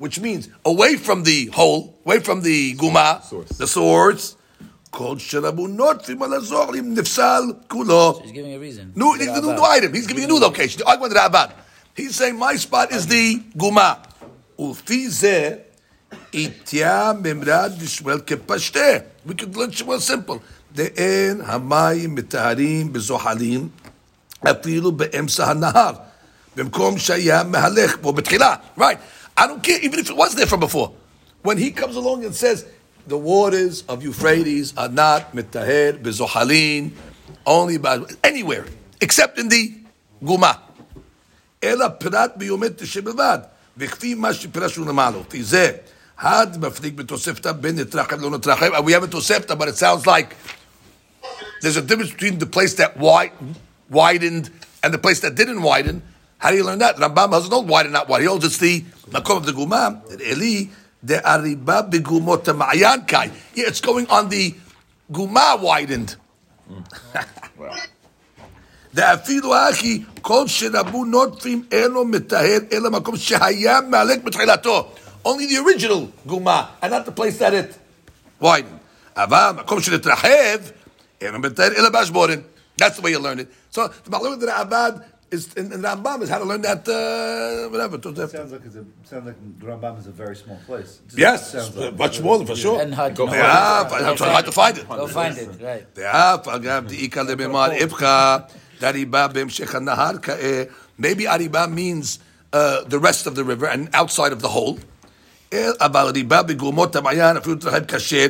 which 0.00 0.18
means 0.18 0.48
away 0.66 0.96
from 0.96 1.22
the 1.24 1.46
hole, 1.52 1.94
away 2.06 2.18
from 2.18 2.42
the 2.42 2.74
guma, 2.76 3.22
Source. 3.22 3.58
the 3.58 3.66
source, 3.66 4.34
כל 4.90 5.18
שרבו 5.18 5.68
נוטפים 5.68 6.22
על 6.22 6.34
הזוהר 6.34 6.74
אם 6.74 6.94
נפסל 6.94 7.42
כולו. 7.68 8.20
he's 8.24 8.30
giving 8.32 8.54
a 8.54 8.58
reason. 8.58 8.92
New, 8.96 9.12
he's 9.14 9.28
a 9.28 9.40
new 9.40 9.62
item. 9.62 9.92
He's 9.94 10.06
giving 10.06 10.24
a 10.24 10.26
new 10.26 10.38
location. 10.40 10.82
I 10.86 10.96
went 10.96 11.12
to 11.14 11.18
Rabban. 11.18 11.50
He's 11.96 12.14
saying 12.16 12.38
my 12.38 12.56
spot 12.56 12.90
is 12.92 13.06
the 13.06 13.40
guma. 13.56 13.96
ולפי 14.58 15.10
זה, 15.10 15.54
איתיה 16.34 17.12
ממרד 17.22 17.72
ושמואל 17.78 18.20
כפשטה. 18.26 18.98
We 19.28 19.30
could 19.30 19.54
learn 19.54 19.80
Shmuel 19.80 20.10
simple. 20.10 20.38
דאין 20.74 21.40
המים 21.44 22.14
מטהרים 22.14 22.92
בזוחלים, 22.92 23.68
אפילו 24.50 24.92
באמצע 24.92 25.50
הנהר. 25.50 25.92
במקום 26.56 26.98
שהיה 26.98 27.42
מהלך 27.42 27.96
בו 28.00 28.12
בתחילה. 28.12 28.54
Right. 28.78 28.98
I 29.38 29.46
don't 29.46 29.62
care, 29.62 29.78
even 29.82 29.98
if 29.98 30.10
it 30.10 30.16
was 30.16 30.34
there 30.34 30.46
from 30.46 30.60
before. 30.60 30.92
When 31.42 31.58
he 31.58 31.70
comes 31.70 31.96
along 31.96 32.24
and 32.24 32.34
says, 32.34 32.64
the 33.06 33.16
waters 33.16 33.84
of 33.88 34.02
Euphrates 34.02 34.74
are 34.76 34.88
not 34.88 35.34
mitaher 35.34 35.92
bezohalin, 35.98 36.90
only 37.46 37.78
by 37.78 37.98
anywhere, 38.22 38.64
except 39.00 39.38
in 39.38 39.48
the 39.48 39.72
guma. 40.24 40.58
אלא 41.64 41.88
פירט 41.98 42.32
ביומטרי 42.36 42.86
שבלבד, 42.86 43.38
וכפי 43.76 44.14
מה 44.14 44.34
שפירשנו 44.34 44.84
למעלה. 44.84 45.18
לפי 45.28 45.42
זה, 45.42 45.70
הד 46.18 46.66
מפליג 46.66 46.96
בתוספתא 46.96 47.52
בין 47.52 47.78
נתרחב 47.78 48.20
לא 48.20 48.30
נתרחב. 48.30 48.66
We 48.66 48.90
have 48.90 49.04
a 49.04 49.10
תוספתא, 49.10 49.54
but 49.54 49.68
it 49.68 49.76
sounds 49.76 50.06
like 50.06 50.34
there's 51.62 51.76
a 51.76 51.82
difference 51.82 52.10
between 52.10 52.38
the 52.38 52.46
place 52.46 52.74
that 52.74 52.96
wi- 52.96 53.32
widened 53.90 54.50
and 54.82 54.92
the 54.92 54.98
place 54.98 55.20
that 55.20 55.34
didn't 55.34 55.62
widen. 55.62 56.02
How 56.38 56.50
do 56.50 56.56
you 56.56 56.64
learn 56.64 56.80
that? 56.80 56.96
Rambam 56.96 57.30
doesn't 57.30 57.52
hold 57.52 57.68
widen, 57.68 57.92
not 57.92 58.08
wide. 58.08 58.22
He 58.22 58.26
holds 58.26 58.44
it's 58.44 58.58
the 58.58 58.84
makom 59.10 59.36
of 59.36 59.46
the 59.46 59.52
guma. 59.52 59.82
Eli 60.32 60.70
de 61.04 61.18
ariba 61.18 61.88
begumot 61.88 62.44
ma'ayan 62.60 63.06
kai. 63.06 63.30
Yeah, 63.54 63.68
it's 63.70 63.80
going 63.80 64.06
on 64.08 64.28
the 64.28 64.54
guma 65.12 65.60
widened. 65.60 66.16
ואפילו 68.94 69.52
אחי, 69.70 70.02
כל 70.22 70.48
שרבו 70.48 71.04
נוטפים 71.04 71.64
אינו 71.72 72.04
מטהר, 72.04 72.58
אלא 72.72 72.90
מקום 72.90 73.16
שהיה 73.16 73.80
מעלק 73.88 74.24
בתחילתו. 74.24 74.92
Only 75.26 75.46
the 75.50 75.58
original 75.66 76.26
גומה, 76.26 76.64
and 76.82 76.86
not 76.86 77.06
the 77.06 77.20
place 77.20 77.38
that 77.38 77.52
it 77.54 77.74
widened. 78.44 78.78
אבל 79.16 79.50
מקום 79.56 79.80
שנתרחב, 79.80 80.58
אינו 81.20 81.38
מטהר, 81.38 81.68
אלא 81.76 81.88
באשבורן. 81.88 82.38
That's 82.80 82.96
the 82.96 83.02
way 83.02 83.10
you 83.10 83.18
learn 83.18 83.38
it. 83.38 83.48
So, 83.70 83.80
the 84.04 84.10
Mahlum 84.10 84.40
that 84.40 84.60
Abad 84.62 84.94
is, 85.30 85.52
in, 85.54 85.72
in 85.72 85.80
Rambam 85.82 86.22
is 86.22 86.28
how 86.28 86.38
to 86.38 86.44
learn 86.44 86.62
that, 86.62 86.82
uh, 86.88 87.68
whatever. 87.72 87.96
Sounds 88.02 88.52
like 88.54 88.64
it's 88.68 88.76
a 88.76 88.84
sounds 89.10 89.26
like 89.28 89.38
Rambam 89.70 89.94
is 90.00 90.06
a 90.06 90.10
very 90.22 90.36
small 90.42 90.58
place. 90.68 90.90
It 91.00 91.08
just 91.08 91.18
Yes, 91.26 91.52
sounds 91.52 91.76
like- 91.76 91.96
much 92.04 92.16
more 92.26 92.38
for 92.50 92.56
sure. 92.64 92.78
and 92.82 92.94
hard 92.94 93.12
to 93.16 93.26
know. 93.26 93.32
Yeah, 93.34 94.10
it's 94.12 94.20
hard 94.20 94.46
to 94.50 94.52
find 94.60 94.74
it. 94.78 94.84
Go 94.88 95.06
find 95.06 95.34
it, 95.38 95.50
right. 95.68 95.86
ואף 95.96 96.46
Dariba 98.79 99.33
nahar. 99.33 100.69
Maybe 100.97 101.23
Ariba 101.25 101.71
means 101.71 102.19
uh, 102.53 102.83
the 102.85 102.99
rest 102.99 103.27
of 103.27 103.35
the 103.35 103.43
river 103.43 103.67
and 103.67 103.89
outside 103.93 104.31
of 104.31 104.41
the 104.41 104.49
hole. 104.49 104.79
Eh, 105.51 105.71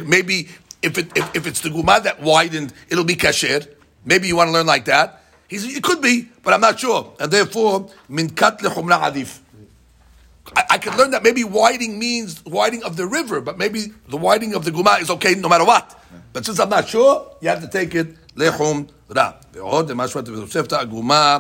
maybe 0.06 0.48
if, 0.82 0.98
it, 0.98 1.18
if, 1.18 1.36
if 1.36 1.48
it's 1.48 1.62
the 1.62 1.70
guma 1.70 2.04
that 2.04 2.22
widened, 2.22 2.74
it'll 2.90 3.04
be 3.04 3.16
kasher. 3.16 3.68
Maybe 4.06 4.28
you 4.28 4.36
want 4.36 4.50
to 4.50 4.52
learn 4.52 4.68
like 4.68 4.86
that. 4.86 5.24
He 5.48 5.58
said, 5.58 5.72
it 5.72 5.84
could 5.84 6.02
be, 6.02 6.30
but 6.44 6.54
I'm 6.54 6.62
not 6.62 6.80
sure. 6.80 7.14
And 7.20 7.32
therefore, 7.32 7.90
minkat 8.10 8.60
adif. 8.60 9.40
I 10.70 10.78
could 10.78 10.96
learn 10.96 11.12
that 11.12 11.24
maybe 11.24 11.44
widening 11.44 12.00
means 12.00 12.44
widening 12.46 12.84
of 12.84 12.96
the 12.96 13.06
river, 13.06 13.42
but 13.42 13.58
maybe 13.58 13.94
the 14.08 14.18
widening 14.18 14.54
of 14.54 14.64
the 14.64 14.72
guma 14.72 15.02
is 15.02 15.10
okay 15.10 15.36
no 15.36 15.50
matter 15.50 15.66
what. 15.66 16.00
But 16.32 16.46
since 16.46 16.60
I'm 16.60 16.70
not 16.70 16.88
sure, 16.88 17.36
you 17.42 17.50
have 17.50 17.62
to 17.62 17.68
take 17.68 17.96
it 17.96 18.16
lechum 18.36 18.90
ra. 19.16 19.20
ועוד 19.54 19.94
משהו 19.94 20.22
בתוספתא 20.22 20.76
הגומה 20.76 21.38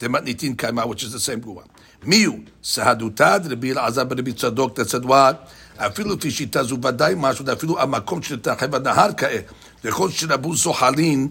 דמתניתין 0.00 0.54
קיימה, 0.54 0.82
which 0.82 1.02
is 1.02 1.14
the 1.14 1.18
same 1.18 1.40
גומה. 1.40 1.60
מי 2.02 2.24
הוא? 2.24 2.38
סהדותא 2.64 3.38
דרבי 3.38 3.72
אלעזר 3.72 4.04
ברבי 4.04 4.32
צדוק 4.32 4.80
דצדואר, 4.80 5.32
אפילו 5.76 6.14
לפי 6.14 6.30
שיטה 6.30 6.62
זו 6.62 6.78
ודאי 6.84 7.14
משהו, 7.16 7.44
אפילו 7.52 7.80
המקום 7.80 8.22
שנתרחב 8.22 8.74
הנהר 8.74 9.10
כעת, 9.16 9.44
לכל 9.84 10.10
שרבו 10.10 10.54
זוחלין 10.54 11.28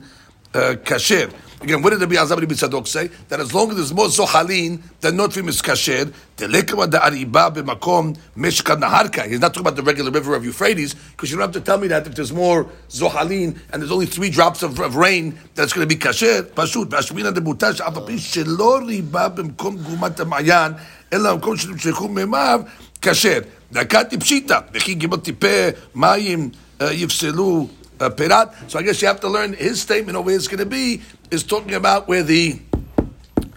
uh, 0.54 0.58
kasher. 0.86 1.32
Again, 1.61 1.81
what 1.83 1.91
did 1.91 2.01
Rabbi 2.01 2.15
Azam 2.15 2.41
Rabbi 2.41 2.55
Tzadok 2.55 2.89
say? 2.89 3.09
That 3.29 3.41
as 3.41 3.55
long 3.55 3.71
as 3.71 3.77
there's 3.77 3.95
more 3.95 4.07
zohalin, 4.07 4.83
the 5.01 5.11
notfim 5.11 5.49
is 5.49 5.63
kasher. 5.63 6.13
Telekama 6.37 6.91
da 6.91 7.01
ariba 7.01 7.55
b'makom 7.55 8.17
meshka 8.37 8.77
naharka. 8.77 9.27
He's 9.27 9.41
not 9.41 9.55
talking 9.55 9.63
about 9.63 9.77
the 9.77 9.83
regular 9.83 10.11
river 10.11 10.35
of 10.35 10.45
Euphrates, 10.45 10.95
because 10.95 11.31
you 11.31 11.37
don't 11.37 11.53
have 11.53 11.55
to 11.55 11.61
tell 11.61 11.79
me 11.79 11.89
that 11.89 12.07
if 12.07 12.15
there's 12.15 12.33
more 12.33 12.67
zohalin 12.89 13.59
and 13.73 13.83
there's 13.83 13.93
only 13.93 14.07
three 14.07 14.31
drops 14.31 14.63
of, 14.63 14.79
of 14.81 14.97
rain, 14.97 15.39
that's 15.55 15.73
going 15.73 15.89
to 15.89 15.95
be 15.95 15.99
kasher. 15.99 16.43
פשוט, 16.55 16.89
והשמינה 16.91 17.31
דמותה 17.31 17.75
שאף 17.75 17.97
על 17.97 18.07
פי 18.07 18.19
שלא 18.19 18.81
ריבה 18.87 19.29
במקום 19.29 19.77
גומת 19.77 20.21
המעיין, 20.21 20.73
אלא 21.13 21.35
במקום 21.35 21.57
שנמשכו 21.57 22.09
מימיו, 22.09 22.61
kasher. 23.03 23.45
דקה 23.73 24.05
טיפשיתא, 24.05 24.59
וכי 24.75 24.95
גימות 24.95 25.25
טיפה 25.25 25.69
מים 25.95 26.51
uh, 26.81 26.85
יפסלו 26.85 27.69
uh, 28.01 28.11
Perat. 28.11 28.71
So 28.71 28.79
I 28.79 28.83
guess 28.83 29.01
you 29.01 29.09
have 29.09 29.21
to 29.21 29.29
learn 29.29 29.53
his 29.53 29.81
statement 29.81 30.17
over 30.17 30.31
here 30.31 30.39
is 30.39 30.49
going 30.49 30.59
to 30.59 30.67
be 30.67 31.03
is 31.31 31.43
talking 31.45 31.75
about 31.75 32.09
where 32.09 32.23
the 32.23 32.61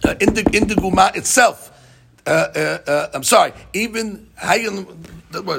uh, 0.03 0.15
in 0.19 0.33
the 0.33 0.41
in 0.53 0.67
the 0.67 0.75
guma 0.75 1.15
itself. 1.15 1.71
Uh, 2.25 2.29
uh, 2.29 2.77
uh, 2.87 3.09
I'm 3.13 3.23
sorry. 3.23 3.53
Even 3.73 4.29
how 4.35 4.55
you 4.55 4.97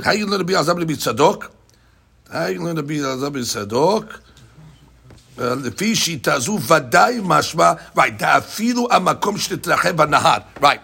how 0.04 0.12
you 0.12 0.26
learn 0.26 0.40
to 0.40 0.44
be 0.44 0.54
azab 0.54 0.78
to 0.80 0.86
be 0.86 0.94
tzadok? 0.94 1.50
How 2.32 2.46
you 2.46 2.62
learn 2.62 2.76
to 2.76 2.82
be 2.82 2.98
azab 2.98 3.26
to 3.26 3.30
be 3.30 3.40
tzadok? 3.40 4.22
לפי 5.38 5.96
שיטה 5.96 6.38
זו 6.38 6.58
ודאי 6.68 7.20
משמע, 7.22 7.72
right, 7.96 8.24
אפילו 8.24 8.88
המקום 8.90 9.38
שתתרחב 9.38 9.90
בנהר, 9.90 10.38
right. 10.60 10.80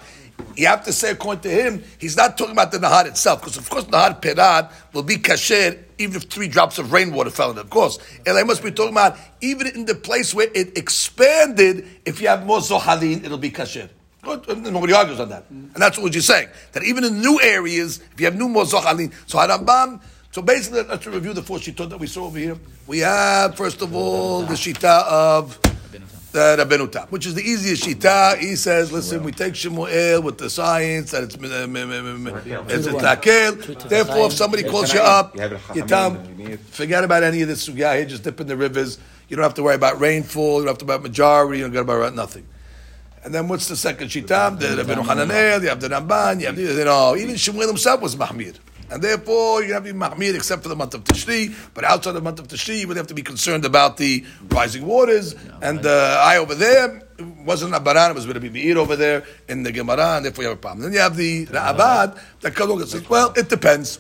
you 0.58 0.66
have 0.66 0.84
to 0.86 0.92
say, 0.92 1.12
according 1.12 1.42
to 1.44 1.50
him, 1.50 1.84
he's 2.00 2.18
not 2.18 2.38
talking 2.38 2.54
about 2.54 2.72
the 2.72 2.80
Nahar 2.80 3.06
itself, 3.06 3.42
because 3.42 3.58
of 3.58 3.70
course 3.70 3.86
Nahar 3.86 4.20
Perad 4.20 4.70
will 4.92 5.04
be 5.04 5.18
kasher 5.18 5.84
even 6.00 6.16
if 6.16 6.24
three 6.24 6.48
drops 6.48 6.78
of 6.80 6.92
rainwater 6.92 7.30
fell 7.30 7.52
in 7.52 7.58
it, 7.58 7.62
of 7.62 7.70
course. 7.70 8.00
And 8.26 8.38
I 8.38 8.44
must 8.44 8.64
be 8.64 8.72
talking 8.72 8.92
about 8.92 9.18
even 9.42 9.68
in 9.68 9.86
the 9.86 9.96
place 9.96 10.34
where 10.34 10.48
it 10.54 10.78
expanded, 10.78 11.88
if 12.06 12.22
you 12.22 12.28
have 12.28 12.46
more 12.46 12.60
Zohalin, 12.60 13.24
it'll 13.24 13.38
be 13.38 13.52
kasher. 13.52 13.90
Nobody 14.24 14.94
argues 14.94 15.20
on 15.20 15.30
that. 15.30 15.46
Mm. 15.46 15.74
And 15.74 15.76
that's 15.76 15.98
what 15.98 16.14
you're 16.14 16.22
saying. 16.22 16.50
That 16.74 16.84
even 16.84 17.04
in 17.04 17.22
new 17.22 17.40
areas, 17.42 18.00
if 18.14 18.20
you 18.20 18.26
have 18.26 18.36
new 18.36 18.50
more 18.50 18.64
Zohalin, 18.64 19.14
so 19.26 19.38
Harambam, 19.38 20.02
so 20.32 20.42
basically, 20.42 20.84
let's 20.84 21.06
review 21.08 21.34
the 21.34 21.42
four 21.42 21.58
shittot 21.58 21.90
that 21.90 22.00
we 22.00 22.08
saw 22.08 22.26
over 22.26 22.38
here. 22.38 22.58
We 22.86 23.00
have, 23.00 23.56
first 23.56 23.82
of 23.82 23.96
all, 23.96 24.42
the 24.42 24.54
shita 24.54 25.04
of 25.08 25.60
the 26.32 26.58
Rabbeinu 26.60 26.92
Tam, 26.92 27.08
which 27.08 27.26
is 27.26 27.36
the 27.36 27.42
easiest 27.42 27.84
shita. 27.84 28.38
He 28.38 28.56
says, 28.56 28.92
listen, 28.92 29.24
we 29.24 29.32
take 29.32 29.56
Shemuel 29.56 30.22
with 30.22 30.38
the 30.38 30.50
science 30.50 31.12
that 31.12 31.24
it's 31.24 31.36
uh, 31.36 31.40
it's 32.70 32.88
a 32.88 32.92
takel. 32.92 33.90
Therefore, 33.90 34.28
if 34.28 34.34
somebody 34.34 34.64
calls 34.64 34.94
you 34.94 35.00
up, 35.00 35.36
You 35.74 35.84
tell 35.84 36.12
him, 36.12 36.58
forget 36.58 37.04
about 37.04 37.24
any 37.24 37.42
of 37.42 37.48
this 37.48 37.68
sugya 37.68 37.96
here, 37.98 38.06
just 38.06 38.24
dip 38.24 38.40
in 38.40 38.48
the 38.48 38.58
rivers. 38.58 39.00
You 39.30 39.36
don't 39.36 39.44
have 39.44 39.56
to 39.56 39.64
worry 39.64 39.76
about 39.76 40.00
rainfall, 40.00 40.60
you 40.60 40.66
don't 40.66 40.74
have 40.74 40.78
to 40.80 40.86
worry 40.86 40.96
about 40.96 41.04
majority, 41.04 41.60
you 41.60 41.64
don't 41.66 41.74
got 41.74 41.82
to 41.82 41.86
worry 41.86 42.02
about 42.02 42.16
nothing. 42.16 42.46
And 43.24 43.34
then 43.34 43.48
what's 43.48 43.68
the 43.68 43.76
second 43.76 44.08
shita? 44.10 44.58
The 44.60 44.84
Rabbeinu 44.84 45.04
Hananel, 45.06 45.62
you 45.64 45.70
have 45.70 45.82
the 45.82 45.90
Ramban, 45.90 46.40
you 46.40 46.46
have 46.46 46.56
the, 46.56 46.62
you 46.62 46.86
know, 46.86 47.16
even 47.16 47.36
Shemuel 47.36 47.68
himself 47.68 48.02
was 48.02 48.16
Mahmir. 48.16 48.56
And 48.90 49.02
therefore, 49.02 49.64
you 49.64 49.74
have 49.74 49.86
to 49.86 49.94
be 49.94 50.00
Mahmir 50.00 50.36
except 50.36 50.64
for 50.64 50.70
the 50.70 50.76
month 50.76 50.94
of 50.94 51.04
Tishri. 51.04 51.54
But 51.74 51.84
outside 51.84 52.14
the 52.14 52.22
month 52.22 52.40
of 52.40 52.48
Tishri, 52.48 52.80
you 52.80 52.88
would 52.88 52.98
have 52.98 53.08
to 53.08 53.14
be 53.14 53.22
concerned 53.22 53.66
about 53.66 53.98
the 53.98 54.24
rising 54.50 54.86
waters. 54.86 55.36
And 55.62 55.86
uh, 55.86 56.22
I 56.24 56.38
over 56.38 56.56
there 56.56 57.04
wasn't 57.46 57.74
a 57.74 57.80
baran, 57.80 58.12
it 58.12 58.14
was 58.14 58.26
going 58.26 58.36
to 58.36 58.40
be 58.40 58.50
Meir 58.50 58.78
over 58.78 58.96
there 58.96 59.24
in 59.48 59.64
the 59.64 59.72
Gemara, 59.72 60.18
and 60.18 60.26
therefore 60.26 60.44
you 60.44 60.50
have 60.50 60.58
a 60.58 60.62
problem. 60.62 60.84
Then 60.84 60.94
you 60.94 61.00
have 61.00 61.16
the 61.16 61.46
Ra'abad 61.48 62.20
that 62.42 62.56
comes 62.56 62.70
along 62.70 62.82
and 62.82 62.90
says, 62.90 63.10
well, 63.10 63.34
it 63.36 63.50
depends. 63.50 64.00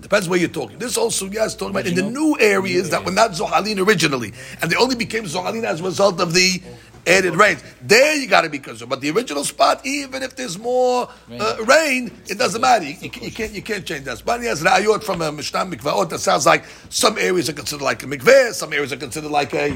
Depends 0.00 0.28
where 0.28 0.38
you're 0.38 0.48
talking. 0.48 0.78
This 0.78 0.96
also, 0.96 1.26
is 1.26 1.54
talking 1.54 1.70
about 1.70 1.86
in 1.86 1.94
the 1.94 2.02
new 2.02 2.36
areas 2.40 2.90
that 2.90 3.04
were 3.04 3.12
not 3.12 3.30
Zohalin 3.30 3.86
originally, 3.86 4.32
and 4.60 4.68
they 4.70 4.76
only 4.76 4.96
became 4.96 5.24
Zohalin 5.24 5.62
as 5.62 5.80
a 5.80 5.84
result 5.84 6.20
of 6.20 6.34
the 6.34 6.60
added 7.06 7.36
rains. 7.36 7.62
There 7.82 8.16
you 8.16 8.26
got 8.26 8.42
to 8.42 8.50
be 8.50 8.58
concerned. 8.58 8.90
But 8.90 9.00
the 9.00 9.10
original 9.10 9.44
spot, 9.44 9.84
even 9.84 10.22
if 10.22 10.36
there's 10.36 10.58
more 10.58 11.08
uh, 11.30 11.56
rain, 11.64 12.10
it 12.26 12.38
doesn't 12.38 12.60
matter. 12.60 12.84
You, 12.84 12.96
you, 13.00 13.10
you 13.22 13.30
can't 13.32 13.52
you 13.52 13.62
can't 13.62 13.84
change 13.84 14.04
that. 14.04 14.18
Spani 14.18 14.44
has 14.44 14.62
ra'ayot 14.62 15.02
from 15.02 15.22
a 15.22 15.32
Mishnah 15.32 15.66
mikvaot 15.66 16.10
that 16.10 16.20
sounds 16.20 16.46
like 16.46 16.64
some 16.88 17.18
areas 17.18 17.48
are 17.48 17.54
considered 17.54 17.84
like 17.84 18.02
a 18.02 18.06
mikveh, 18.06 18.52
some 18.52 18.72
areas 18.72 18.92
are 18.92 18.96
considered 18.96 19.30
like 19.30 19.52
a 19.54 19.72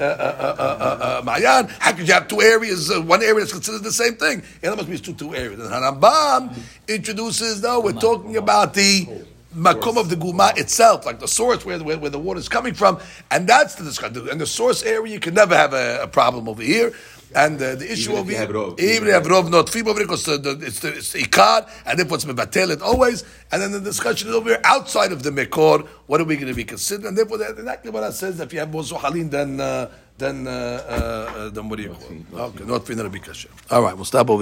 uh, 0.00 0.02
uh, 0.02 0.06
uh, 0.06 0.56
uh, 0.58 1.20
uh, 1.20 1.22
Mayan. 1.24 1.68
How 1.78 1.92
could 1.92 2.08
you 2.08 2.14
have 2.14 2.26
two 2.26 2.40
areas? 2.40 2.90
Uh, 2.90 3.02
one 3.02 3.22
area 3.22 3.44
is 3.44 3.52
considered 3.52 3.82
the 3.82 3.92
same 3.92 4.14
thing. 4.14 4.42
There 4.60 4.74
must 4.74 4.88
be 4.88 4.98
two 4.98 5.12
two 5.12 5.34
areas. 5.34 5.60
And 5.60 5.70
Harambam 5.70 6.56
introduces, 6.88 7.62
no, 7.62 7.80
we're 7.80 7.92
talking 7.92 8.36
about 8.36 8.72
the 8.72 9.26
makom 9.54 9.96
of 9.98 10.08
the 10.08 10.16
guma 10.16 10.56
itself, 10.56 11.06
like 11.06 11.18
the 11.18 11.28
source 11.28 11.64
where, 11.64 11.78
where, 11.82 11.98
where 11.98 12.10
the 12.10 12.18
water 12.18 12.40
is 12.40 12.48
coming 12.48 12.74
from, 12.74 12.98
and 13.30 13.48
that's 13.48 13.74
the 13.74 13.84
discussion. 13.84 14.28
And 14.28 14.40
the 14.40 14.46
source 14.46 14.82
area, 14.82 15.12
you 15.12 15.20
can 15.20 15.34
never 15.34 15.56
have 15.56 15.72
a, 15.72 16.02
a 16.02 16.06
problem 16.08 16.48
over 16.48 16.62
here. 16.62 16.92
And 17.32 17.62
uh, 17.62 17.76
the 17.76 17.92
issue 17.92 18.10
Even 18.10 18.14
if 18.14 18.20
over 18.20 18.30
here, 18.32 18.46
rov. 18.48 18.80
even 18.80 19.08
if 19.08 19.14
have 19.14 19.26
rov 19.26 19.50
not 19.50 19.72
because 19.96 20.24
the, 20.24 20.36
the, 20.36 20.66
it's 20.66 20.80
the 20.80 20.88
it's 20.96 21.14
ikar, 21.14 21.68
and 21.86 21.96
therefore 21.96 22.16
it's 22.16 22.24
mevatel 22.24 22.70
it 22.70 22.82
always. 22.82 23.22
And 23.52 23.62
then 23.62 23.70
the 23.70 23.80
discussion 23.80 24.28
is 24.28 24.34
over 24.34 24.48
here 24.50 24.60
outside 24.64 25.12
of 25.12 25.22
the 25.22 25.30
mekor. 25.30 25.86
What 26.08 26.20
are 26.20 26.24
we 26.24 26.34
going 26.34 26.48
to 26.48 26.54
be 26.54 26.64
considered? 26.64 27.06
And 27.06 27.16
therefore, 27.16 27.38
that, 27.38 27.56
that 27.56 27.84
Gemara 27.84 28.10
says 28.10 28.38
that 28.38 28.48
if 28.48 28.52
you 28.52 28.58
have 28.58 28.72
more 28.72 28.82
zohalin, 28.82 29.30
then 29.30 29.60
uh, 29.60 29.90
then 30.18 30.46
uh, 30.48 30.50
uh, 30.50 31.38
uh, 31.38 31.48
then 31.50 31.68
what 31.68 31.76
do 31.76 31.84
you 31.84 31.90
call? 31.90 32.40
Okay, 32.48 32.64
not 32.64 32.84
finna 32.84 33.10
be 33.10 33.20
kasher. 33.20 33.46
All 33.70 33.82
right, 33.82 33.94
we'll 33.94 34.04
stop 34.04 34.28
over. 34.28 34.38